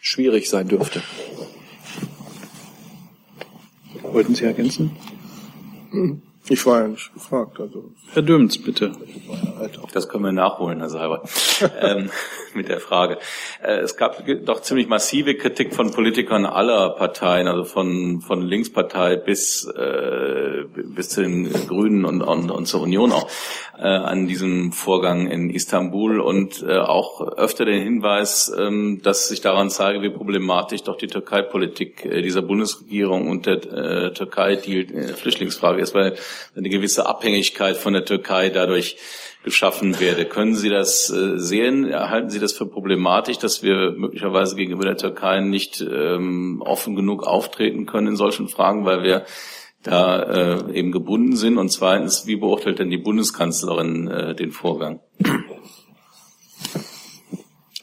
schwierig 0.00 0.50
sein 0.50 0.66
dürfte. 0.66 1.02
Wollten 4.02 4.34
Sie 4.34 4.44
ergänzen? 4.44 4.96
Ich 6.50 6.64
war 6.64 6.82
ja 6.82 6.88
nicht 6.88 7.12
gefragt. 7.12 7.60
Also. 7.60 7.90
Herr 8.12 8.22
Döms, 8.22 8.58
bitte. 8.58 8.92
Das 9.92 10.08
können 10.08 10.24
wir 10.24 10.32
nachholen, 10.32 10.78
Herr 10.78 10.88
Seibert, 10.88 11.28
ähm, 11.80 12.10
mit 12.54 12.68
der 12.68 12.80
Frage. 12.80 13.18
Äh, 13.62 13.80
es 13.80 13.96
gab 13.96 14.24
doch 14.44 14.62
ziemlich 14.62 14.88
massive 14.88 15.34
Kritik 15.34 15.74
von 15.74 15.90
Politikern 15.90 16.46
aller 16.46 16.90
Parteien, 16.90 17.48
also 17.48 17.64
von, 17.64 18.20
von 18.22 18.42
Linkspartei 18.42 19.16
bis, 19.16 19.66
äh, 19.66 20.64
bis 20.74 21.10
zu 21.10 21.22
den 21.22 21.52
Grünen 21.66 22.04
und, 22.04 22.22
und, 22.22 22.50
und 22.50 22.66
zur 22.66 22.82
Union 22.82 23.12
auch, 23.12 23.28
äh, 23.78 23.86
an 23.86 24.26
diesem 24.26 24.72
Vorgang 24.72 25.30
in 25.30 25.50
Istanbul 25.50 26.20
und 26.20 26.62
äh, 26.62 26.78
auch 26.78 27.20
öfter 27.20 27.64
den 27.64 27.82
Hinweis, 27.82 28.52
ähm, 28.56 29.00
dass 29.02 29.28
sich 29.28 29.40
daran 29.40 29.70
zeige, 29.70 30.02
wie 30.02 30.10
problematisch 30.10 30.82
doch 30.82 30.96
die 30.96 31.06
Türkei-Politik 31.06 32.04
äh, 32.04 32.22
dieser 32.22 32.42
Bundesregierung 32.42 33.28
und 33.28 33.46
der 33.46 33.56
äh, 33.56 34.12
Türkei 34.14 34.56
die 34.56 34.80
äh, 34.80 35.08
Flüchtlingsfrage 35.14 35.80
ist, 35.80 35.94
weil 35.94 36.16
eine 36.56 36.68
gewisse 36.68 37.06
Abhängigkeit 37.06 37.76
von 37.76 37.92
der 37.92 38.04
Türkei 38.04 38.50
dadurch 38.50 38.96
geschaffen 39.44 40.00
werde. 40.00 40.24
Können 40.24 40.54
Sie 40.54 40.68
das 40.68 41.10
äh, 41.10 41.38
sehen? 41.38 41.92
Halten 41.92 42.30
Sie 42.30 42.38
das 42.38 42.52
für 42.52 42.66
problematisch, 42.66 43.38
dass 43.38 43.62
wir 43.62 43.92
möglicherweise 43.92 44.56
gegenüber 44.56 44.84
der 44.84 44.96
Türkei 44.96 45.40
nicht 45.40 45.80
ähm, 45.80 46.62
offen 46.64 46.96
genug 46.96 47.24
auftreten 47.24 47.86
können 47.86 48.08
in 48.08 48.16
solchen 48.16 48.48
Fragen, 48.48 48.84
weil 48.84 49.02
wir 49.02 49.24
da 49.82 50.22
äh, 50.22 50.72
eben 50.74 50.92
gebunden 50.92 51.36
sind? 51.36 51.56
Und 51.56 51.70
zweitens, 51.70 52.26
wie 52.26 52.36
beurteilt 52.36 52.78
denn 52.78 52.90
die 52.90 52.98
Bundeskanzlerin 52.98 54.08
äh, 54.08 54.34
den 54.34 54.50
Vorgang? 54.52 55.00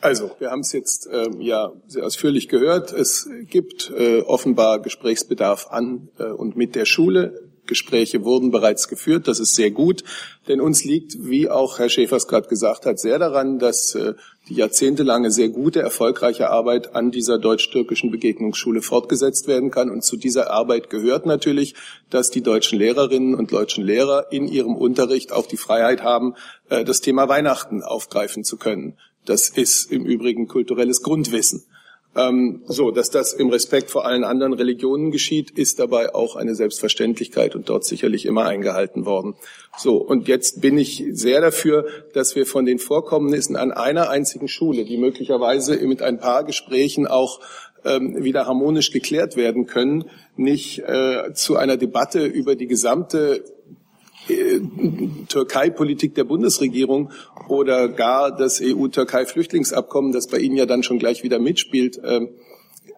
Also, 0.01 0.36
wir 0.38 0.51
haben 0.51 0.60
es 0.60 0.72
jetzt 0.72 1.10
ähm, 1.12 1.41
ja 1.41 1.72
sehr 1.88 2.06
ausführlich 2.06 2.47
gehört. 2.47 2.91
Es 2.91 3.28
gibt 3.49 3.89
äh, 3.89 4.20
offenbar 4.22 4.80
Gesprächsbedarf 4.80 5.66
an 5.72 6.10
äh, 6.20 6.26
und 6.26 6.56
mit 6.56 6.76
der 6.76 6.86
Schule. 6.86 7.45
Gespräche 7.68 8.24
wurden 8.24 8.51
bereits 8.51 8.88
geführt. 8.88 9.28
Das 9.28 9.39
ist 9.39 9.55
sehr 9.55 9.72
gut, 9.72 10.03
denn 10.47 10.61
uns 10.61 10.84
liegt, 10.84 11.16
wie 11.20 11.49
auch 11.49 11.80
Herr 11.80 11.89
Schäfers 11.89 12.28
gerade 12.28 12.47
gesagt 12.47 12.86
hat, 12.86 12.99
sehr 12.99 13.20
daran, 13.20 13.59
dass 13.59 13.95
äh, 13.95 14.13
die 14.47 14.55
jahrzehntelange 14.55 15.32
sehr 15.32 15.49
gute, 15.49 15.82
erfolgreiche 15.82 16.49
Arbeit 16.49 16.95
an 16.95 17.11
dieser 17.11 17.39
deutsch-türkischen 17.39 18.11
Begegnungsschule 18.11 18.82
fortgesetzt 18.82 19.47
werden 19.47 19.72
kann. 19.72 19.89
Und 19.89 20.03
zu 20.03 20.18
dieser 20.18 20.51
Arbeit 20.51 20.89
gehört 20.89 21.26
natürlich, 21.26 21.76
dass 22.09 22.30
die 22.30 22.41
deutschen 22.41 22.78
Lehrerinnen 22.78 23.36
und 23.36 23.51
deutschen 23.51 23.84
Lehrer 23.84 24.32
in 24.32 24.47
ihrem 24.47 24.76
Unterricht 24.76 25.32
auch 25.32 25.47
die 25.47 25.57
Freiheit 25.57 26.03
haben, 26.03 26.36
äh, 26.70 26.84
das 26.84 27.01
Thema 27.01 27.28
Weihnachten 27.28 27.82
aufgreifen 27.82 28.43
zu 28.43 28.57
können. 28.57 28.97
Das 29.26 29.49
ist 29.49 29.91
im 29.91 30.05
Übrigen 30.05 30.47
kulturelles 30.47 31.01
Grundwissen. 31.01 31.66
Ähm, 32.18 32.61
so, 32.66 32.91
dass 32.91 33.09
das 33.09 33.34
im 33.34 33.49
Respekt 33.49 33.89
vor 33.91 34.05
allen 34.05 34.24
anderen 34.24 34.53
Religionen 34.53 35.11
geschieht, 35.11 35.51
ist 35.51 35.80
dabei 35.80 36.16
auch 36.16 36.38
eine 36.38 36.55
Selbstverständlichkeit 36.55 37.55
und 37.55 37.68
dort 37.68 37.84
sicherlich 37.84 38.26
immer 38.26 38.45
eingehalten 38.45 39.05
worden. 39.05 39.36
So, 39.78 39.97
und 39.97 40.30
jetzt 40.30 40.61
bin 40.61 40.78
ich 40.78 41.03
sehr 41.11 41.41
dafür, 41.41 41.86
dass 42.13 42.36
wir 42.38 42.45
von 42.45 42.66
den 42.66 42.80
Vorkommnissen 42.80 43.57
an 43.57 43.74
einer 43.74 44.09
einzigen 44.09 44.47
Schule, 44.47 44.86
die 44.86 44.97
möglicherweise 44.97 45.76
mit 45.86 46.01
ein 46.01 46.20
paar 46.20 46.45
Gesprächen 46.45 47.05
auch 47.05 47.41
ähm, 47.84 48.24
wieder 48.24 48.45
harmonisch 48.45 48.91
geklärt 48.91 49.36
werden 49.36 49.66
können, 49.66 50.05
nicht 50.38 50.80
äh, 50.80 51.34
zu 51.34 51.57
einer 51.57 51.76
Debatte 51.76 52.26
über 52.26 52.55
die 52.55 52.68
gesamte 52.68 53.43
Türkei-Politik 55.28 56.15
der 56.15 56.23
Bundesregierung 56.23 57.11
oder 57.47 57.89
gar 57.89 58.36
das 58.36 58.61
EU-Türkei-Flüchtlingsabkommen, 58.61 60.11
das 60.11 60.28
bei 60.28 60.39
Ihnen 60.39 60.57
ja 60.57 60.65
dann 60.65 60.84
schon 60.84 60.99
gleich 60.99 61.23
wieder 61.23 61.39
mitspielt, 61.39 61.97
äh, 62.03 62.28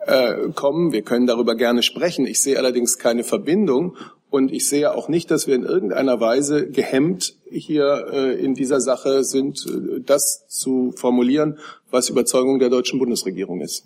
äh, 0.05 0.49
kommen. 0.55 0.91
Wir 0.91 1.01
können 1.01 1.27
darüber 1.27 1.55
gerne 1.55 1.83
sprechen. 1.83 2.25
Ich 2.25 2.41
sehe 2.41 2.57
allerdings 2.57 2.97
keine 2.97 3.23
Verbindung 3.23 3.95
und 4.29 4.51
ich 4.51 4.67
sehe 4.67 4.93
auch 4.93 5.09
nicht, 5.09 5.31
dass 5.31 5.47
wir 5.47 5.55
in 5.55 5.63
irgendeiner 5.63 6.19
Weise 6.19 6.69
gehemmt 6.69 7.35
hier 7.49 8.07
äh, 8.11 8.33
in 8.33 8.53
dieser 8.53 8.81
Sache 8.81 9.23
sind, 9.23 9.65
äh, 9.65 10.01
das 10.01 10.47
zu 10.47 10.93
formulieren, 10.95 11.59
was 11.91 12.09
Überzeugung 12.09 12.59
der 12.59 12.69
deutschen 12.69 12.99
Bundesregierung 12.99 13.61
ist. 13.61 13.85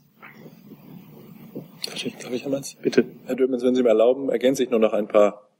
Darf 1.85 2.05
ich, 2.05 2.15
darf 2.17 2.31
ich? 2.31 2.77
Bitte, 2.81 3.05
Herr 3.25 3.35
Döbens, 3.35 3.63
wenn 3.63 3.75
Sie 3.75 3.83
mir 3.83 3.89
erlauben, 3.89 4.29
ergänze 4.29 4.63
ich 4.63 4.69
nur 4.69 4.79
noch 4.79 4.93
ein 4.93 5.07
paar 5.07 5.51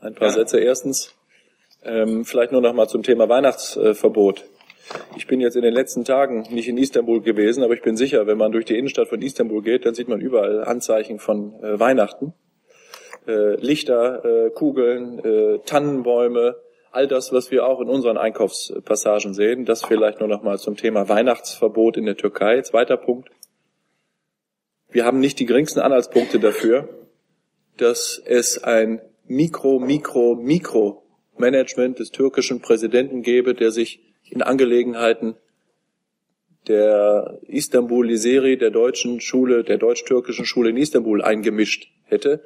ein 0.00 0.14
paar 0.14 0.28
ja. 0.28 0.34
Sätze. 0.34 0.58
Erstens, 0.58 1.14
ähm, 1.82 2.24
vielleicht 2.24 2.52
nur 2.52 2.60
noch 2.60 2.74
mal 2.74 2.88
zum 2.88 3.02
Thema 3.02 3.28
Weihnachtsverbot. 3.28 4.44
Ich 5.16 5.26
bin 5.26 5.40
jetzt 5.40 5.56
in 5.56 5.62
den 5.62 5.74
letzten 5.74 6.04
Tagen 6.04 6.46
nicht 6.50 6.68
in 6.68 6.78
Istanbul 6.78 7.20
gewesen, 7.20 7.64
aber 7.64 7.74
ich 7.74 7.82
bin 7.82 7.96
sicher, 7.96 8.26
wenn 8.26 8.38
man 8.38 8.52
durch 8.52 8.64
die 8.64 8.78
Innenstadt 8.78 9.08
von 9.08 9.20
Istanbul 9.20 9.62
geht, 9.62 9.84
dann 9.84 9.94
sieht 9.94 10.08
man 10.08 10.20
überall 10.20 10.64
Anzeichen 10.64 11.18
von 11.18 11.54
äh, 11.62 11.78
Weihnachten. 11.78 12.34
Äh, 13.26 13.56
Lichter, 13.56 14.24
äh, 14.24 14.50
Kugeln, 14.50 15.18
äh, 15.18 15.58
Tannenbäume, 15.64 16.56
all 16.92 17.08
das, 17.08 17.32
was 17.32 17.50
wir 17.50 17.66
auch 17.66 17.80
in 17.80 17.88
unseren 17.88 18.16
Einkaufspassagen 18.16 19.34
sehen. 19.34 19.64
Das 19.64 19.84
vielleicht 19.84 20.20
nur 20.20 20.28
noch 20.28 20.42
mal 20.42 20.58
zum 20.58 20.76
Thema 20.76 21.08
Weihnachtsverbot 21.08 21.96
in 21.96 22.06
der 22.06 22.16
Türkei. 22.16 22.62
Zweiter 22.62 22.96
Punkt. 22.96 23.30
Wir 24.90 25.04
haben 25.04 25.18
nicht 25.18 25.40
die 25.40 25.46
geringsten 25.46 25.80
Anhaltspunkte 25.80 26.38
dafür, 26.38 26.88
dass 27.76 28.22
es 28.24 28.62
ein 28.62 29.00
Mikro, 29.28 29.78
Mikro, 29.78 30.34
Mikro-Management 30.34 31.98
des 31.98 32.10
türkischen 32.10 32.60
Präsidenten 32.60 33.22
gäbe, 33.22 33.54
der 33.54 33.70
sich 33.70 34.00
in 34.24 34.42
Angelegenheiten 34.42 35.36
der 36.68 37.38
Istanbul-Liseri, 37.46 38.56
der 38.56 38.70
deutschen 38.70 39.20
Schule, 39.20 39.64
der 39.64 39.78
deutsch-türkischen 39.78 40.44
Schule 40.44 40.70
in 40.70 40.76
Istanbul 40.76 41.22
eingemischt 41.22 41.88
hätte. 42.04 42.42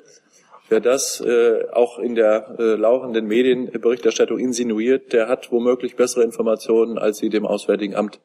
Wer 0.69 0.81
das 0.81 1.21
äh, 1.21 1.65
auch 1.73 1.99
in 1.99 2.15
der 2.15 2.57
äh, 2.59 2.63
laufenden 2.77 3.27
Medienberichterstattung 3.27 4.39
insinuiert, 4.39 5.13
der 5.13 5.29
hat 5.29 5.51
womöglich 5.51 5.97
bessere 5.97 6.23
Informationen, 6.23 6.97
als 6.97 7.19
sie 7.19 7.29
dem 7.29 7.45
Auswärtigen 7.45 7.97
Amt 7.97 8.21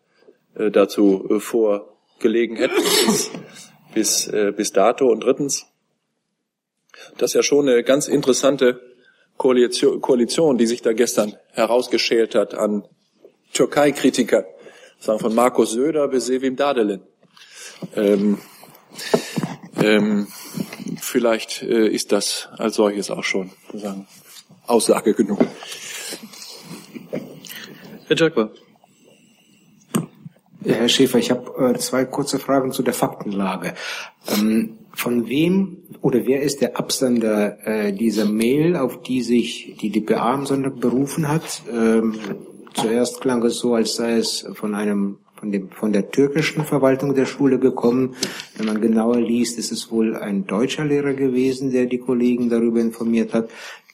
äh, 0.53 0.69
dazu 0.69 1.27
äh, 1.29 1.39
vorgelegen 1.39 2.55
hätten 2.55 2.75
bis, 2.75 3.31
bis, 3.95 4.27
äh, 4.27 4.53
bis 4.55 4.71
dato. 4.73 5.07
Und 5.07 5.23
drittens, 5.23 5.65
das 7.17 7.31
ist 7.31 7.35
ja 7.35 7.43
schon 7.43 7.67
eine 7.67 7.83
ganz 7.83 8.07
interessante 8.07 8.81
Koalition, 9.37 10.01
Koalition 10.01 10.57
die 10.57 10.65
sich 10.65 10.81
da 10.81 10.93
gestern 10.93 11.35
herausgeschält 11.51 12.35
hat 12.35 12.53
an 12.53 12.83
Türkei-Kritiker, 13.53 14.45
sagen 14.99 15.19
von 15.19 15.35
Markus 15.35 15.71
Söder 15.71 16.07
bis 16.07 16.25
Sevim 16.25 16.55
Dadelin. 16.55 17.01
Ähm, 17.95 18.37
ähm, 19.81 20.27
vielleicht 21.01 21.61
äh, 21.61 21.87
ist 21.87 22.11
das 22.11 22.49
als 22.57 22.75
solches 22.75 23.11
auch 23.11 23.23
schon 23.23 23.51
sagen, 23.73 24.07
Aussage 24.67 25.13
genug. 25.13 25.39
Herr 28.07 28.17
Jackbar. 28.17 28.51
Ja, 30.61 30.73
Herr 30.73 30.89
Schäfer, 30.89 31.19
ich 31.19 31.29
habe 31.29 31.73
äh, 31.73 31.77
zwei 31.77 32.05
kurze 32.05 32.39
Fragen 32.39 32.71
zu 32.71 32.81
der 32.81 32.93
Faktenlage. 32.93 33.75
Ähm, 34.27 34.79
von 34.95 35.27
wem 35.27 35.77
oder 36.01 36.25
wer 36.25 36.41
ist 36.41 36.61
der 36.61 36.77
Absender 36.77 37.57
äh, 37.67 37.93
dieser 37.93 38.25
Mail, 38.25 38.75
auf 38.75 39.01
die 39.01 39.21
sich 39.21 39.75
die 39.79 39.89
DPA 39.89 40.33
am 40.33 40.45
Sonntag 40.45 40.79
berufen 40.79 41.27
hat? 41.27 41.61
Ähm, 41.71 42.15
zuerst 42.73 43.21
klang 43.21 43.43
es 43.43 43.59
so, 43.59 43.75
als 43.75 43.95
sei 43.95 44.17
es 44.17 44.47
von 44.53 44.73
einem 44.73 45.17
von, 45.35 45.51
dem, 45.51 45.69
von 45.69 45.91
der 45.91 46.09
türkischen 46.11 46.63
Verwaltung 46.63 47.13
der 47.13 47.25
Schule 47.25 47.59
gekommen. 47.59 48.15
Wenn 48.57 48.67
man 48.67 48.81
genauer 48.81 49.19
liest, 49.19 49.59
ist 49.59 49.71
es 49.71 49.91
wohl 49.91 50.15
ein 50.15 50.47
deutscher 50.47 50.85
Lehrer 50.85 51.13
gewesen, 51.13 51.71
der 51.71 51.85
die 51.85 51.99
Kollegen 51.99 52.49
darüber 52.49 52.79
informiert 52.79 53.33
hat. 53.33 53.49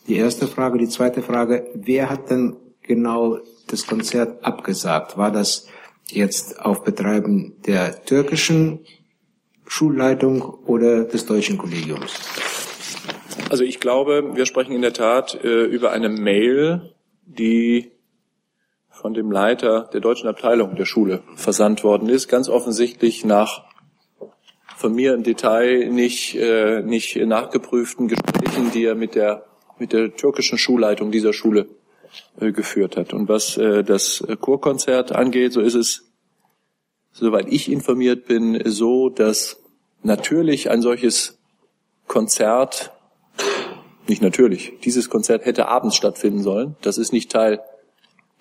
Die 0.07 0.15
erste 0.15 0.47
Frage. 0.47 0.77
Die 0.77 0.87
zweite 0.89 1.21
Frage, 1.21 1.67
wer 1.73 2.09
hat 2.09 2.29
denn 2.29 2.55
genau 2.83 3.39
das 3.67 3.85
Konzert 3.85 4.43
abgesagt? 4.45 5.17
War 5.17 5.31
das 5.31 5.67
jetzt 6.07 6.59
auf 6.59 6.83
Betreiben 6.83 7.55
der 7.65 8.03
türkischen 8.05 8.79
Schulleitung 9.71 10.41
oder 10.65 11.05
des 11.05 11.25
deutschen 11.25 11.57
Kollegiums? 11.57 12.11
Also 13.49 13.63
ich 13.63 13.79
glaube, 13.79 14.35
wir 14.35 14.45
sprechen 14.45 14.73
in 14.73 14.81
der 14.81 14.91
Tat 14.91 15.41
äh, 15.45 15.63
über 15.63 15.93
eine 15.93 16.09
Mail, 16.09 16.93
die 17.25 17.91
von 18.89 19.13
dem 19.13 19.31
Leiter 19.31 19.89
der 19.93 20.01
deutschen 20.01 20.27
Abteilung 20.27 20.75
der 20.75 20.83
Schule 20.83 21.23
versandt 21.35 21.85
worden 21.85 22.09
ist, 22.09 22.27
ganz 22.27 22.49
offensichtlich 22.49 23.23
nach 23.23 23.63
von 24.75 24.93
mir 24.93 25.13
im 25.13 25.23
Detail 25.23 25.89
nicht, 25.89 26.35
äh, 26.35 26.81
nicht 26.81 27.15
nachgeprüften 27.15 28.09
Gesprächen, 28.09 28.71
die 28.73 28.83
er 28.83 28.95
mit 28.95 29.15
der, 29.15 29.45
mit 29.79 29.93
der 29.93 30.13
türkischen 30.13 30.57
Schulleitung 30.57 31.11
dieser 31.11 31.31
Schule 31.31 31.69
äh, 32.41 32.51
geführt 32.51 32.97
hat. 32.97 33.13
Und 33.13 33.29
was 33.29 33.55
äh, 33.55 33.85
das 33.85 34.21
Chorkonzert 34.41 35.13
angeht, 35.13 35.53
so 35.53 35.61
ist 35.61 35.75
es, 35.75 36.11
soweit 37.13 37.47
ich 37.47 37.71
informiert 37.71 38.25
bin, 38.25 38.61
so, 38.65 39.09
dass 39.09 39.60
natürlich 40.03 40.69
ein 40.69 40.81
solches 40.81 41.37
Konzert, 42.07 42.91
nicht 44.07 44.21
natürlich, 44.21 44.73
dieses 44.83 45.09
Konzert 45.09 45.45
hätte 45.45 45.67
abends 45.67 45.95
stattfinden 45.95 46.41
sollen. 46.41 46.75
Das 46.81 46.97
ist 46.97 47.13
nicht 47.13 47.31
Teil 47.31 47.61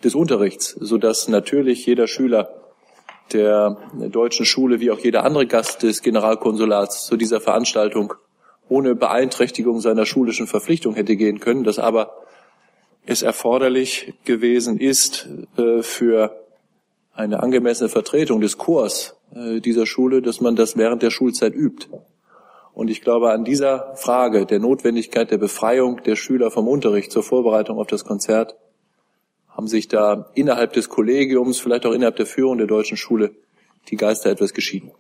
des 0.03 0.15
Unterrichts, 0.15 0.71
so 0.79 0.99
dass 0.99 1.29
natürlich 1.29 1.87
jeder 1.87 2.07
Schüler 2.07 2.61
der 3.33 3.77
deutschen 3.93 4.45
Schule 4.45 4.81
wie 4.81 4.91
auch 4.91 4.99
jeder 4.99 5.25
andere 5.25 5.47
Gast 5.47 5.83
des 5.83 6.03
Generalkonsulats 6.03 7.07
zu 7.07 7.17
dieser 7.17 7.41
Veranstaltung 7.41 8.15
ohne 8.69 8.95
Beeinträchtigung 8.95 9.81
seiner 9.81 10.07
schulischen 10.07 10.47
Verpflichtung 10.47 10.95
hätte 10.95 11.17
gehen 11.17 11.41
können, 11.41 11.65
dass 11.65 11.79
aber 11.79 12.13
es 13.07 13.23
erforderlich 13.23 14.15
gewesen 14.25 14.79
ist 14.79 15.29
äh, 15.57 15.83
für 15.83 16.45
eine 17.15 17.43
angemessene 17.43 17.89
Vertretung 17.89 18.41
des 18.41 18.59
Chors 18.59 19.17
äh, 19.35 19.61
dieser 19.61 19.87
Schule, 19.87 20.23
dass 20.23 20.41
man 20.41 20.57
das 20.57 20.77
während 20.77 21.03
der 21.03 21.11
Schulzeit 21.11 21.55
übt. 21.55 21.89
Und 22.73 22.89
ich 22.89 23.03
glaube, 23.03 23.33
an 23.33 23.45
dieser 23.45 23.95
Frage 23.97 24.47
der 24.47 24.59
Notwendigkeit 24.59 25.31
der 25.31 25.39
Befreiung 25.39 26.03
der 26.05 26.17
Schüler 26.17 26.51
vom 26.51 26.69
Unterricht 26.69 27.13
zur 27.13 27.23
Vorbereitung 27.23 27.79
auf 27.79 27.89
das 27.89 28.05
Konzert 28.05 28.57
haben 29.49 29.67
sich 29.67 29.89
da 29.89 30.31
innerhalb 30.35 30.73
des 30.73 30.89
Kollegiums, 30.89 31.61
vielleicht 31.61 31.85
auch 31.85 31.93
innerhalb 31.93 32.17
der 32.17 32.27
Führung 32.27 32.59
der 32.59 32.67
deutschen 32.67 32.97
Schule, 32.97 33.33
die 33.89 33.97
Geister 33.97 34.31
etwas 34.31 34.55
geschieden. 34.55 34.93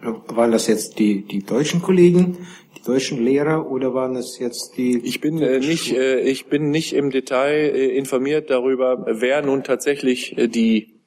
Waren 0.00 0.52
das 0.52 0.66
jetzt 0.68 0.98
die, 0.98 1.22
die 1.22 1.44
deutschen 1.44 1.82
Kollegen, 1.82 2.38
die 2.76 2.82
deutschen 2.82 3.22
Lehrer 3.22 3.70
oder 3.70 3.94
waren 3.94 4.14
das 4.14 4.38
jetzt 4.38 4.76
die? 4.76 4.98
Ich 4.98 5.20
bin 5.20 5.40
äh, 5.42 5.58
nicht, 5.58 5.92
äh, 5.92 6.20
ich 6.20 6.46
bin 6.46 6.70
nicht 6.70 6.92
im 6.92 7.10
Detail 7.10 7.74
äh, 7.74 7.96
informiert 7.96 8.48
darüber, 8.48 9.04
wer 9.08 9.42
nun 9.42 9.64
tatsächlich 9.64 10.38
äh, 10.38 10.48
die 10.48 10.97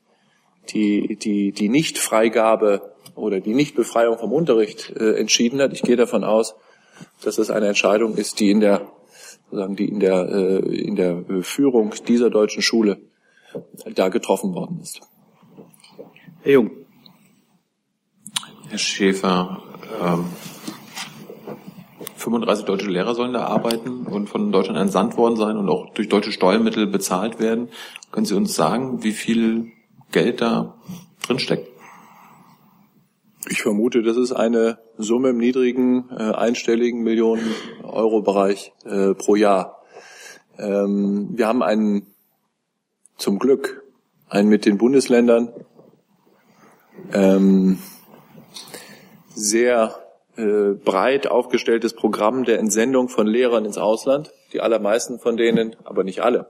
die 0.70 1.16
die 1.16 1.52
die 1.52 1.70
Nichtfreigabe 1.70 2.94
oder 3.16 3.40
die 3.40 3.54
Nichtbefreiung 3.54 4.18
vom 4.18 4.32
Unterricht 4.32 4.92
äh, 4.96 5.20
entschieden 5.20 5.62
hat. 5.62 5.74
Ich 5.74 5.82
gehe 5.82 5.96
davon 5.98 6.24
aus, 6.24 6.56
dass 7.24 7.36
das 7.36 7.50
eine 7.50 7.68
Entscheidung 7.68 8.16
ist, 8.16 8.40
die 8.40 8.52
in 8.52 8.60
der 8.60 8.88
sozusagen 9.52 9.76
die 9.76 9.90
in 9.90 10.00
der, 10.00 10.30
äh, 10.30 10.60
in 10.60 10.96
der 10.96 11.24
Führung 11.42 11.94
dieser 12.08 12.30
deutschen 12.30 12.62
Schule 12.62 13.02
da 13.94 14.10
getroffen 14.10 14.54
worden 14.54 14.80
ist. 14.82 15.02
Herr 16.42 16.54
Jung. 16.54 16.72
Herr 18.70 18.78
Schäfer, 18.78 19.62
ähm, 20.02 20.26
35 22.16 22.66
deutsche 22.66 22.90
Lehrer 22.90 23.14
sollen 23.14 23.34
da 23.34 23.46
arbeiten 23.46 24.06
und 24.06 24.30
von 24.30 24.52
Deutschland 24.52 24.80
entsandt 24.80 25.18
worden 25.18 25.36
sein 25.36 25.58
und 25.58 25.70
auch 25.70 25.94
durch 25.94 26.08
deutsche 26.08 26.32
Steuermittel 26.32 26.88
bezahlt 26.88 27.40
werden. 27.40 27.68
Können 28.12 28.26
Sie 28.26 28.36
uns 28.36 28.56
sagen, 28.56 29.04
wie 29.04 29.12
viel 29.12 29.72
Geld 30.12 30.42
da 30.42 30.76
drinsteckt? 31.26 31.68
Ich 33.50 33.62
vermute, 33.62 34.04
das 34.04 34.18
ist 34.18 34.32
eine 34.32 34.80
Summe 34.98 35.30
im 35.30 35.38
niedrigen 35.38 36.10
äh, 36.12 36.32
einstelligen 36.32 37.02
Millionen 37.02 37.54
Euro 37.84 38.22
Bereich 38.22 38.72
äh, 38.86 39.14
pro 39.14 39.36
Jahr. 39.36 39.82
Ähm, 40.58 41.30
wir 41.34 41.48
haben 41.48 41.64
einen 41.64 42.08
zum 43.18 43.40
Glück 43.40 43.84
ein 44.30 44.48
mit 44.48 44.66
den 44.66 44.78
Bundesländern 44.78 45.52
ähm, 47.14 47.80
sehr 49.34 49.96
äh, 50.38 50.74
breit 50.74 51.28
aufgestelltes 51.28 51.94
Programm 51.94 52.46
der 52.46 52.60
Entsendung 52.60 53.10
von 53.10 53.28
Lehrern 53.28 53.66
ins 53.66 53.78
Ausland. 53.78 54.32
Die 54.54 54.62
allermeisten 54.62 55.20
von 55.20 55.36
denen, 55.36 55.76
aber 55.84 56.04
nicht 56.04 56.22
alle, 56.22 56.50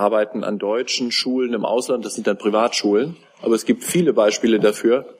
arbeiten 0.00 0.42
an 0.42 0.58
deutschen 0.58 1.12
Schulen 1.12 1.52
im 1.52 1.64
Ausland. 1.64 2.04
Das 2.04 2.14
sind 2.14 2.26
dann 2.26 2.38
Privatschulen. 2.38 3.16
Aber 3.42 3.54
es 3.54 3.66
gibt 3.66 3.84
viele 3.84 4.12
Beispiele 4.12 4.58
dafür, 4.58 5.14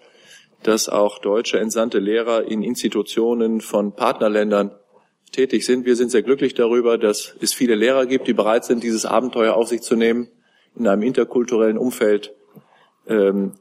dass 0.63 0.89
auch 0.89 1.19
deutsche 1.19 1.59
entsandte 1.59 1.99
Lehrer 1.99 2.45
in 2.45 2.63
Institutionen 2.63 3.61
von 3.61 3.95
Partnerländern 3.95 4.73
tätig 5.33 5.65
sind. 5.65 5.85
Wir 5.85 5.97
sind 5.97 6.11
sehr 6.11 6.23
glücklich 6.23 6.55
darüber, 6.55 6.99
dass 6.99 7.35
es 7.41 7.53
viele 7.53 7.75
Lehrer 7.75 8.07
gibt, 8.07 8.27
die 8.27 8.33
bereit 8.33 8.65
sind, 8.65 8.83
dieses 8.83 9.07
Abenteuer 9.07 9.55
auf 9.55 9.69
sich 9.69 9.83
zu 9.83 9.97
nehmen, 9.97 10.29
in 10.75 10.89
einem 10.89 11.03
interkulturellen 11.03 11.79
Umfeld 11.79 12.35
ähm, 13.07 13.53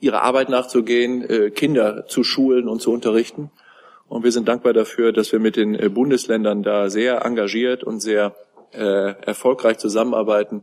ihrer 0.00 0.22
Arbeit 0.22 0.48
nachzugehen, 0.48 1.22
äh, 1.28 1.50
Kinder 1.50 2.06
zu 2.06 2.24
schulen 2.24 2.68
und 2.68 2.80
zu 2.80 2.92
unterrichten. 2.92 3.50
Und 4.08 4.24
wir 4.24 4.32
sind 4.32 4.48
dankbar 4.48 4.72
dafür, 4.72 5.12
dass 5.12 5.32
wir 5.32 5.38
mit 5.38 5.56
den 5.56 5.74
äh, 5.74 5.88
Bundesländern 5.88 6.62
da 6.62 6.90
sehr 6.90 7.24
engagiert 7.24 7.84
und 7.84 8.00
sehr 8.00 8.34
äh, 8.72 9.14
erfolgreich 9.22 9.78
zusammenarbeiten, 9.78 10.62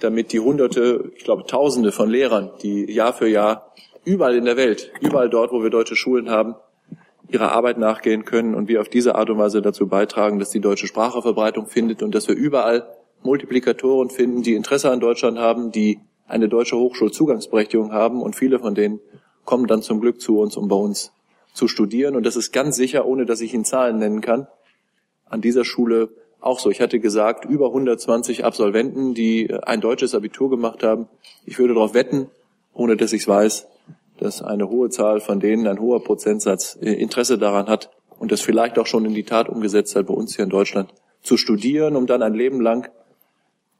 damit 0.00 0.32
die 0.32 0.40
Hunderte, 0.40 1.12
ich 1.16 1.24
glaube 1.24 1.46
Tausende 1.46 1.92
von 1.92 2.10
Lehrern, 2.10 2.50
die 2.62 2.90
Jahr 2.90 3.12
für 3.12 3.28
Jahr 3.28 3.72
überall 4.04 4.36
in 4.36 4.44
der 4.44 4.56
Welt, 4.56 4.92
überall 5.00 5.30
dort, 5.30 5.52
wo 5.52 5.62
wir 5.62 5.70
deutsche 5.70 5.96
Schulen 5.96 6.30
haben, 6.30 6.56
ihrer 7.28 7.52
Arbeit 7.52 7.78
nachgehen 7.78 8.24
können 8.24 8.54
und 8.54 8.68
wir 8.68 8.80
auf 8.80 8.88
diese 8.88 9.14
Art 9.14 9.30
und 9.30 9.38
Weise 9.38 9.62
dazu 9.62 9.86
beitragen, 9.86 10.38
dass 10.38 10.50
die 10.50 10.60
deutsche 10.60 10.86
Sprache 10.86 11.22
Verbreitung 11.22 11.66
findet 11.66 12.02
und 12.02 12.14
dass 12.14 12.28
wir 12.28 12.34
überall 12.34 12.86
Multiplikatoren 13.22 14.10
finden, 14.10 14.42
die 14.42 14.54
Interesse 14.54 14.90
an 14.90 15.00
Deutschland 15.00 15.38
haben, 15.38 15.70
die 15.70 16.00
eine 16.26 16.48
deutsche 16.48 16.76
Hochschulzugangsberechtigung 16.76 17.92
haben 17.92 18.20
und 18.22 18.36
viele 18.36 18.58
von 18.58 18.74
denen 18.74 19.00
kommen 19.44 19.66
dann 19.66 19.82
zum 19.82 20.00
Glück 20.00 20.20
zu 20.20 20.38
uns, 20.38 20.56
um 20.56 20.68
bei 20.68 20.76
uns 20.76 21.12
zu 21.52 21.68
studieren. 21.68 22.16
Und 22.16 22.24
das 22.24 22.36
ist 22.36 22.52
ganz 22.52 22.76
sicher, 22.76 23.06
ohne 23.06 23.26
dass 23.26 23.40
ich 23.40 23.54
Ihnen 23.54 23.64
Zahlen 23.64 23.98
nennen 23.98 24.20
kann, 24.20 24.46
an 25.28 25.40
dieser 25.40 25.64
Schule 25.64 26.10
auch 26.42 26.58
so. 26.58 26.70
Ich 26.70 26.80
hatte 26.80 27.00
gesagt, 27.00 27.44
über 27.44 27.66
120 27.66 28.44
Absolventen, 28.44 29.14
die 29.14 29.52
ein 29.62 29.80
deutsches 29.80 30.14
Abitur 30.14 30.50
gemacht 30.50 30.82
haben. 30.82 31.08
Ich 31.46 31.58
würde 31.58 31.74
darauf 31.74 31.94
wetten, 31.94 32.28
ohne 32.74 32.96
dass 32.96 33.12
ich 33.12 33.22
es 33.22 33.28
weiß, 33.28 33.66
dass 34.18 34.42
eine 34.42 34.68
hohe 34.68 34.90
Zahl 34.90 35.20
von 35.20 35.40
denen, 35.40 35.66
ein 35.66 35.80
hoher 35.80 36.02
Prozentsatz 36.02 36.78
äh, 36.80 36.92
Interesse 36.92 37.38
daran 37.38 37.66
hat 37.66 37.90
und 38.18 38.30
das 38.32 38.40
vielleicht 38.40 38.78
auch 38.78 38.86
schon 38.86 39.04
in 39.04 39.14
die 39.14 39.24
Tat 39.24 39.48
umgesetzt 39.48 39.96
hat, 39.96 40.06
bei 40.06 40.14
uns 40.14 40.36
hier 40.36 40.44
in 40.44 40.50
Deutschland 40.50 40.92
zu 41.22 41.36
studieren, 41.36 41.96
um 41.96 42.06
dann 42.06 42.22
ein 42.22 42.34
Leben 42.34 42.60
lang 42.60 42.88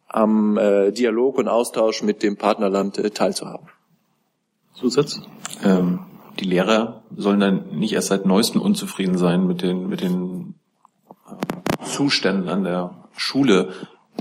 am 0.08 0.58
äh, 0.58 0.92
Dialog 0.92 1.38
und 1.38 1.48
Austausch 1.48 2.02
mit 2.02 2.22
dem 2.22 2.36
Partnerland 2.36 2.98
äh, 2.98 3.10
teilzuhaben. 3.10 3.68
Zusatz? 4.74 5.20
Ähm, 5.64 6.00
die 6.40 6.44
Lehrer 6.44 7.02
sollen 7.16 7.40
dann 7.40 7.78
nicht 7.78 7.92
erst 7.92 8.08
seit 8.08 8.26
neuestem 8.26 8.60
unzufrieden 8.60 9.16
sein 9.16 9.46
mit 9.46 9.62
den, 9.62 9.88
mit 9.88 10.00
den 10.00 10.54
äh, 11.26 11.61
Zuständen 11.84 12.48
an 12.48 12.64
der 12.64 13.08
Schule. 13.16 13.72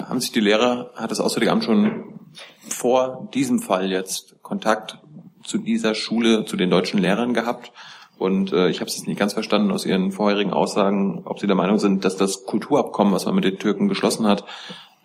Haben 0.02 0.20
sich 0.20 0.32
die 0.32 0.40
Lehrer, 0.40 0.92
hat 0.96 1.12
das 1.12 1.20
Auswärtige 1.20 1.52
Amt 1.52 1.64
schon 1.64 2.20
vor 2.68 3.30
diesem 3.34 3.60
Fall 3.60 3.92
jetzt 3.92 4.42
Kontakt 4.42 5.00
zu 5.44 5.58
dieser 5.58 5.96
Schule, 5.96 6.46
zu 6.46 6.56
den 6.56 6.70
deutschen 6.70 7.00
Lehrern 7.00 7.34
gehabt. 7.34 7.72
Und 8.18 8.54
äh, 8.54 8.70
ich 8.70 8.80
habe 8.80 8.90
es 8.90 8.98
jetzt 8.98 9.08
nicht 9.08 9.20
ganz 9.20 9.34
verstanden 9.34 9.72
aus 9.72 9.86
Ihren 9.86 10.12
vorherigen 10.12 10.54
Aussagen, 10.54 11.24
ob 11.26 11.40
Sie 11.40 11.48
der 11.48 11.56
Meinung 11.56 11.80
sind, 11.80 12.06
dass 12.06 12.18
das 12.18 12.46
Kulturabkommen, 12.46 13.14
was 13.14 13.26
man 13.26 13.36
mit 13.36 13.44
den 13.44 13.58
Türken 13.58 13.88
geschlossen 13.88 14.28
hat, 14.28 14.46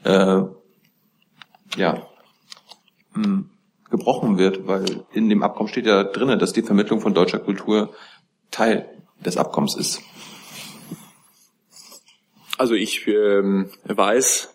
äh, 0.05 0.43
ja, 1.77 2.03
mh, 3.15 3.25
hm, 3.25 3.51
gebrochen 3.91 4.37
wird, 4.37 4.67
weil 4.67 5.05
in 5.13 5.29
dem 5.29 5.43
Abkommen 5.43 5.69
steht 5.69 5.87
ja 5.87 6.05
drinnen, 6.05 6.39
dass 6.39 6.53
die 6.53 6.63
Vermittlung 6.63 7.01
von 7.01 7.15
deutscher 7.15 7.39
Kultur 7.39 7.91
Teil 8.51 8.87
des 9.25 9.37
Abkommens 9.37 9.77
ist. 9.77 10.03
Also 12.59 12.75
ich 12.75 13.07
ähm, 13.07 13.71
weiß, 13.85 14.55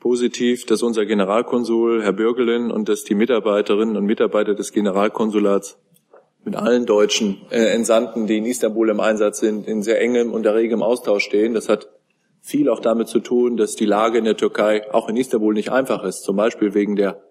positiv, 0.00 0.66
dass 0.66 0.82
unser 0.82 1.06
Generalkonsul, 1.06 2.02
Herr 2.02 2.12
Bürgelin, 2.12 2.70
und 2.70 2.88
dass 2.88 3.04
die 3.04 3.14
Mitarbeiterinnen 3.14 3.96
und 3.96 4.04
Mitarbeiter 4.04 4.54
des 4.54 4.72
Generalkonsulats 4.72 5.78
mit 6.44 6.56
allen 6.56 6.86
deutschen 6.86 7.40
äh, 7.50 7.66
Entsandten, 7.72 8.26
die 8.26 8.38
in 8.38 8.46
Istanbul 8.46 8.90
im 8.90 9.00
Einsatz 9.00 9.38
sind, 9.38 9.68
in 9.68 9.82
sehr 9.82 10.00
engem 10.00 10.32
und 10.32 10.44
erregem 10.44 10.82
Austausch 10.82 11.24
stehen. 11.24 11.54
Das 11.54 11.68
hat 11.68 11.88
viel 12.40 12.68
auch 12.68 12.80
damit 12.80 13.08
zu 13.08 13.20
tun, 13.20 13.56
dass 13.56 13.76
die 13.76 13.86
Lage 13.86 14.18
in 14.18 14.24
der 14.24 14.36
Türkei 14.36 14.92
auch 14.92 15.08
in 15.08 15.16
Istanbul 15.16 15.54
nicht 15.54 15.70
einfach 15.70 16.02
ist. 16.02 16.24
Zum 16.24 16.36
Beispiel 16.36 16.74
wegen 16.74 16.96
der 16.96 17.22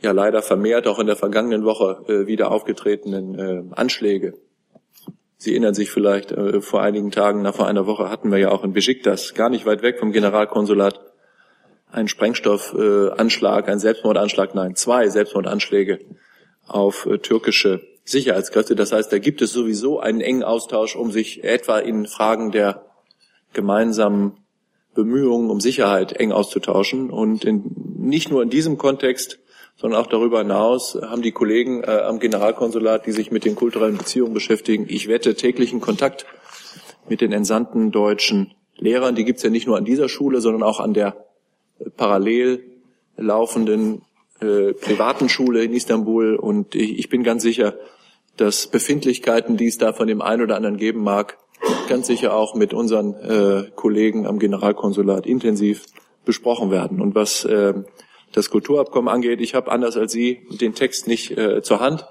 ja 0.00 0.12
leider 0.12 0.42
vermehrt 0.42 0.86
auch 0.86 0.98
in 0.98 1.06
der 1.06 1.16
vergangenen 1.16 1.64
Woche 1.64 2.04
äh, 2.08 2.26
wieder 2.26 2.50
aufgetretenen 2.50 3.38
äh, 3.38 3.62
Anschläge. 3.72 4.34
Sie 5.42 5.50
erinnern 5.50 5.74
sich 5.74 5.90
vielleicht, 5.90 6.30
äh, 6.30 6.60
vor 6.60 6.82
einigen 6.82 7.10
Tagen, 7.10 7.42
nach 7.42 7.56
vor 7.56 7.66
einer 7.66 7.84
Woche 7.84 8.08
hatten 8.08 8.30
wir 8.30 8.38
ja 8.38 8.52
auch 8.52 8.62
in 8.62 8.72
Besiktas, 8.72 9.34
gar 9.34 9.48
nicht 9.48 9.66
weit 9.66 9.82
weg 9.82 9.98
vom 9.98 10.12
Generalkonsulat, 10.12 11.00
einen 11.90 12.06
Sprengstoffanschlag, 12.06 13.68
einen 13.68 13.80
Selbstmordanschlag, 13.80 14.54
nein, 14.54 14.76
zwei 14.76 15.08
Selbstmordanschläge 15.08 15.98
auf 16.68 17.06
äh, 17.06 17.18
türkische 17.18 17.80
Sicherheitskräfte. 18.04 18.76
Das 18.76 18.92
heißt, 18.92 19.12
da 19.12 19.18
gibt 19.18 19.42
es 19.42 19.52
sowieso 19.52 19.98
einen 19.98 20.20
engen 20.20 20.44
Austausch, 20.44 20.94
um 20.94 21.10
sich 21.10 21.42
etwa 21.42 21.80
in 21.80 22.06
Fragen 22.06 22.52
der 22.52 22.86
gemeinsamen 23.52 24.34
Bemühungen 24.94 25.50
um 25.50 25.58
Sicherheit 25.58 26.12
eng 26.12 26.30
auszutauschen. 26.30 27.10
Und 27.10 27.44
in, 27.44 27.64
nicht 27.98 28.30
nur 28.30 28.44
in 28.44 28.50
diesem 28.50 28.78
Kontext, 28.78 29.40
sondern 29.82 30.00
auch 30.00 30.06
darüber 30.06 30.38
hinaus 30.38 30.96
haben 31.02 31.22
die 31.22 31.32
Kollegen 31.32 31.82
äh, 31.82 31.90
am 31.90 32.20
Generalkonsulat, 32.20 33.04
die 33.04 33.10
sich 33.10 33.32
mit 33.32 33.44
den 33.44 33.56
kulturellen 33.56 33.98
Beziehungen 33.98 34.32
beschäftigen, 34.32 34.86
ich 34.88 35.08
wette, 35.08 35.34
täglichen 35.34 35.80
Kontakt 35.80 36.24
mit 37.08 37.20
den 37.20 37.32
entsandten 37.32 37.90
deutschen 37.90 38.54
Lehrern. 38.76 39.16
Die 39.16 39.24
gibt 39.24 39.38
es 39.38 39.42
ja 39.42 39.50
nicht 39.50 39.66
nur 39.66 39.76
an 39.76 39.84
dieser 39.84 40.08
Schule, 40.08 40.40
sondern 40.40 40.62
auch 40.62 40.78
an 40.78 40.94
der 40.94 41.26
äh, 41.80 41.90
parallel 41.90 42.62
laufenden 43.16 44.02
äh, 44.40 44.72
privaten 44.72 45.28
Schule 45.28 45.64
in 45.64 45.74
Istanbul. 45.74 46.36
Und 46.36 46.76
ich, 46.76 47.00
ich 47.00 47.08
bin 47.08 47.24
ganz 47.24 47.42
sicher, 47.42 47.74
dass 48.36 48.68
Befindlichkeiten, 48.68 49.56
die 49.56 49.66
es 49.66 49.78
da 49.78 49.92
von 49.92 50.06
dem 50.06 50.22
einen 50.22 50.42
oder 50.42 50.54
anderen 50.54 50.76
geben 50.76 51.02
mag, 51.02 51.38
ganz 51.88 52.06
sicher 52.06 52.36
auch 52.36 52.54
mit 52.54 52.72
unseren 52.72 53.14
äh, 53.14 53.64
Kollegen 53.74 54.28
am 54.28 54.38
Generalkonsulat 54.38 55.26
intensiv 55.26 55.86
besprochen 56.24 56.70
werden. 56.70 57.00
Und 57.00 57.16
was 57.16 57.44
äh, 57.44 57.74
das 58.32 58.50
Kulturabkommen 58.50 59.12
angeht, 59.12 59.40
ich 59.40 59.54
habe 59.54 59.70
anders 59.70 59.96
als 59.96 60.12
Sie 60.12 60.46
den 60.60 60.74
Text 60.74 61.06
nicht 61.06 61.36
äh, 61.36 61.62
zur 61.62 61.80
Hand. 61.80 62.06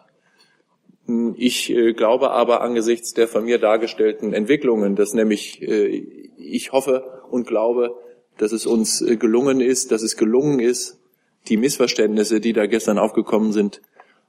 Ich 1.35 1.69
äh, 1.69 1.93
glaube 1.93 2.31
aber 2.31 2.61
angesichts 2.61 3.13
der 3.13 3.27
von 3.27 3.45
mir 3.45 3.57
dargestellten 3.57 4.33
Entwicklungen, 4.33 4.95
dass 4.95 5.13
nämlich 5.13 5.61
äh, 5.61 6.05
ich 6.37 6.71
hoffe 6.71 7.23
und 7.29 7.47
glaube, 7.47 7.95
dass 8.37 8.51
es 8.51 8.65
uns 8.65 9.01
äh, 9.01 9.17
gelungen 9.17 9.61
ist, 9.61 9.91
dass 9.91 10.03
es 10.03 10.15
gelungen 10.15 10.59
ist, 10.59 10.99
die 11.47 11.57
Missverständnisse, 11.57 12.39
die 12.39 12.53
da 12.53 12.67
gestern 12.67 12.99
aufgekommen 12.99 13.51
sind, 13.51 13.81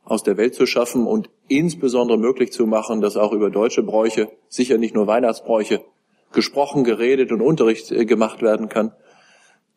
aus 0.04 0.22
der 0.22 0.36
Welt 0.36 0.54
zu 0.54 0.66
schaffen 0.66 1.06
und 1.06 1.30
insbesondere 1.48 2.18
möglich 2.18 2.52
zu 2.52 2.66
machen, 2.66 3.00
dass 3.00 3.16
auch 3.16 3.32
über 3.32 3.50
deutsche 3.50 3.82
Bräuche, 3.82 4.30
sicher 4.48 4.78
nicht 4.78 4.94
nur 4.94 5.06
Weihnachtsbräuche, 5.06 5.84
gesprochen, 6.32 6.84
geredet 6.84 7.30
und 7.30 7.40
Unterricht 7.40 7.92
äh, 7.92 8.04
gemacht 8.04 8.42
werden 8.42 8.68
kann, 8.68 8.92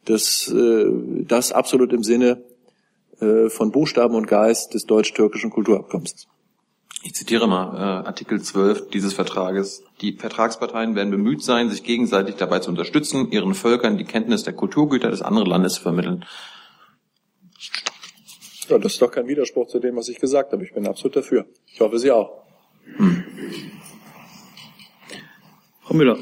dass 0.06 0.48
äh, 0.52 0.86
das 1.28 1.52
absolut 1.52 1.94
im 1.94 2.04
Sinne 2.04 2.44
äh, 3.20 3.50
von 3.50 3.72
Buchstaben 3.72 4.16
und 4.16 4.28
Geist 4.28 4.74
des 4.74 4.86
deutsch-türkischen 4.86 5.50
Kulturabkommens 5.50 6.14
ist. 6.14 6.28
Ich 7.04 7.14
zitiere 7.14 7.48
mal 7.48 7.76
äh, 7.76 8.08
Artikel 8.08 8.42
12 8.42 8.90
dieses 8.90 9.14
Vertrages. 9.14 9.84
Die 10.02 10.14
Vertragsparteien 10.14 10.96
werden 10.96 11.12
bemüht 11.12 11.44
sein, 11.44 11.70
sich 11.70 11.84
gegenseitig 11.84 12.36
dabei 12.36 12.60
zu 12.60 12.72
unterstützen, 12.72 13.32
ihren 13.32 13.54
Völkern 13.54 13.98
die 13.98 14.06
Kenntnis 14.06 14.44
der 14.44 14.54
Kulturgüter 14.54 15.12
des 15.12 15.22
anderen 15.22 15.48
Landes 15.48 15.76
zu 15.76 15.82
vermitteln. 15.82 16.26
Ja, 18.68 18.80
das 18.80 18.94
ist 18.94 19.02
doch 19.04 19.12
kein 19.12 19.28
Widerspruch 19.28 19.68
zu 19.68 19.80
dem, 19.80 19.96
was 19.96 20.10
ich 20.10 20.20
gesagt 20.20 20.52
habe. 20.52 20.64
Ich 20.64 20.74
bin 20.74 20.88
absolut 20.88 21.16
dafür. 21.16 21.46
Ich 21.68 21.80
hoffe, 21.80 22.00
Sie 22.00 22.12
auch. 22.12 22.42
Hm. 22.98 23.24
Frau 25.82 25.94
Müller. 25.94 26.18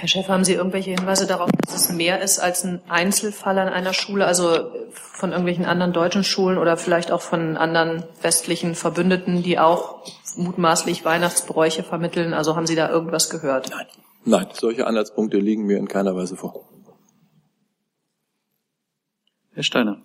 Herr 0.00 0.08
Chef, 0.08 0.28
haben 0.28 0.44
Sie 0.44 0.54
irgendwelche 0.54 0.92
Hinweise 0.92 1.26
darauf, 1.26 1.50
dass 1.66 1.74
es 1.74 1.92
mehr 1.92 2.22
ist 2.22 2.38
als 2.38 2.64
ein 2.64 2.80
Einzelfall 2.88 3.58
an 3.58 3.68
einer 3.68 3.92
Schule, 3.92 4.24
also 4.24 4.72
von 4.92 5.32
irgendwelchen 5.32 5.66
anderen 5.66 5.92
deutschen 5.92 6.24
Schulen 6.24 6.56
oder 6.56 6.78
vielleicht 6.78 7.12
auch 7.12 7.20
von 7.20 7.58
anderen 7.58 8.04
westlichen 8.22 8.74
Verbündeten, 8.74 9.42
die 9.42 9.58
auch 9.58 10.02
mutmaßlich 10.36 11.04
Weihnachtsbräuche 11.04 11.82
vermitteln? 11.82 12.32
Also 12.32 12.56
haben 12.56 12.66
Sie 12.66 12.76
da 12.76 12.88
irgendwas 12.88 13.28
gehört? 13.28 13.68
Nein. 13.68 13.86
Nein, 14.24 14.46
solche 14.54 14.86
Anhaltspunkte 14.86 15.36
liegen 15.36 15.66
mir 15.66 15.76
in 15.76 15.86
keiner 15.86 16.16
Weise 16.16 16.34
vor. 16.34 16.66
Herr 19.52 19.62
Steiner. 19.62 20.00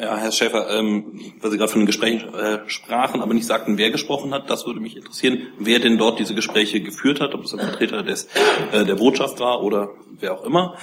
Ja, 0.00 0.16
Herr 0.16 0.30
Schäfer, 0.30 0.70
ähm, 0.70 1.20
weil 1.40 1.50
Sie 1.50 1.58
gerade 1.58 1.72
von 1.72 1.80
den 1.80 1.86
Gesprächen 1.86 2.32
äh, 2.32 2.60
sprachen, 2.68 3.20
aber 3.20 3.34
nicht 3.34 3.46
sagten, 3.46 3.78
wer 3.78 3.90
gesprochen 3.90 4.32
hat, 4.32 4.48
das 4.48 4.64
würde 4.64 4.78
mich 4.78 4.96
interessieren, 4.96 5.48
wer 5.58 5.80
denn 5.80 5.98
dort 5.98 6.20
diese 6.20 6.36
Gespräche 6.36 6.80
geführt 6.80 7.20
hat, 7.20 7.34
ob 7.34 7.42
es 7.42 7.52
ein 7.52 7.58
Vertreter 7.58 8.04
des, 8.04 8.28
äh, 8.70 8.84
der 8.84 8.94
Botschaft 8.94 9.40
war 9.40 9.60
oder 9.60 9.90
wer 10.20 10.34
auch 10.34 10.44
immer. 10.44 10.76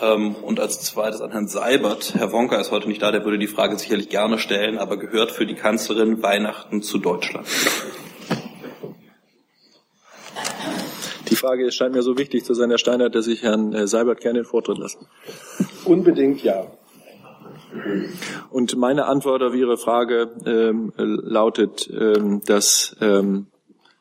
Ähm, 0.00 0.36
und 0.36 0.60
als 0.60 0.80
zweites 0.80 1.20
an 1.20 1.32
Herrn 1.32 1.48
Seibert, 1.48 2.14
Herr 2.14 2.30
Wonka 2.30 2.54
ist 2.60 2.70
heute 2.70 2.86
nicht 2.86 3.02
da, 3.02 3.10
der 3.10 3.24
würde 3.24 3.36
die 3.36 3.48
Frage 3.48 3.76
sicherlich 3.76 4.10
gerne 4.10 4.38
stellen, 4.38 4.78
aber 4.78 4.96
gehört 4.96 5.32
für 5.32 5.44
die 5.44 5.56
Kanzlerin 5.56 6.22
Weihnachten 6.22 6.82
zu 6.82 6.98
Deutschland? 6.98 7.48
Die 11.30 11.36
Frage 11.36 11.72
scheint 11.72 11.94
mir 11.94 12.02
so 12.02 12.16
wichtig 12.16 12.44
zu 12.44 12.54
sein, 12.54 12.70
Herr 12.70 12.78
Steiner, 12.78 13.10
dass 13.10 13.26
ich 13.26 13.42
Herrn 13.42 13.72
äh, 13.72 13.88
Seibert 13.88 14.20
gerne 14.20 14.38
den 14.40 14.44
Vortritt 14.44 14.78
lasse. 14.78 14.98
Unbedingt 15.84 16.44
ja. 16.44 16.68
Und 18.50 18.76
meine 18.76 19.06
Antwort 19.06 19.42
auf 19.42 19.54
Ihre 19.54 19.76
Frage 19.76 20.30
ähm, 20.46 20.92
lautet, 20.96 21.90
ähm, 21.92 22.42
dass 22.44 22.96
ähm, 23.00 23.46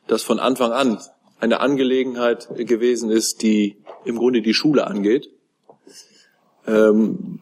das 0.08 0.24
von 0.24 0.40
Anfang 0.40 0.72
an 0.72 1.00
eine 1.40 1.60
Angelegenheit 1.60 2.50
gewesen 2.56 3.10
ist, 3.10 3.42
die 3.42 3.78
im 4.06 4.18
Grunde 4.18 4.42
die 4.42 4.54
Schule 4.54 4.88
angeht. 4.88 5.30
Ähm, 6.68 7.40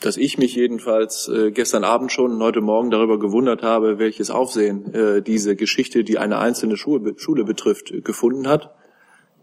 dass 0.00 0.16
ich 0.16 0.36
mich 0.36 0.54
jedenfalls 0.54 1.28
äh, 1.28 1.52
gestern 1.52 1.84
Abend 1.84 2.10
schon 2.10 2.32
und 2.32 2.42
heute 2.42 2.60
Morgen 2.60 2.90
darüber 2.90 3.18
gewundert 3.18 3.62
habe, 3.62 3.98
welches 3.98 4.30
Aufsehen 4.30 4.92
äh, 4.94 5.22
diese 5.22 5.54
Geschichte, 5.56 6.04
die 6.04 6.18
eine 6.18 6.38
einzelne 6.38 6.76
Schule, 6.76 7.14
Schule 7.18 7.44
betrifft, 7.44 7.92
gefunden 8.04 8.48
hat. 8.48 8.74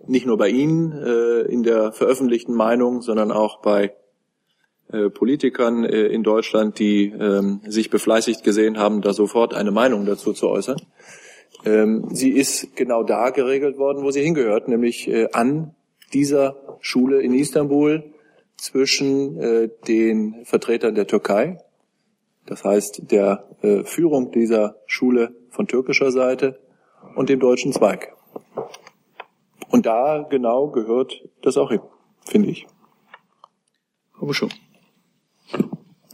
Nicht 0.05 0.25
nur 0.25 0.37
bei 0.37 0.49
Ihnen 0.49 0.91
äh, 0.91 1.41
in 1.41 1.63
der 1.63 1.91
veröffentlichten 1.91 2.53
Meinung, 2.53 3.01
sondern 3.01 3.31
auch 3.31 3.61
bei 3.61 3.93
Politikern 5.09 5.85
äh, 5.85 6.07
in 6.07 6.23
Deutschland, 6.23 6.79
die 6.79 7.05
ähm, 7.05 7.61
sich 7.67 7.89
befleißigt 7.89 8.43
gesehen 8.43 8.77
haben, 8.77 9.01
da 9.01 9.13
sofort 9.13 9.53
eine 9.53 9.71
Meinung 9.71 10.05
dazu 10.05 10.33
zu 10.33 10.49
äußern. 10.49 10.81
Ähm, 11.65 12.07
sie 12.11 12.31
ist 12.31 12.75
genau 12.75 13.03
da 13.03 13.29
geregelt 13.29 13.77
worden, 13.77 14.03
wo 14.03 14.11
sie 14.11 14.21
hingehört, 14.21 14.67
nämlich 14.67 15.07
äh, 15.07 15.27
an 15.31 15.75
dieser 16.13 16.77
Schule 16.81 17.21
in 17.21 17.33
Istanbul 17.33 18.03
zwischen 18.57 19.39
äh, 19.39 19.69
den 19.87 20.45
Vertretern 20.45 20.95
der 20.95 21.07
Türkei, 21.07 21.57
das 22.45 22.63
heißt 22.63 23.11
der 23.11 23.47
äh, 23.61 23.83
Führung 23.83 24.31
dieser 24.31 24.77
Schule 24.87 25.35
von 25.49 25.67
türkischer 25.67 26.11
Seite 26.11 26.59
und 27.15 27.29
dem 27.29 27.39
deutschen 27.39 27.73
Zweig. 27.73 28.15
Und 29.69 29.85
da 29.85 30.25
genau 30.29 30.69
gehört 30.69 31.21
das 31.41 31.57
auch 31.57 31.69
hin, 31.69 31.81
finde 32.25 32.49
ich. 32.49 32.65
Frau 34.13 34.25
Buschow. 34.25 34.49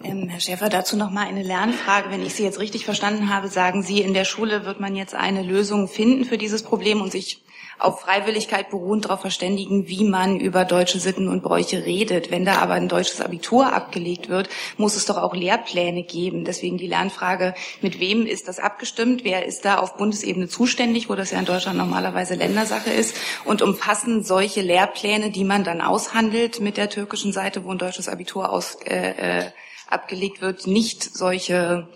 Ähm, 0.03 0.29
Herr 0.29 0.39
Schäfer, 0.39 0.69
dazu 0.69 0.97
noch 0.97 1.09
mal 1.09 1.25
eine 1.25 1.43
Lernfrage. 1.43 2.11
Wenn 2.11 2.25
ich 2.25 2.35
Sie 2.35 2.43
jetzt 2.43 2.59
richtig 2.59 2.85
verstanden 2.85 3.33
habe, 3.33 3.47
sagen 3.47 3.81
Sie, 3.81 4.01
in 4.01 4.13
der 4.13 4.25
Schule 4.25 4.65
wird 4.65 4.79
man 4.79 4.95
jetzt 4.95 5.15
eine 5.15 5.41
Lösung 5.41 5.87
finden 5.87 6.25
für 6.25 6.37
dieses 6.37 6.63
Problem 6.63 7.01
und 7.01 7.11
sich 7.11 7.44
auf 7.77 8.01
Freiwilligkeit 8.01 8.69
beruhend 8.69 9.05
darauf 9.05 9.21
verständigen, 9.21 9.87
wie 9.87 10.03
man 10.03 10.39
über 10.39 10.65
deutsche 10.65 10.99
Sitten 10.99 11.27
und 11.27 11.43
Bräuche 11.43 11.85
redet. 11.85 12.31
Wenn 12.31 12.45
da 12.45 12.57
aber 12.57 12.73
ein 12.73 12.87
deutsches 12.87 13.21
Abitur 13.21 13.73
abgelegt 13.73 14.29
wird, 14.29 14.49
muss 14.77 14.95
es 14.95 15.05
doch 15.05 15.17
auch 15.17 15.35
Lehrpläne 15.35 16.03
geben. 16.03 16.45
Deswegen 16.45 16.77
die 16.77 16.87
Lernfrage, 16.87 17.53
mit 17.81 17.99
wem 17.99 18.25
ist 18.25 18.47
das 18.47 18.59
abgestimmt? 18.59 19.23
Wer 19.23 19.45
ist 19.45 19.65
da 19.65 19.77
auf 19.77 19.97
Bundesebene 19.97 20.47
zuständig, 20.47 21.09
wo 21.09 21.15
das 21.15 21.31
ja 21.31 21.39
in 21.39 21.45
Deutschland 21.45 21.77
normalerweise 21.77 22.35
Ländersache 22.35 22.89
ist? 22.89 23.15
Und 23.43 23.61
umfassen 23.61 24.23
solche 24.23 24.61
Lehrpläne, 24.61 25.31
die 25.31 25.43
man 25.43 25.63
dann 25.63 25.81
aushandelt 25.81 26.59
mit 26.59 26.77
der 26.77 26.89
türkischen 26.89 27.33
Seite, 27.33 27.65
wo 27.65 27.71
ein 27.71 27.77
deutsches 27.77 28.07
Abitur 28.07 28.49
aus, 28.51 28.75
äh, 28.85 29.39
äh, 29.39 29.51
abgelegt 29.87 30.41
wird, 30.41 30.67
nicht 30.67 31.03
solche 31.03 31.87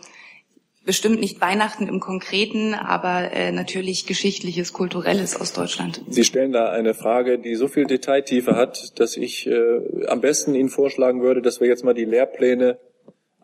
bestimmt 0.85 1.19
nicht 1.19 1.41
Weihnachten 1.41 1.87
im 1.87 1.99
Konkreten, 1.99 2.73
aber 2.73 3.31
äh, 3.31 3.51
natürlich 3.51 4.05
Geschichtliches, 4.05 4.73
Kulturelles 4.73 5.39
aus 5.39 5.53
Deutschland. 5.53 6.01
Sie 6.09 6.23
stellen 6.23 6.51
da 6.51 6.69
eine 6.69 6.93
Frage, 6.93 7.37
die 7.39 7.55
so 7.55 7.67
viel 7.67 7.85
Detailtiefe 7.85 8.55
hat, 8.55 8.99
dass 8.99 9.17
ich 9.17 9.47
äh, 9.47 10.07
am 10.07 10.21
besten 10.21 10.55
Ihnen 10.55 10.69
vorschlagen 10.69 11.21
würde, 11.21 11.41
dass 11.41 11.59
wir 11.59 11.67
jetzt 11.67 11.83
mal 11.83 11.93
die 11.93 12.05
Lehrpläne 12.05 12.79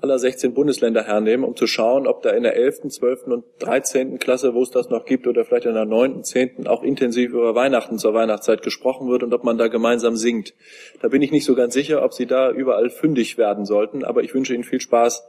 aller 0.01 0.19
16 0.19 0.53
Bundesländer 0.53 1.03
hernehmen, 1.03 1.45
um 1.45 1.55
zu 1.55 1.67
schauen, 1.67 2.05
ob 2.05 2.21
da 2.21 2.31
in 2.31 2.43
der 2.43 2.55
11., 2.55 2.89
12. 2.89 3.27
und 3.27 3.45
13. 3.59 4.19
Klasse, 4.19 4.53
wo 4.53 4.61
es 4.61 4.69
das 4.69 4.89
noch 4.89 5.05
gibt, 5.05 5.25
oder 5.25 5.45
vielleicht 5.45 5.65
in 5.65 5.73
der 5.73 5.85
9., 5.85 6.23
10. 6.23 6.67
auch 6.67 6.83
intensiv 6.83 7.31
über 7.31 7.55
Weihnachten 7.55 7.97
zur 7.97 8.13
Weihnachtszeit 8.13 8.61
gesprochen 8.61 9.09
wird 9.09 9.23
und 9.23 9.33
ob 9.33 9.43
man 9.43 9.57
da 9.57 9.67
gemeinsam 9.67 10.15
singt. 10.15 10.53
Da 11.01 11.07
bin 11.07 11.21
ich 11.21 11.31
nicht 11.31 11.45
so 11.45 11.55
ganz 11.55 11.73
sicher, 11.73 12.03
ob 12.03 12.13
Sie 12.13 12.25
da 12.25 12.51
überall 12.51 12.89
fündig 12.89 13.37
werden 13.37 13.65
sollten, 13.65 14.03
aber 14.03 14.23
ich 14.23 14.33
wünsche 14.33 14.53
Ihnen 14.53 14.63
viel 14.63 14.81
Spaß 14.81 15.23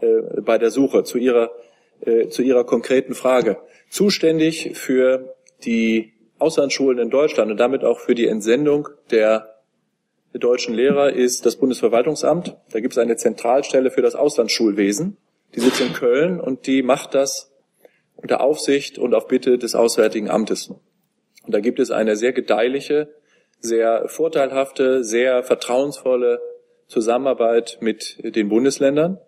äh, 0.00 0.40
bei 0.40 0.58
der 0.58 0.70
Suche 0.70 1.04
zu 1.04 1.18
Ihrer, 1.18 1.50
äh, 2.00 2.28
zu 2.28 2.42
Ihrer 2.42 2.64
konkreten 2.64 3.14
Frage. 3.14 3.58
Zuständig 3.90 4.72
für 4.74 5.34
die 5.64 6.12
Auslandsschulen 6.38 6.98
in 6.98 7.10
Deutschland 7.10 7.50
und 7.50 7.58
damit 7.58 7.84
auch 7.84 7.98
für 7.98 8.14
die 8.14 8.26
Entsendung 8.26 8.88
der 9.10 9.56
deutschen 10.34 10.74
Lehrer 10.74 11.12
ist 11.12 11.46
das 11.46 11.56
Bundesverwaltungsamt. 11.56 12.56
Da 12.70 12.80
gibt 12.80 12.92
es 12.92 12.98
eine 12.98 13.16
Zentralstelle 13.16 13.90
für 13.90 14.02
das 14.02 14.14
Auslandsschulwesen. 14.14 15.16
Die 15.54 15.60
sitzt 15.60 15.80
in 15.80 15.92
Köln 15.92 16.40
und 16.40 16.66
die 16.66 16.82
macht 16.82 17.14
das 17.14 17.52
unter 18.16 18.40
Aufsicht 18.40 18.98
und 18.98 19.14
auf 19.14 19.28
Bitte 19.28 19.58
des 19.58 19.74
Auswärtigen 19.74 20.28
Amtes. 20.28 20.68
Und 20.68 21.54
da 21.54 21.60
gibt 21.60 21.78
es 21.78 21.90
eine 21.90 22.16
sehr 22.16 22.32
gedeihliche, 22.32 23.08
sehr 23.60 24.08
vorteilhafte, 24.08 25.04
sehr 25.04 25.42
vertrauensvolle 25.42 26.40
Zusammenarbeit 26.86 27.78
mit 27.80 28.18
den 28.22 28.48
Bundesländern. 28.48 29.18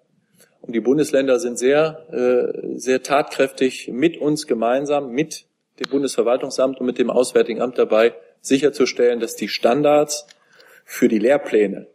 Und 0.60 0.74
die 0.74 0.80
Bundesländer 0.80 1.38
sind 1.38 1.58
sehr, 1.58 2.06
äh, 2.12 2.76
sehr 2.78 3.02
tatkräftig 3.02 3.88
mit 3.88 4.16
uns 4.18 4.46
gemeinsam, 4.46 5.10
mit 5.12 5.46
dem 5.78 5.90
Bundesverwaltungsamt 5.90 6.80
und 6.80 6.86
mit 6.86 6.98
dem 6.98 7.10
Auswärtigen 7.10 7.62
Amt 7.62 7.78
dabei, 7.78 8.14
sicherzustellen, 8.40 9.20
dass 9.20 9.36
die 9.36 9.48
Standards 9.48 10.26
für 10.84 11.08
die 11.08 11.18
Lehrpläne 11.18 11.86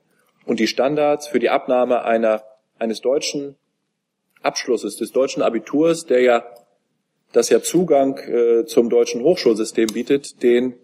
und 0.45 0.59
die 0.59 0.67
Standards 0.67 1.27
für 1.27 1.39
die 1.39 1.49
Abnahme 1.49 2.03
einer, 2.03 2.43
eines 2.79 3.01
deutschen 3.01 3.55
Abschlusses, 4.41 4.97
des 4.97 5.11
deutschen 5.11 5.41
Abiturs, 5.41 6.05
der 6.05 6.21
ja, 6.21 6.45
das 7.31 7.49
ja 7.49 7.61
Zugang 7.61 8.17
äh, 8.17 8.65
zum 8.65 8.89
deutschen 8.89 9.23
Hochschulsystem 9.23 9.87
bietet, 9.87 10.43
den 10.43 10.75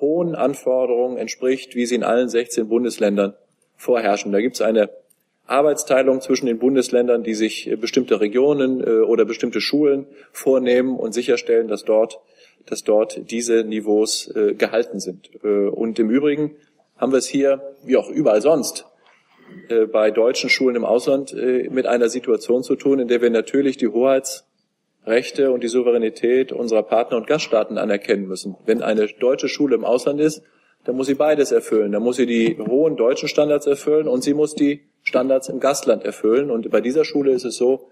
hohen 0.00 0.34
Anforderungen 0.34 1.16
entspricht, 1.16 1.74
wie 1.74 1.86
sie 1.86 1.94
in 1.94 2.04
allen 2.04 2.28
16 2.28 2.68
Bundesländern 2.68 3.34
vorherrschen. 3.76 4.32
Da 4.32 4.40
gibt 4.40 4.56
es 4.56 4.60
eine 4.60 4.90
Arbeitsteilung 5.46 6.20
zwischen 6.20 6.46
den 6.46 6.58
Bundesländern, 6.58 7.22
die 7.22 7.34
sich 7.34 7.70
äh, 7.70 7.76
bestimmte 7.76 8.20
Regionen 8.20 8.80
äh, 8.80 9.00
oder 9.00 9.24
bestimmte 9.24 9.60
Schulen 9.60 10.06
vornehmen 10.32 10.96
und 10.96 11.12
sicherstellen, 11.12 11.68
dass 11.68 11.84
dort, 11.84 12.20
dass 12.66 12.82
dort 12.82 13.30
diese 13.30 13.64
Niveaus 13.64 14.34
äh, 14.34 14.54
gehalten 14.54 15.00
sind. 15.00 15.30
Und 15.44 15.98
im 15.98 16.08
Übrigen 16.08 16.56
haben 16.96 17.12
wir 17.12 17.18
es 17.18 17.26
hier, 17.26 17.74
wie 17.84 17.96
auch 17.96 18.08
überall 18.08 18.40
sonst, 18.40 18.86
bei 19.92 20.10
deutschen 20.10 20.48
Schulen 20.48 20.74
im 20.74 20.84
Ausland 20.84 21.34
mit 21.70 21.86
einer 21.86 22.08
Situation 22.08 22.62
zu 22.62 22.76
tun, 22.76 22.98
in 22.98 23.08
der 23.08 23.20
wir 23.20 23.30
natürlich 23.30 23.76
die 23.76 23.88
Hoheitsrechte 23.88 25.52
und 25.52 25.62
die 25.62 25.68
Souveränität 25.68 26.50
unserer 26.50 26.82
Partner 26.82 27.18
und 27.18 27.26
Gaststaaten 27.26 27.76
anerkennen 27.76 28.26
müssen. 28.26 28.56
Wenn 28.64 28.82
eine 28.82 29.06
deutsche 29.06 29.48
Schule 29.48 29.76
im 29.76 29.84
Ausland 29.84 30.18
ist, 30.18 30.42
dann 30.84 30.96
muss 30.96 31.06
sie 31.06 31.14
beides 31.14 31.52
erfüllen. 31.52 31.92
Dann 31.92 32.02
muss 32.02 32.16
sie 32.16 32.26
die 32.26 32.56
hohen 32.58 32.96
deutschen 32.96 33.28
Standards 33.28 33.66
erfüllen 33.66 34.08
und 34.08 34.24
sie 34.24 34.34
muss 34.34 34.54
die 34.54 34.80
Standards 35.04 35.48
im 35.48 35.60
Gastland 35.60 36.04
erfüllen. 36.04 36.50
Und 36.50 36.70
bei 36.70 36.80
dieser 36.80 37.04
Schule 37.04 37.32
ist 37.32 37.44
es 37.44 37.56
so, 37.56 37.88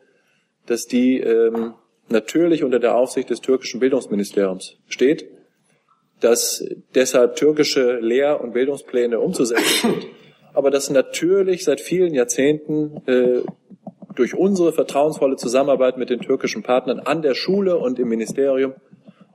dass 0.66 0.86
die 0.86 1.20
ähm, 1.20 1.74
natürlich 2.08 2.64
unter 2.64 2.78
der 2.78 2.96
Aufsicht 2.96 3.30
des 3.30 3.40
türkischen 3.40 3.80
Bildungsministeriums 3.80 4.78
steht 4.88 5.28
dass 6.22 6.64
deshalb 6.94 7.36
türkische 7.36 7.98
Lehr- 7.98 8.40
und 8.40 8.52
Bildungspläne 8.52 9.18
umzusetzen 9.20 9.64
sind, 9.82 10.06
aber 10.54 10.70
dass 10.70 10.90
natürlich 10.90 11.64
seit 11.64 11.80
vielen 11.80 12.14
Jahrzehnten 12.14 13.02
äh, 13.06 13.42
durch 14.14 14.34
unsere 14.34 14.72
vertrauensvolle 14.72 15.36
Zusammenarbeit 15.36 15.96
mit 15.96 16.10
den 16.10 16.20
türkischen 16.20 16.62
Partnern 16.62 17.00
an 17.00 17.22
der 17.22 17.34
Schule 17.34 17.78
und 17.78 17.98
im 17.98 18.08
Ministerium 18.08 18.74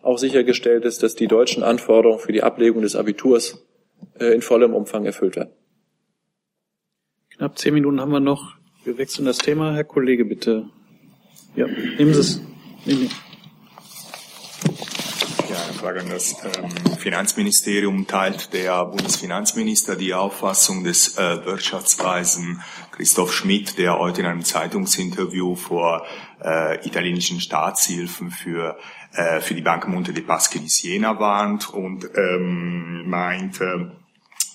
auch 0.01 0.17
sichergestellt 0.17 0.85
ist, 0.85 1.03
dass 1.03 1.15
die 1.15 1.27
deutschen 1.27 1.63
Anforderungen 1.63 2.19
für 2.19 2.31
die 2.31 2.43
Ablegung 2.43 2.83
des 2.83 2.95
Abiturs 2.95 3.65
äh, 4.19 4.27
in 4.33 4.41
vollem 4.41 4.73
Umfang 4.73 5.05
erfüllt 5.05 5.35
werden. 5.35 5.51
Knapp 7.37 7.57
zehn 7.57 7.73
Minuten 7.73 8.01
haben 8.01 8.11
wir 8.11 8.19
noch. 8.19 8.55
Wir 8.83 8.97
wechseln 8.97 9.25
das 9.25 9.37
Thema. 9.37 9.73
Herr 9.73 9.83
Kollege, 9.83 10.25
bitte. 10.25 10.69
Ja, 11.55 11.67
nehmen 11.67 12.13
Sie 12.13 12.19
es. 12.19 12.41
Nehmen 12.85 13.09
Sie. 13.09 13.09
Frage 15.77 15.99
an 16.01 16.09
das 16.09 16.35
ähm, 16.43 16.97
Finanzministerium. 16.97 18.07
Teilt 18.07 18.51
der 18.51 18.83
Bundesfinanzminister 18.85 19.95
die 19.95 20.13
Auffassung 20.13 20.83
des 20.83 21.17
äh, 21.17 21.45
Wirtschaftsweisen 21.45 22.61
Christoph 22.91 23.31
Schmidt, 23.31 23.77
der 23.77 23.99
heute 23.99 24.21
in 24.21 24.27
einem 24.27 24.43
Zeitungsinterview 24.43 25.55
vor 25.55 26.05
äh, 26.43 26.85
italienischen 26.85 27.39
Staatshilfen 27.39 28.31
für, 28.31 28.77
äh, 29.13 29.39
für 29.39 29.53
die 29.53 29.61
Banca 29.61 29.87
Monte 29.87 30.11
dei 30.11 30.21
Paschi 30.21 30.59
di 30.59 30.67
Siena 30.67 31.19
warnt 31.19 31.69
und 31.69 32.09
ähm, 32.15 33.07
meint, 33.07 33.61
äh, 33.61 33.85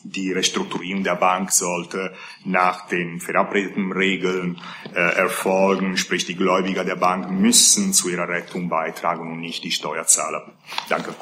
die 0.04 0.32
Restrukturierung 0.32 1.04
der 1.04 1.16
Bank 1.16 1.52
sollte 1.52 2.12
nach 2.44 2.88
den 2.88 3.20
verabredeten 3.20 3.92
Regeln 3.92 4.60
äh, 4.94 4.98
erfolgen, 4.98 5.96
sprich 5.96 6.26
die 6.26 6.36
Gläubiger 6.36 6.84
der 6.84 6.96
Bank 6.96 7.30
müssen 7.30 7.92
zu 7.92 8.08
ihrer 8.08 8.28
Rettung 8.28 8.68
beitragen 8.68 9.32
und 9.32 9.40
nicht 9.40 9.64
die 9.64 9.70
Steuerzahler. 9.70 10.52
Danke. 10.88 11.14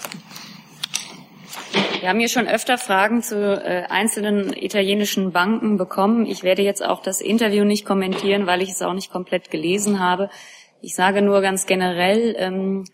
Wir 2.00 2.08
haben 2.08 2.18
hier 2.18 2.28
schon 2.28 2.48
öfter 2.48 2.78
Fragen 2.78 3.22
zu 3.22 3.36
äh, 3.36 3.84
einzelnen 3.88 4.54
italienischen 4.54 5.32
Banken 5.32 5.76
bekommen. 5.76 6.24
Ich 6.24 6.42
werde 6.42 6.62
jetzt 6.62 6.82
auch 6.84 7.02
das 7.02 7.20
Interview 7.20 7.64
nicht 7.64 7.84
kommentieren, 7.84 8.46
weil 8.46 8.62
ich 8.62 8.70
es 8.70 8.82
auch 8.82 8.94
nicht 8.94 9.12
komplett 9.12 9.50
gelesen 9.50 10.00
habe. 10.00 10.30
Ich 10.80 10.94
sage 10.94 11.20
nur 11.20 11.42
ganz 11.42 11.66
generell, 11.66 12.34
ähm, 12.38 12.84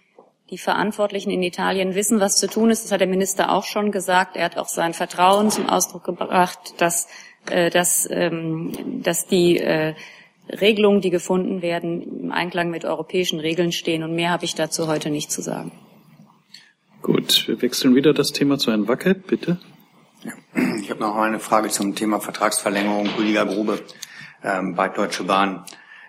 die 0.50 0.58
Verantwortlichen 0.58 1.30
in 1.30 1.42
Italien 1.42 1.94
wissen, 1.94 2.20
was 2.20 2.36
zu 2.36 2.48
tun 2.48 2.70
ist. 2.70 2.84
Das 2.84 2.92
hat 2.92 3.00
der 3.00 3.08
Minister 3.08 3.52
auch 3.52 3.64
schon 3.64 3.90
gesagt. 3.90 4.36
Er 4.36 4.44
hat 4.44 4.56
auch 4.56 4.68
sein 4.68 4.94
Vertrauen 4.94 5.50
zum 5.50 5.68
Ausdruck 5.68 6.04
gebracht, 6.04 6.74
dass, 6.78 7.08
äh, 7.50 7.70
dass, 7.70 8.08
ähm, 8.10 9.02
dass 9.02 9.26
die 9.26 9.58
äh, 9.58 9.94
Regelungen, 10.48 11.00
die 11.00 11.10
gefunden 11.10 11.62
werden, 11.62 12.24
im 12.24 12.32
Einklang 12.32 12.70
mit 12.70 12.84
europäischen 12.84 13.40
Regeln 13.40 13.72
stehen. 13.72 14.04
Und 14.04 14.14
mehr 14.14 14.30
habe 14.30 14.44
ich 14.44 14.54
dazu 14.54 14.86
heute 14.86 15.10
nicht 15.10 15.32
zu 15.32 15.42
sagen. 15.42 15.72
Gut, 17.02 17.48
wir 17.48 17.60
wechseln 17.62 17.94
wieder 17.94 18.14
das 18.14 18.32
Thema 18.32 18.58
zu 18.58 18.70
Herrn 18.70 18.88
Wackett, 18.88 19.26
bitte. 19.26 19.58
Ja, 20.22 20.32
ich 20.80 20.90
habe 20.90 21.00
noch 21.00 21.16
eine 21.16 21.40
Frage 21.40 21.68
zum 21.68 21.94
Thema 21.94 22.20
Vertragsverlängerung 22.20 23.08
Rüdiger 23.18 23.46
Grube 23.46 23.80
ähm, 24.42 24.74
bei 24.74 24.88
Deutsche 24.88 25.24
Bahn. 25.24 25.64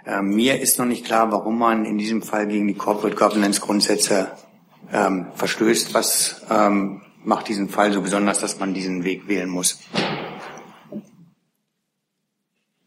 Ähm, 0.08 0.30
mir 0.30 0.62
ist 0.62 0.80
noch 0.80 0.86
nicht 0.86 1.06
klar, 1.06 1.32
warum 1.34 1.60
man 1.60 1.84
in 1.84 1.98
diesem 1.98 2.22
Fall 2.22 2.48
gegen 2.48 2.66
die 2.66 2.76
Corporate 2.76 3.18
Governance 3.18 3.60
Grundsätze 3.60 4.32
ähm, 4.94 5.28
verstößt. 5.36 5.94
Was 5.94 6.46
ähm, 6.50 7.02
macht 7.26 7.50
diesen 7.50 7.68
Fall 7.68 7.92
so 7.92 8.02
besonders, 8.02 8.40
dass 8.40 8.58
man 8.58 8.74
diesen 8.74 9.04
Weg 9.04 9.28
wählen 9.28 9.50
muss? 9.50 9.82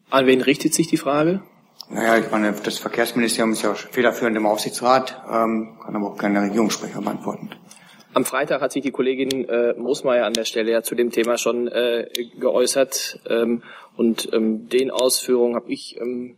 An 0.09 0.25
wen 0.25 0.41
richtet 0.41 0.73
sich 0.73 0.87
die 0.87 0.97
Frage? 0.97 1.43
Naja, 1.89 2.17
ich 2.17 2.31
meine, 2.31 2.53
das 2.53 2.79
Verkehrsministerium 2.79 3.51
ist 3.53 3.61
ja 3.61 3.75
federführend 3.75 4.35
im 4.35 4.47
Aufsichtsrat, 4.47 5.21
ähm, 5.29 5.77
kann 5.83 5.95
aber 5.95 6.07
auch 6.07 6.17
keine 6.17 6.41
Regierungssprecher 6.41 7.01
beantworten. 7.01 7.49
Am 8.13 8.25
Freitag 8.25 8.61
hat 8.61 8.71
sich 8.71 8.81
die 8.81 8.91
Kollegin 8.91 9.47
äh, 9.47 9.73
Moosmeier 9.73 10.25
an 10.25 10.33
der 10.33 10.45
Stelle 10.45 10.71
ja 10.71 10.81
zu 10.81 10.95
dem 10.95 11.11
Thema 11.11 11.37
schon 11.37 11.67
äh, 11.67 12.07
geäußert 12.39 13.21
ähm, 13.29 13.63
und 13.95 14.27
ähm, 14.33 14.67
den 14.67 14.89
Ausführungen 14.89 15.55
habe 15.55 15.71
ich 15.71 15.97
ähm, 16.01 16.37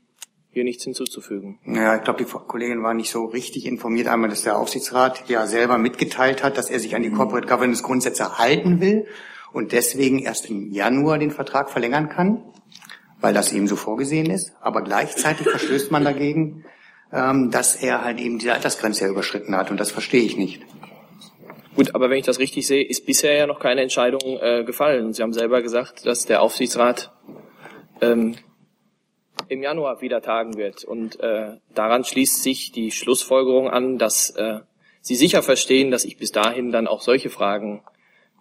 hier 0.53 0.63
nichts 0.63 0.83
hinzuzufügen. 0.83 1.59
Ja, 1.65 1.95
ich 1.95 2.03
glaube, 2.03 2.23
die 2.23 2.29
Kollegin 2.29 2.83
war 2.83 2.93
nicht 2.93 3.09
so 3.09 3.25
richtig 3.25 3.65
informiert. 3.65 4.07
Einmal, 4.07 4.29
dass 4.29 4.43
der 4.43 4.57
Aufsichtsrat 4.57 5.27
ja 5.27 5.47
selber 5.47 5.77
mitgeteilt 5.77 6.43
hat, 6.43 6.57
dass 6.57 6.69
er 6.69 6.79
sich 6.79 6.95
an 6.95 7.01
die 7.01 7.09
mhm. 7.09 7.17
Corporate 7.17 7.47
Governance 7.47 7.83
Grundsätze 7.83 8.37
halten 8.37 8.79
will 8.79 9.07
und 9.51 9.71
deswegen 9.71 10.19
erst 10.19 10.49
im 10.49 10.71
Januar 10.71 11.17
den 11.17 11.31
Vertrag 11.31 11.71
verlängern 11.71 12.09
kann, 12.09 12.43
weil 13.19 13.33
das 13.33 13.51
eben 13.51 13.67
so 13.67 13.75
vorgesehen 13.75 14.29
ist. 14.29 14.53
Aber 14.61 14.83
gleichzeitig 14.83 15.49
verstößt 15.49 15.91
man 15.91 16.03
dagegen, 16.03 16.65
ähm, 17.11 17.49
dass 17.49 17.75
er 17.75 18.03
halt 18.03 18.19
eben 18.19 18.37
diese 18.37 18.53
Altersgrenze 18.53 19.07
überschritten 19.07 19.55
hat 19.55 19.71
und 19.71 19.79
das 19.79 19.91
verstehe 19.91 20.23
ich 20.23 20.37
nicht. 20.37 20.61
Gut, 21.75 21.95
aber 21.95 22.11
wenn 22.11 22.19
ich 22.19 22.25
das 22.25 22.37
richtig 22.37 22.67
sehe, 22.67 22.85
ist 22.85 23.07
bisher 23.07 23.33
ja 23.33 23.47
noch 23.47 23.59
keine 23.59 23.81
Entscheidung 23.81 24.21
äh, 24.21 24.63
gefallen. 24.63 25.13
Sie 25.13 25.23
haben 25.23 25.33
selber 25.33 25.63
gesagt, 25.63 26.05
dass 26.05 26.25
der 26.25 26.43
Aufsichtsrat 26.43 27.11
ähm, 28.01 28.35
im 29.49 29.63
Januar 29.63 30.01
wieder 30.01 30.21
tagen 30.21 30.57
wird. 30.57 30.83
Und 30.83 31.19
äh, 31.19 31.57
daran 31.73 32.03
schließt 32.03 32.43
sich 32.43 32.71
die 32.71 32.91
Schlussfolgerung 32.91 33.69
an, 33.69 33.97
dass 33.97 34.31
äh, 34.31 34.59
Sie 35.05 35.15
sicher 35.15 35.43
verstehen, 35.43 35.91
dass 35.91 36.05
ich 36.05 36.17
bis 36.17 36.31
dahin 36.31 36.71
dann 36.71 36.87
auch 36.87 37.01
solche 37.01 37.29
Fragen 37.29 37.83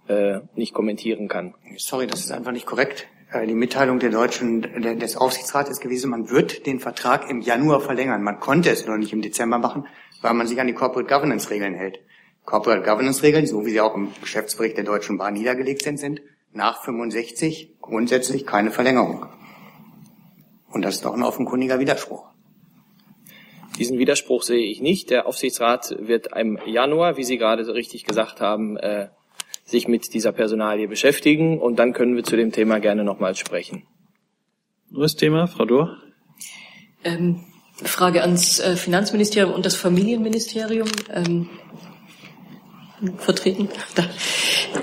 äh, 0.07 0.39
nicht 0.55 0.73
kommentieren 0.73 1.27
kann. 1.27 1.55
Sorry, 1.77 2.07
das 2.07 2.21
ist 2.21 2.31
einfach 2.31 2.53
nicht 2.53 2.67
korrekt. 2.67 3.09
Äh, 3.33 3.49
die 3.49 3.55
Mitteilung 3.55 3.99
der 3.99 4.11
deutschen 4.11 4.63
des 5.01 5.17
Aufsichtsrats 5.17 5.71
ist 5.71 5.81
gewesen, 5.81 6.11
man 6.11 6.31
wird 6.31 6.67
den 6.67 6.79
Vertrag 6.79 7.29
im 7.29 7.41
Januar 7.41 7.81
verlängern. 7.81 8.23
Man 8.23 8.39
konnte 8.39 8.71
es 8.71 8.87
nur 8.87 8.97
nicht 8.97 9.13
im 9.13 9.23
Dezember 9.23 9.59
machen, 9.59 9.89
weil 10.21 10.35
man 10.35 10.47
sich 10.47 10.61
an 10.61 10.69
die 10.69 10.73
Corporate 10.73 11.13
Governance 11.13 11.51
Regeln 11.51 11.75
hält. 11.75 11.99
Corporate 12.45 12.83
Governance 12.83 13.25
Regeln, 13.25 13.47
so 13.47 13.67
wie 13.67 13.71
sie 13.71 13.81
auch 13.81 13.97
im 13.97 14.13
Geschäftsbericht 14.21 14.77
der 14.77 14.85
Deutschen 14.85 15.19
Bahn 15.19 15.35
niedergelegt 15.35 15.83
sind, 15.83 15.99
sind 15.99 16.23
nach 16.53 16.85
65 16.85 17.81
grundsätzlich 17.81 18.47
keine 18.47 18.71
Verlängerung. 18.71 19.27
Und 20.73 20.83
das 20.83 20.97
ist 20.97 21.05
doch 21.05 21.15
ein 21.15 21.23
offenkundiger 21.23 21.79
Widerspruch. 21.79 22.27
Diesen 23.79 23.99
Widerspruch 23.99 24.43
sehe 24.43 24.65
ich 24.65 24.81
nicht. 24.81 25.11
Der 25.11 25.27
Aufsichtsrat 25.27 25.97
wird 25.99 26.29
im 26.37 26.59
Januar, 26.67 27.17
wie 27.17 27.25
Sie 27.25 27.39
gerade 27.39 27.65
so 27.65 27.73
richtig 27.73 28.05
gesagt 28.05 28.41
haben, 28.41 28.77
äh, 28.77 29.09
sich 29.65 29.89
mit 29.89 30.13
dieser 30.13 30.33
Personalie 30.33 30.89
beschäftigen 30.89 31.61
und 31.61 31.77
dann 31.77 31.93
können 31.93 32.17
wir 32.17 32.25
zu 32.25 32.37
dem 32.37 32.53
Thema 32.53 32.81
gerne 32.81 33.05
nochmals 33.05 33.39
sprechen. 33.39 33.85
Neues 34.91 35.17
Thema, 35.17 35.47
Frau 35.47 35.65
Dohr? 35.65 35.97
Ähm, 37.05 37.45
Frage 37.75 38.23
ans 38.23 38.61
äh, 38.61 38.77
Finanzministerium 38.77 39.55
und 39.55 39.65
das 39.65 39.75
Familienministerium. 39.75 40.89
Ähm, 41.11 41.49
vertreten. 43.19 43.69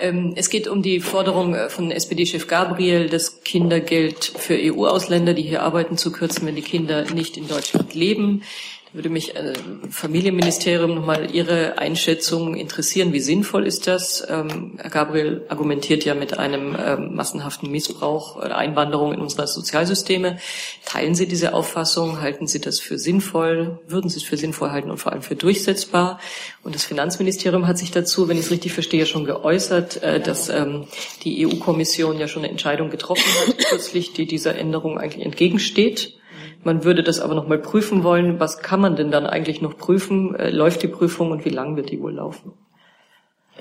Ähm, 0.01 0.33
es 0.35 0.49
geht 0.49 0.67
um 0.67 0.81
die 0.81 0.99
Forderung 0.99 1.55
äh, 1.55 1.69
von 1.69 1.91
SPD-Chef 1.91 2.47
Gabriel, 2.47 3.09
das 3.09 3.43
Kindergeld 3.43 4.23
für 4.23 4.55
EU-Ausländer, 4.55 5.33
die 5.33 5.41
hier 5.41 5.63
arbeiten, 5.63 5.97
zu 5.97 6.11
kürzen, 6.11 6.45
wenn 6.45 6.55
die 6.55 6.61
Kinder 6.61 7.05
nicht 7.11 7.37
in 7.37 7.47
Deutschland 7.47 7.95
leben 7.95 8.43
würde 8.91 9.09
mich 9.09 9.35
äh, 9.35 9.53
Familienministerium 9.91 10.95
nochmal 10.95 11.33
Ihre 11.33 11.77
Einschätzung 11.77 12.55
interessieren. 12.55 13.13
Wie 13.13 13.19
sinnvoll 13.19 13.67
ist 13.67 13.85
das? 13.85 14.25
Ähm, 14.27 14.77
Herr 14.77 14.89
Gabriel 14.89 15.45
argumentiert 15.47 16.05
ja 16.05 16.15
mit 16.15 16.39
einem 16.39 16.75
ähm, 16.83 17.15
massenhaften 17.15 17.69
Missbrauch 17.69 18.35
oder 18.37 18.57
Einwanderung 18.57 19.13
in 19.13 19.19
unsere 19.19 19.47
Sozialsysteme. 19.47 20.37
Teilen 20.85 21.13
Sie 21.13 21.27
diese 21.27 21.53
Auffassung? 21.53 22.21
Halten 22.21 22.47
Sie 22.47 22.59
das 22.59 22.79
für 22.79 22.97
sinnvoll? 22.97 23.79
Würden 23.87 24.09
Sie 24.09 24.17
es 24.17 24.23
für 24.23 24.37
sinnvoll 24.37 24.71
halten 24.71 24.89
und 24.89 24.97
vor 24.97 25.11
allem 25.11 25.21
für 25.21 25.35
durchsetzbar? 25.35 26.19
Und 26.63 26.73
das 26.73 26.83
Finanzministerium 26.83 27.67
hat 27.67 27.77
sich 27.77 27.91
dazu, 27.91 28.27
wenn 28.27 28.37
ich 28.37 28.45
es 28.45 28.51
richtig 28.51 28.73
verstehe, 28.73 29.05
schon 29.05 29.25
geäußert, 29.25 30.01
äh, 30.01 30.19
dass 30.19 30.49
ähm, 30.49 30.87
die 31.23 31.45
EU-Kommission 31.45 32.17
ja 32.17 32.27
schon 32.27 32.43
eine 32.43 32.51
Entscheidung 32.51 32.89
getroffen 32.89 33.23
hat, 33.47 33.57
kürzlich, 33.69 34.13
die 34.13 34.25
dieser 34.25 34.55
Änderung 34.55 34.97
eigentlich 34.97 35.23
entgegensteht. 35.23 36.18
Man 36.63 36.83
würde 36.83 37.03
das 37.03 37.19
aber 37.19 37.35
noch 37.35 37.47
mal 37.47 37.57
prüfen 37.57 38.03
wollen. 38.03 38.39
Was 38.39 38.59
kann 38.59 38.81
man 38.81 38.95
denn 38.95 39.11
dann 39.11 39.25
eigentlich 39.25 39.61
noch 39.61 39.77
prüfen? 39.77 40.35
Äh, 40.35 40.49
läuft 40.49 40.83
die 40.83 40.87
Prüfung 40.87 41.31
und 41.31 41.45
wie 41.45 41.49
lang 41.49 41.75
wird 41.75 41.89
die 41.89 42.01
wohl 42.01 42.13
laufen? 42.13 42.53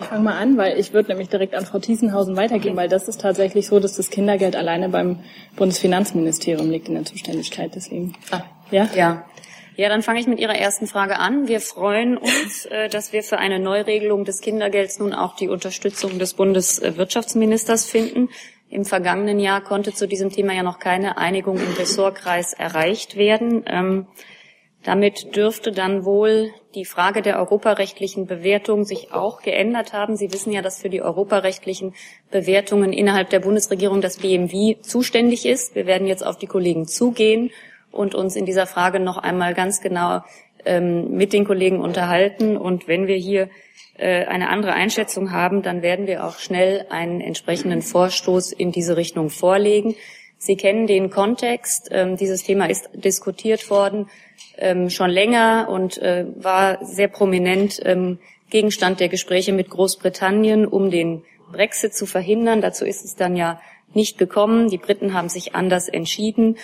Ich 0.01 0.05
fange 0.07 0.23
mal 0.23 0.39
an, 0.39 0.57
weil 0.57 0.79
ich 0.79 0.93
würde 0.93 1.09
nämlich 1.09 1.29
direkt 1.29 1.55
an 1.55 1.67
Frau 1.67 1.81
Thiesenhausen 1.81 2.37
weitergehen, 2.37 2.77
weil 2.77 2.89
das 2.89 3.09
ist 3.09 3.21
tatsächlich 3.21 3.67
so, 3.67 3.81
dass 3.81 3.97
das 3.97 4.11
Kindergeld 4.11 4.55
alleine 4.55 4.89
beim 4.89 5.21
Bundesfinanzministerium 5.57 6.71
liegt 6.71 6.89
in 6.89 6.95
der 6.95 7.05
Zuständigkeit. 7.05 7.73
Deswegen. 7.75 8.15
Ah, 8.31 8.43
ja? 8.71 8.89
Ja. 8.95 9.25
Ja, 9.77 9.89
dann 9.89 10.03
fange 10.03 10.19
ich 10.19 10.27
mit 10.27 10.41
Ihrer 10.41 10.57
ersten 10.57 10.89
Frage 10.89 11.21
an. 11.21 11.47
Wir 11.47 11.61
freuen 11.61 12.17
uns, 12.17 12.67
äh, 12.71 12.89
dass 12.89 13.13
wir 13.13 13.23
für 13.23 13.39
eine 13.39 13.61
Neuregelung 13.61 14.25
des 14.25 14.41
Kindergelds 14.41 14.99
nun 14.99 15.13
auch 15.13 15.37
die 15.37 15.49
Unterstützung 15.49 16.19
des 16.19 16.35
Bundeswirtschaftsministers 16.35 17.85
finden. 17.85 18.29
Im 18.71 18.85
vergangenen 18.85 19.41
Jahr 19.41 19.63
konnte 19.63 19.95
zu 19.95 20.07
diesem 20.07 20.31
Thema 20.31 20.53
ja 20.53 20.63
noch 20.63 20.79
keine 20.79 21.17
Einigung 21.17 21.57
im 21.57 21.73
Ressortkreis 21.73 22.53
erreicht 22.53 23.17
werden. 23.17 23.65
Ähm, 23.67 24.07
damit 24.85 25.35
dürfte 25.35 25.73
dann 25.73 26.05
wohl 26.05 26.51
die 26.75 26.85
Frage 26.85 27.21
der 27.21 27.39
europarechtlichen 27.39 28.27
Bewertung 28.27 28.85
sich 28.85 29.13
auch 29.13 29.43
geändert 29.43 29.93
haben. 29.93 30.17
Sie 30.17 30.33
wissen 30.33 30.53
ja, 30.53 30.63
dass 30.63 30.81
für 30.81 30.91
die 30.91 31.03
europarechtlichen 31.03 31.95
Bewertungen 32.31 32.93
innerhalb 32.93 33.31
der 33.31 33.41
Bundesregierung 33.41 34.01
das 34.01 34.19
BMW 34.19 34.77
zuständig 34.81 35.47
ist. 35.47 35.75
Wir 35.75 35.87
werden 35.87 36.07
jetzt 36.07 36.25
auf 36.25 36.37
die 36.37 36.47
Kollegen 36.47 36.87
zugehen 36.87 37.51
und 37.91 38.15
uns 38.15 38.37
in 38.37 38.47
dieser 38.47 38.67
Frage 38.67 39.01
noch 39.01 39.17
einmal 39.17 39.55
ganz 39.55 39.81
genau 39.81 40.21
ähm, 40.65 41.17
mit 41.17 41.33
den 41.33 41.45
Kollegen 41.45 41.81
unterhalten. 41.81 42.57
Und 42.57 42.87
wenn 42.87 43.07
wir 43.07 43.17
hier 43.17 43.49
eine 44.01 44.49
andere 44.49 44.75
Einschätzung 44.75 45.33
haben, 45.33 45.63
dann 45.63 45.83
werden 45.83 46.07
wir 46.07 46.25
auch 46.25 46.39
schnell 46.39 46.87
einen 46.89 47.21
entsprechenden 47.21 47.83
Vorstoß 47.83 48.53
in 48.53 48.71
diese 48.71 48.97
Richtung 48.97 49.29
vorlegen. 49.29 49.97
Sie 50.39 50.57
kennen 50.57 50.87
den 50.87 51.11
Kontext. 51.11 51.89
Ähm, 51.91 52.17
dieses 52.17 52.45
Thema 52.45 52.71
ist 52.71 52.89
diskutiert 52.95 53.69
worden 53.71 54.09
ähm, 54.57 54.89
schon 54.89 55.11
länger 55.11 55.69
und 55.69 55.99
äh, 55.99 56.27
war 56.37 56.85
sehr 56.85 57.09
prominent 57.09 57.81
ähm, 57.85 58.19
Gegenstand 58.51 59.01
der 59.01 59.09
Gespräche 59.09 59.53
mit 59.53 59.69
Großbritannien, 59.69 60.67
um 60.67 60.91
den 60.91 61.25
Brexit 61.51 61.95
zu 61.95 62.07
verhindern. 62.07 62.61
Dazu 62.61 62.85
ist 62.85 63.05
es 63.05 63.17
dann 63.17 63.37
ja 63.37 63.61
nicht 63.95 64.17
gekommen. 64.17 64.69
Die 64.69 64.79
Briten 64.79 65.13
haben 65.13 65.29
sich 65.29 65.55
anders 65.55 65.89
entschieden. 65.89 66.57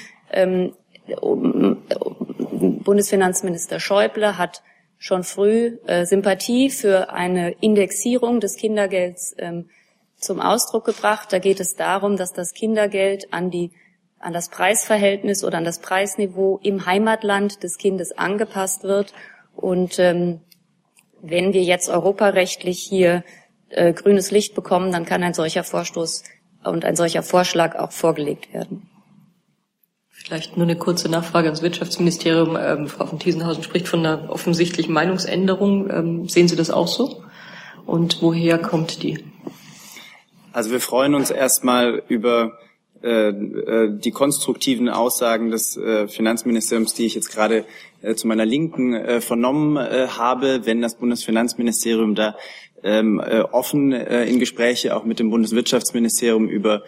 Bundesfinanzminister 2.85 3.81
Schäuble 3.81 4.39
hat 4.39 4.63
schon 5.05 5.23
früh 5.23 5.77
äh, 5.85 6.07
Sympathie 6.07 6.71
für 6.71 7.11
eine 7.11 7.51
Indexierung 7.61 8.41
des 8.41 8.57
Kindergelds 8.57 9.35
ähm, 9.37 9.69
zum 10.17 10.41
Ausdruck 10.41 10.87
gebracht. 10.87 11.31
Da 11.31 11.41
geht 11.41 11.61
es 11.61 11.77
darum, 11.77 12.17
dass 12.17 12.33
das 12.33 12.55
Kindergeld 12.55 13.31
an 13.31 13.51
die 13.51 13.71
an 14.19 14.33
das 14.33 14.49
Preisverhältnis 14.49 15.45
oder 15.45 15.59
an 15.59 15.67
das 15.67 15.81
Preisniveau 15.81 16.59
im 16.63 16.87
Heimatland 16.87 17.63
des 17.63 17.77
Kindes 17.77 18.17
angepasst 18.17 18.83
wird. 18.83 19.13
Und 19.55 19.99
ähm, 19.99 20.41
wenn 21.21 21.53
wir 21.53 21.65
jetzt 21.65 21.91
europarechtlich 21.91 22.79
hier 22.79 23.25
äh, 23.69 23.93
grünes 23.93 24.31
Licht 24.31 24.55
bekommen, 24.55 24.91
dann 24.91 25.05
kann 25.05 25.23
ein 25.23 25.35
solcher 25.35 25.65
Vorstoß 25.65 26.25
und 26.65 26.87
ein 26.87 26.97
solcher 26.97 27.23
Vorschlag 27.23 27.77
auch 27.77 27.93
vorgelegt 27.93 28.55
werden. 28.55 28.89
Vielleicht 30.25 30.57
nur 30.57 30.65
eine 30.65 30.77
kurze 30.77 31.11
Nachfrage 31.11 31.49
ans 31.49 31.61
Wirtschaftsministerium. 31.61 32.57
Ähm, 32.59 32.89
Frau 32.89 33.05
von 33.05 33.19
Thiesenhausen 33.19 33.63
spricht 33.63 33.89
von 33.89 34.01
einer 34.01 34.31
offensichtlichen 34.31 34.95
Meinungsänderung. 34.95 35.91
Ähm, 35.91 36.29
sehen 36.31 36.49
Sie 36.49 36.57
das 36.57 36.71
auch 36.71 36.89
so? 36.89 37.23
Und 37.85 38.23
woher 38.23 38.57
kommt 38.57 39.03
die? 39.03 39.23
Also 40.51 40.71
wir 40.71 40.81
freuen 40.81 41.15
uns 41.15 41.31
erstmal 41.31 42.03
über 42.09 42.59
äh, 43.03 43.29
äh, 43.29 43.99
die 43.99 44.13
konstruktiven 44.13 44.89
Aussagen 44.89 45.51
des 45.51 45.77
äh, 45.77 46.09
Finanzministeriums, 46.09 46.95
die 46.95 47.05
ich 47.05 47.15
jetzt 47.15 47.31
gerade 47.31 47.67
zu 48.17 48.27
meiner 48.27 48.45
Linken 48.45 49.23
vernommen 49.23 49.79
habe, 49.79 50.67
wenn 50.67 50.83
das 50.83 50.97
Bundesfinanzministerium 50.97 52.15
da 52.15 52.37
ähm, 52.83 53.19
offen 53.19 53.93
in 53.93 54.39
Gespräche 54.39 54.95
auch 54.95 55.05
mit 55.05 55.21
dem 55.21 55.31
Bundeswirtschaftsministerium 55.31 56.47
über 56.47 56.83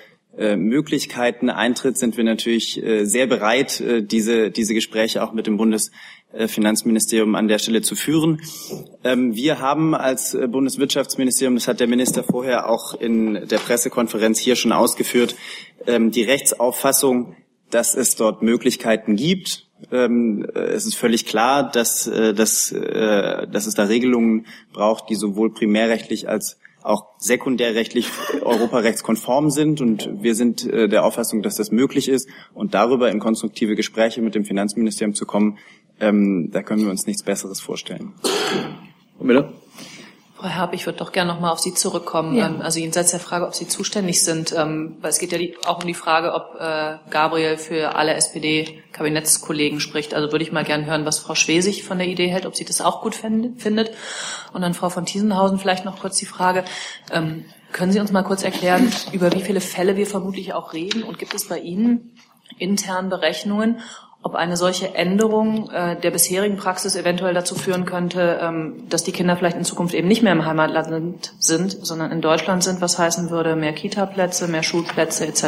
Möglichkeiten 0.57 1.49
eintritt, 1.49 1.97
sind 1.97 2.17
wir 2.17 2.25
natürlich 2.25 2.83
äh, 2.83 3.05
sehr 3.05 3.27
bereit, 3.27 3.81
äh, 3.81 4.03
diese, 4.03 4.51
diese 4.51 4.75
Gespräche 4.75 5.23
auch 5.23 5.33
mit 5.33 5.47
dem 5.47 5.57
Bundesfinanzministerium 5.57 7.35
an 7.35 7.49
der 7.49 7.59
Stelle 7.59 7.81
zu 7.81 7.95
führen. 7.95 8.43
Ähm, 9.03 9.35
wir 9.35 9.61
haben 9.61 9.95
als 9.95 10.37
Bundeswirtschaftsministerium, 10.49 11.55
das 11.55 11.69
hat 11.69 11.81
der 11.81 11.87
Minister 11.87 12.23
vorher 12.23 12.69
auch 12.69 12.95
in 12.95 13.47
der 13.49 13.59
Pressekonferenz 13.59 14.39
hier 14.39 14.57
schon 14.57 14.73
ausgeführt, 14.73 15.37
ähm, 15.87 16.11
die 16.11 16.23
Rechtsauffassung, 16.23 17.37
dass 17.71 17.95
es 17.95 18.15
dort 18.17 18.43
Möglichkeiten 18.43 19.17
gibt. 19.17 19.69
Ähm, 19.91 20.47
es 20.55 20.85
ist 20.85 20.97
völlig 20.97 21.27
klar, 21.27 21.71
dass, 21.71 22.05
dass, 22.05 22.75
dass 22.75 23.67
es 23.67 23.75
da 23.75 23.85
Regelungen 23.85 24.47
braucht, 24.73 25.11
die 25.11 25.15
sowohl 25.15 25.53
primärrechtlich 25.53 26.29
als 26.29 26.59
auch 26.87 27.07
sekundärrechtlich 27.19 28.09
europarechtskonform 28.43 29.51
sind. 29.51 29.81
Und 29.81 30.23
wir 30.23 30.35
sind 30.35 30.65
äh, 30.65 30.89
der 30.89 31.05
Auffassung, 31.05 31.43
dass 31.43 31.57
das 31.57 31.71
möglich 31.71 32.09
ist. 32.09 32.29
Und 32.55 32.75
darüber 32.75 33.11
in 33.11 33.19
konstruktive 33.19 33.75
Gespräche 33.75 34.23
mit 34.23 34.35
dem 34.35 34.45
Finanzministerium 34.45 35.15
zu 35.15 35.27
kommen, 35.27 35.59
ähm, 36.01 36.51
da 36.53 36.63
können 36.63 36.83
wir 36.83 36.91
uns 36.91 37.07
nichts 37.07 37.23
Besseres 37.23 37.61
vorstellen. 37.61 38.13
Miller? 39.19 39.53
Frau 40.37 40.49
Herb, 40.49 40.75
ich 40.75 40.85
würde 40.85 40.99
doch 40.99 41.13
gerne 41.13 41.33
noch 41.33 41.41
mal 41.41 41.51
auf 41.51 41.61
Sie 41.61 41.73
zurückkommen. 41.73 42.37
Ja. 42.37 42.47
Ähm, 42.47 42.61
also 42.61 42.79
jenseits 42.79 43.11
der 43.11 43.21
Frage, 43.21 43.47
ob 43.47 43.55
Sie 43.55 43.67
zuständig 43.67 44.23
sind, 44.23 44.53
ähm, 44.53 44.97
weil 45.01 45.11
es 45.11 45.19
geht 45.19 45.33
ja 45.33 45.39
auch 45.67 45.81
um 45.81 45.87
die 45.87 45.95
Frage, 45.95 46.35
ob 46.35 46.61
äh, 46.61 46.99
Gabriel 47.11 47.57
für 47.57 47.95
alle 47.97 48.15
SPD-Kabinettskollegen 48.15 49.81
spricht. 49.81 50.13
Also 50.13 50.33
würde 50.33 50.45
ich 50.45 50.53
mal 50.53 50.65
gerne 50.65 50.85
hören, 50.85 51.07
was 51.07 51.19
Frau 51.19 51.35
Schwesig 51.35 51.85
von 51.85 51.99
der 51.99 52.07
Idee 52.07 52.29
hält, 52.29 52.45
ob 52.45 52.55
sie 52.55 52.67
das 52.67 52.83
auch 52.83 53.01
gut 53.01 53.15
findet. 53.15 53.91
Und 54.53 54.61
dann 54.61 54.75
Frau 54.75 54.91
von 54.91 55.07
Thiesenhausen 55.07 55.59
vielleicht 55.59 55.87
noch 55.87 56.01
kurz 56.01 56.19
die 56.19 56.27
Frage, 56.27 56.65
ähm, 57.11 57.47
können 57.73 57.93
Sie 57.93 58.01
uns 58.01 58.13
mal 58.13 58.23
kurz 58.23 58.43
erklären, 58.43 58.91
über 59.13 59.33
wie 59.33 59.43
viele 59.43 59.61
Fälle 59.61 59.97
wir 59.97 60.07
vermutlich 60.07 60.55
auch 60.55 60.73
reden? 60.73 61.03
Und 61.03 61.19
gibt 61.19 61.35
es 61.35 61.49
bei 61.49 61.59
Ihnen 61.59 62.17
intern 62.59 63.11
Berechnungen, 63.11 63.81
ob 64.27 64.35
eine 64.35 64.57
solche 64.57 64.93
Änderung 64.97 65.71
äh, 65.71 65.95
der 66.01 66.11
bisherigen 66.11 66.57
Praxis 66.57 66.97
eventuell 66.97 67.33
dazu 67.33 67.55
führen 67.55 67.85
könnte, 67.85 68.41
ähm, 68.43 68.83
dass 68.89 69.05
die 69.05 69.13
Kinder 69.13 69.37
vielleicht 69.37 69.57
in 69.57 69.63
Zukunft 69.63 69.95
eben 69.95 70.09
nicht 70.09 70.25
mehr 70.25 70.33
im 70.33 70.45
Heimatland 70.45 71.33
sind, 71.39 71.71
sondern 71.71 72.11
in 72.11 72.21
Deutschland 72.21 72.65
sind, 72.65 72.81
was 72.81 72.99
heißen 72.99 73.31
würde, 73.31 73.55
mehr 73.55 73.73
Kita-Plätze, 73.73 74.49
mehr 74.49 74.65
Schulplätze 74.65 75.29
etc. 75.29 75.45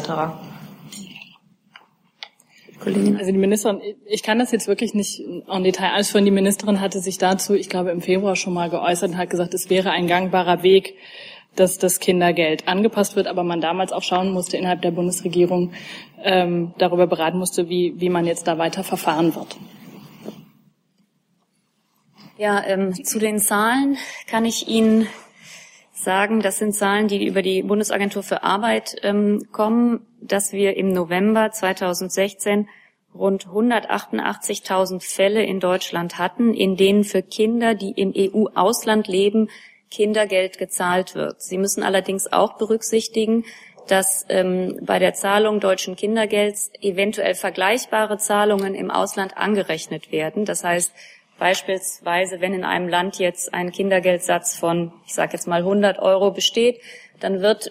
Also 2.80 3.32
die 3.32 3.38
Ministerin, 3.38 3.80
ich 4.06 4.22
kann 4.22 4.38
das 4.38 4.52
jetzt 4.52 4.68
wirklich 4.68 4.94
nicht 4.94 5.20
en 5.48 5.64
Detail 5.64 5.90
alles 5.94 6.10
führen. 6.10 6.24
Die 6.24 6.30
Ministerin 6.30 6.80
hatte 6.80 7.00
sich 7.00 7.18
dazu, 7.18 7.54
ich 7.54 7.68
glaube, 7.68 7.90
im 7.90 8.00
Februar 8.00 8.36
schon 8.36 8.54
mal 8.54 8.70
geäußert 8.70 9.10
und 9.10 9.18
hat 9.18 9.28
gesagt, 9.28 9.54
es 9.54 9.70
wäre 9.70 9.90
ein 9.90 10.06
gangbarer 10.06 10.62
Weg, 10.62 10.94
dass 11.58 11.78
das 11.78 12.00
Kindergeld 12.00 12.68
angepasst 12.68 13.16
wird, 13.16 13.26
aber 13.26 13.44
man 13.44 13.60
damals 13.60 13.92
auch 13.92 14.02
schauen 14.02 14.32
musste 14.32 14.56
innerhalb 14.56 14.82
der 14.82 14.90
Bundesregierung, 14.90 15.72
ähm, 16.22 16.74
darüber 16.78 17.06
beraten 17.06 17.38
musste, 17.38 17.68
wie, 17.68 17.94
wie 17.98 18.10
man 18.10 18.26
jetzt 18.26 18.46
da 18.46 18.58
weiter 18.58 18.84
verfahren 18.84 19.34
wird. 19.34 19.56
Ja, 22.36 22.62
ähm, 22.64 22.92
zu 23.04 23.18
den 23.18 23.40
Zahlen 23.40 23.96
kann 24.28 24.44
ich 24.44 24.68
Ihnen 24.68 25.08
sagen, 25.92 26.40
das 26.40 26.58
sind 26.58 26.74
Zahlen, 26.74 27.08
die 27.08 27.26
über 27.26 27.42
die 27.42 27.62
Bundesagentur 27.62 28.22
für 28.22 28.44
Arbeit 28.44 28.96
ähm, 29.02 29.48
kommen, 29.50 30.06
dass 30.20 30.52
wir 30.52 30.76
im 30.76 30.92
November 30.92 31.50
2016 31.50 32.68
rund 33.14 33.48
188.000 33.48 35.02
Fälle 35.02 35.42
in 35.42 35.60
Deutschland 35.60 36.18
hatten, 36.18 36.54
in 36.54 36.76
denen 36.76 37.04
für 37.04 37.22
Kinder, 37.22 37.74
die 37.74 37.90
im 37.90 38.12
EU-Ausland 38.16 39.08
leben, 39.08 39.48
Kindergeld 39.90 40.58
gezahlt 40.58 41.14
wird. 41.14 41.40
Sie 41.42 41.58
müssen 41.58 41.82
allerdings 41.82 42.30
auch 42.32 42.58
berücksichtigen, 42.58 43.44
dass 43.86 44.26
ähm, 44.28 44.78
bei 44.82 44.98
der 44.98 45.14
Zahlung 45.14 45.60
deutschen 45.60 45.96
Kindergelds 45.96 46.70
eventuell 46.80 47.34
vergleichbare 47.34 48.18
Zahlungen 48.18 48.74
im 48.74 48.90
Ausland 48.90 49.36
angerechnet 49.36 50.12
werden. 50.12 50.44
Das 50.44 50.62
heißt 50.62 50.92
beispielsweise, 51.38 52.40
wenn 52.40 52.52
in 52.52 52.64
einem 52.64 52.88
Land 52.88 53.18
jetzt 53.18 53.54
ein 53.54 53.72
Kindergeldsatz 53.72 54.56
von, 54.56 54.92
ich 55.06 55.14
sage 55.14 55.32
jetzt 55.32 55.46
mal 55.46 55.60
100 55.60 55.98
Euro 55.98 56.32
besteht, 56.32 56.80
dann 57.20 57.40
wird 57.40 57.70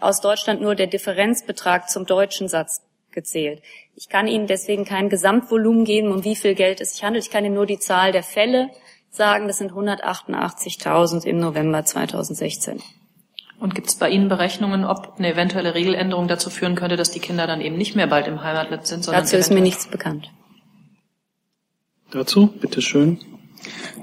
aus 0.00 0.20
Deutschland 0.20 0.60
nur 0.60 0.74
der 0.74 0.86
Differenzbetrag 0.86 1.88
zum 1.88 2.06
deutschen 2.06 2.48
Satz 2.48 2.82
gezählt. 3.10 3.62
Ich 3.94 4.08
kann 4.08 4.28
Ihnen 4.28 4.46
deswegen 4.46 4.84
kein 4.84 5.08
Gesamtvolumen 5.08 5.84
geben, 5.84 6.12
um 6.12 6.24
wie 6.24 6.36
viel 6.36 6.54
Geld 6.54 6.80
es 6.80 6.92
sich 6.92 7.02
handelt. 7.02 7.24
Ich 7.24 7.30
kann 7.30 7.44
Ihnen 7.44 7.54
nur 7.54 7.66
die 7.66 7.78
Zahl 7.78 8.12
der 8.12 8.22
Fälle 8.22 8.70
sagen. 9.16 9.48
Das 9.48 9.58
sind 9.58 9.72
188.000 9.72 11.24
im 11.24 11.38
November 11.38 11.84
2016. 11.84 12.82
Und 13.58 13.74
gibt 13.74 13.88
es 13.88 13.96
bei 13.96 14.10
Ihnen 14.10 14.28
Berechnungen, 14.28 14.84
ob 14.84 15.14
eine 15.18 15.32
eventuelle 15.32 15.74
Regeländerung 15.74 16.28
dazu 16.28 16.50
führen 16.50 16.74
könnte, 16.74 16.96
dass 16.96 17.10
die 17.10 17.20
Kinder 17.20 17.46
dann 17.46 17.60
eben 17.60 17.76
nicht 17.76 17.96
mehr 17.96 18.06
bald 18.06 18.26
im 18.26 18.42
Heimatland 18.42 18.86
sind? 18.86 19.02
Sondern 19.02 19.24
dazu 19.24 19.36
ist 19.36 19.50
mir 19.50 19.62
nichts 19.62 19.86
bekannt. 19.86 20.30
Dazu, 22.10 22.48
bitteschön. 22.48 23.18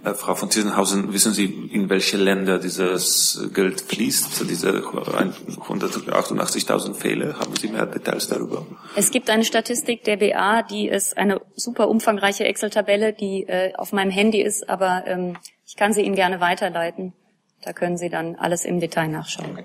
Äh, 0.03 0.14
Frau 0.14 0.36
von 0.36 0.49
Tiesenhausen, 0.49 1.14
wissen 1.14 1.34
Sie, 1.34 1.45
in 1.45 1.89
welche 1.89 2.18
Länder 2.18 2.59
dieses 2.59 3.49
Geld 3.53 3.82
fließt, 3.82 4.49
diese 4.49 4.70
188.000 4.70 6.93
Fälle? 6.93 7.39
Haben 7.39 7.55
Sie 7.55 7.68
mehr 7.68 7.86
Details 7.86 8.28
darüber? 8.28 8.66
Es 8.95 9.11
gibt 9.11 9.30
eine 9.30 9.45
Statistik 9.45 10.03
der 10.03 10.18
BA, 10.18 10.64
die 10.64 10.88
ist 10.88 11.18
eine 11.18 11.41
super 11.55 11.88
umfangreiche 11.88 12.45
Excel-Tabelle, 12.45 13.14
die 13.14 13.45
äh, 13.47 13.74
auf 13.76 13.93
meinem 13.93 14.11
Handy 14.11 14.41
ist, 14.41 14.70
aber 14.70 15.03
ähm, 15.05 15.38
ich 15.66 15.76
kann 15.76 15.93
sie 15.93 16.01
Ihnen 16.01 16.16
gerne 16.16 16.39
weiterleiten. 16.39 17.14
Da 17.64 17.74
können 17.74 17.97
Sie 17.97 18.09
dann 18.09 18.36
alles 18.36 18.66
im 18.66 18.80
Detail 18.80 19.07
nachschauen. 19.07 19.59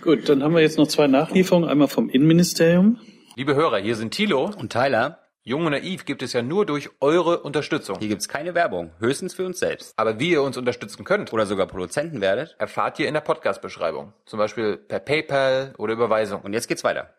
Gut, 0.00 0.28
dann 0.28 0.42
haben 0.42 0.54
wir 0.54 0.62
jetzt 0.62 0.78
noch 0.78 0.86
zwei 0.86 1.06
Nachlieferungen, 1.06 1.68
einmal 1.68 1.88
vom 1.88 2.08
Innenministerium. 2.08 3.00
Liebe 3.36 3.54
Hörer, 3.54 3.78
hier 3.78 3.96
sind 3.96 4.12
Thilo 4.12 4.50
und 4.56 4.70
Tyler. 4.70 5.18
Jung 5.46 5.66
und 5.66 5.72
Naiv 5.72 6.06
gibt 6.06 6.22
es 6.22 6.32
ja 6.32 6.40
nur 6.40 6.64
durch 6.64 6.88
eure 7.00 7.40
Unterstützung. 7.40 7.98
Hier 7.98 8.08
gibt's 8.08 8.30
keine 8.30 8.54
Werbung, 8.54 8.92
höchstens 8.98 9.34
für 9.34 9.44
uns 9.44 9.58
selbst. 9.58 9.92
Aber 9.98 10.18
wie 10.18 10.30
ihr 10.30 10.40
uns 10.40 10.56
unterstützen 10.56 11.04
könnt 11.04 11.34
oder 11.34 11.44
sogar 11.44 11.66
Produzenten 11.66 12.22
werdet, 12.22 12.56
erfahrt 12.58 12.98
ihr 12.98 13.06
in 13.08 13.12
der 13.12 13.20
Podcast-Beschreibung. 13.20 14.14
Zum 14.24 14.38
Beispiel 14.38 14.78
per 14.78 15.00
PayPal 15.00 15.74
oder 15.76 15.92
Überweisung. 15.92 16.40
Und 16.40 16.54
jetzt 16.54 16.66
geht's 16.66 16.82
weiter. 16.82 17.10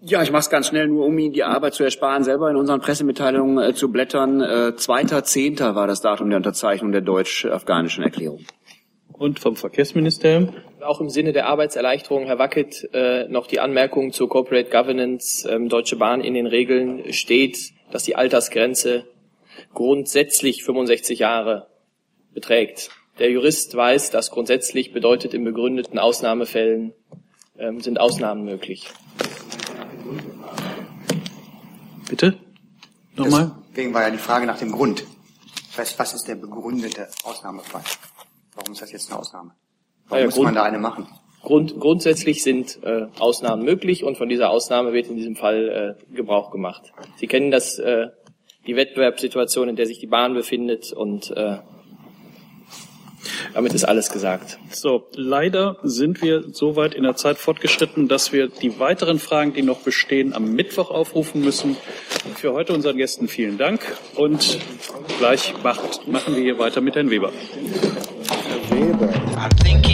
Ja, 0.00 0.22
ich 0.22 0.32
mache 0.32 0.40
es 0.40 0.48
ganz 0.48 0.68
schnell, 0.68 0.88
nur 0.88 1.04
um 1.04 1.18
Ihnen 1.18 1.34
die 1.34 1.44
Arbeit 1.44 1.74
zu 1.74 1.84
ersparen, 1.84 2.24
selber 2.24 2.50
in 2.50 2.56
unseren 2.56 2.80
Pressemitteilungen 2.80 3.62
äh, 3.62 3.74
zu 3.74 3.92
blättern. 3.92 4.40
Äh, 4.40 4.72
2.10. 4.74 5.74
war 5.74 5.86
das 5.86 6.00
Datum 6.00 6.30
der 6.30 6.38
Unterzeichnung 6.38 6.90
der 6.90 7.02
deutsch-afghanischen 7.02 8.02
Erklärung. 8.02 8.46
Und 9.12 9.40
vom 9.40 9.56
Verkehrsministerium? 9.56 10.54
Auch 10.84 11.00
im 11.00 11.10
Sinne 11.10 11.32
der 11.32 11.46
Arbeitserleichterung, 11.46 12.26
Herr 12.26 12.38
Wackett, 12.38 12.88
äh, 12.92 13.28
noch 13.28 13.46
die 13.46 13.60
Anmerkung 13.60 14.12
zur 14.12 14.28
Corporate 14.28 14.70
Governance. 14.70 15.48
Ähm, 15.48 15.68
Deutsche 15.68 15.96
Bahn 15.96 16.22
in 16.22 16.34
den 16.34 16.46
Regeln 16.46 17.12
steht, 17.12 17.72
dass 17.90 18.02
die 18.02 18.16
Altersgrenze 18.16 19.06
grundsätzlich 19.74 20.64
65 20.64 21.20
Jahre 21.20 21.68
beträgt. 22.34 22.90
Der 23.18 23.30
Jurist 23.30 23.76
weiß, 23.76 24.10
dass 24.10 24.30
grundsätzlich 24.30 24.92
bedeutet 24.92 25.34
in 25.34 25.44
begründeten 25.44 25.98
Ausnahmefällen 25.98 26.94
ähm, 27.58 27.80
sind 27.80 28.00
Ausnahmen 28.00 28.44
möglich. 28.44 28.88
Bitte? 32.08 32.38
Nochmal? 33.14 33.52
Deswegen 33.70 33.94
war 33.94 34.02
ja 34.02 34.10
die 34.10 34.18
Frage 34.18 34.46
nach 34.46 34.58
dem 34.58 34.72
Grund. 34.72 35.04
Das 35.68 35.78
heißt, 35.78 35.98
was 35.98 36.14
ist 36.14 36.26
der 36.26 36.34
begründete 36.34 37.08
Ausnahmefall? 37.22 37.82
Warum 38.54 38.72
ist 38.72 38.82
das 38.82 38.90
jetzt 38.90 39.10
eine 39.10 39.20
Ausnahme? 39.20 39.54
Warum 40.12 40.20
ja, 40.20 40.26
muss 40.26 40.38
man 40.38 40.54
da 40.54 40.64
eine 40.64 40.78
machen? 40.78 41.06
Grund, 41.42 41.80
grundsätzlich 41.80 42.42
sind 42.42 42.78
äh, 42.84 43.06
Ausnahmen 43.18 43.64
möglich 43.64 44.04
und 44.04 44.16
von 44.16 44.28
dieser 44.28 44.50
Ausnahme 44.50 44.92
wird 44.92 45.08
in 45.08 45.16
diesem 45.16 45.36
Fall 45.36 45.96
äh, 45.98 46.14
Gebrauch 46.14 46.50
gemacht. 46.50 46.92
Sie 47.16 47.26
kennen 47.26 47.50
das, 47.50 47.78
äh, 47.78 48.08
die 48.66 48.76
Wettbewerbssituation, 48.76 49.70
in 49.70 49.76
der 49.76 49.86
sich 49.86 49.98
die 49.98 50.06
Bahn 50.06 50.34
befindet 50.34 50.92
und 50.92 51.30
äh, 51.32 51.56
damit 53.54 53.74
ist 53.74 53.84
alles 53.84 54.10
gesagt. 54.10 54.58
So, 54.70 55.08
leider 55.14 55.78
sind 55.82 56.22
wir 56.22 56.44
so 56.52 56.76
weit 56.76 56.94
in 56.94 57.02
der 57.02 57.16
Zeit 57.16 57.38
fortgeschritten, 57.38 58.06
dass 58.06 58.32
wir 58.32 58.48
die 58.48 58.78
weiteren 58.78 59.18
Fragen, 59.18 59.52
die 59.52 59.62
noch 59.62 59.80
bestehen, 59.80 60.34
am 60.34 60.52
Mittwoch 60.52 60.90
aufrufen 60.90 61.40
müssen. 61.42 61.76
Für 62.36 62.52
heute 62.52 62.72
unseren 62.72 62.98
Gästen 62.98 63.28
vielen 63.28 63.58
Dank 63.58 63.80
und 64.16 64.58
gleich 65.18 65.54
macht, 65.64 66.06
machen 66.06 66.36
wir 66.36 66.42
hier 66.42 66.58
weiter 66.58 66.80
mit 66.80 66.94
Herrn 66.94 67.10
Weber. 67.10 67.32
Herr 68.68 68.76
Weber. 68.76 69.91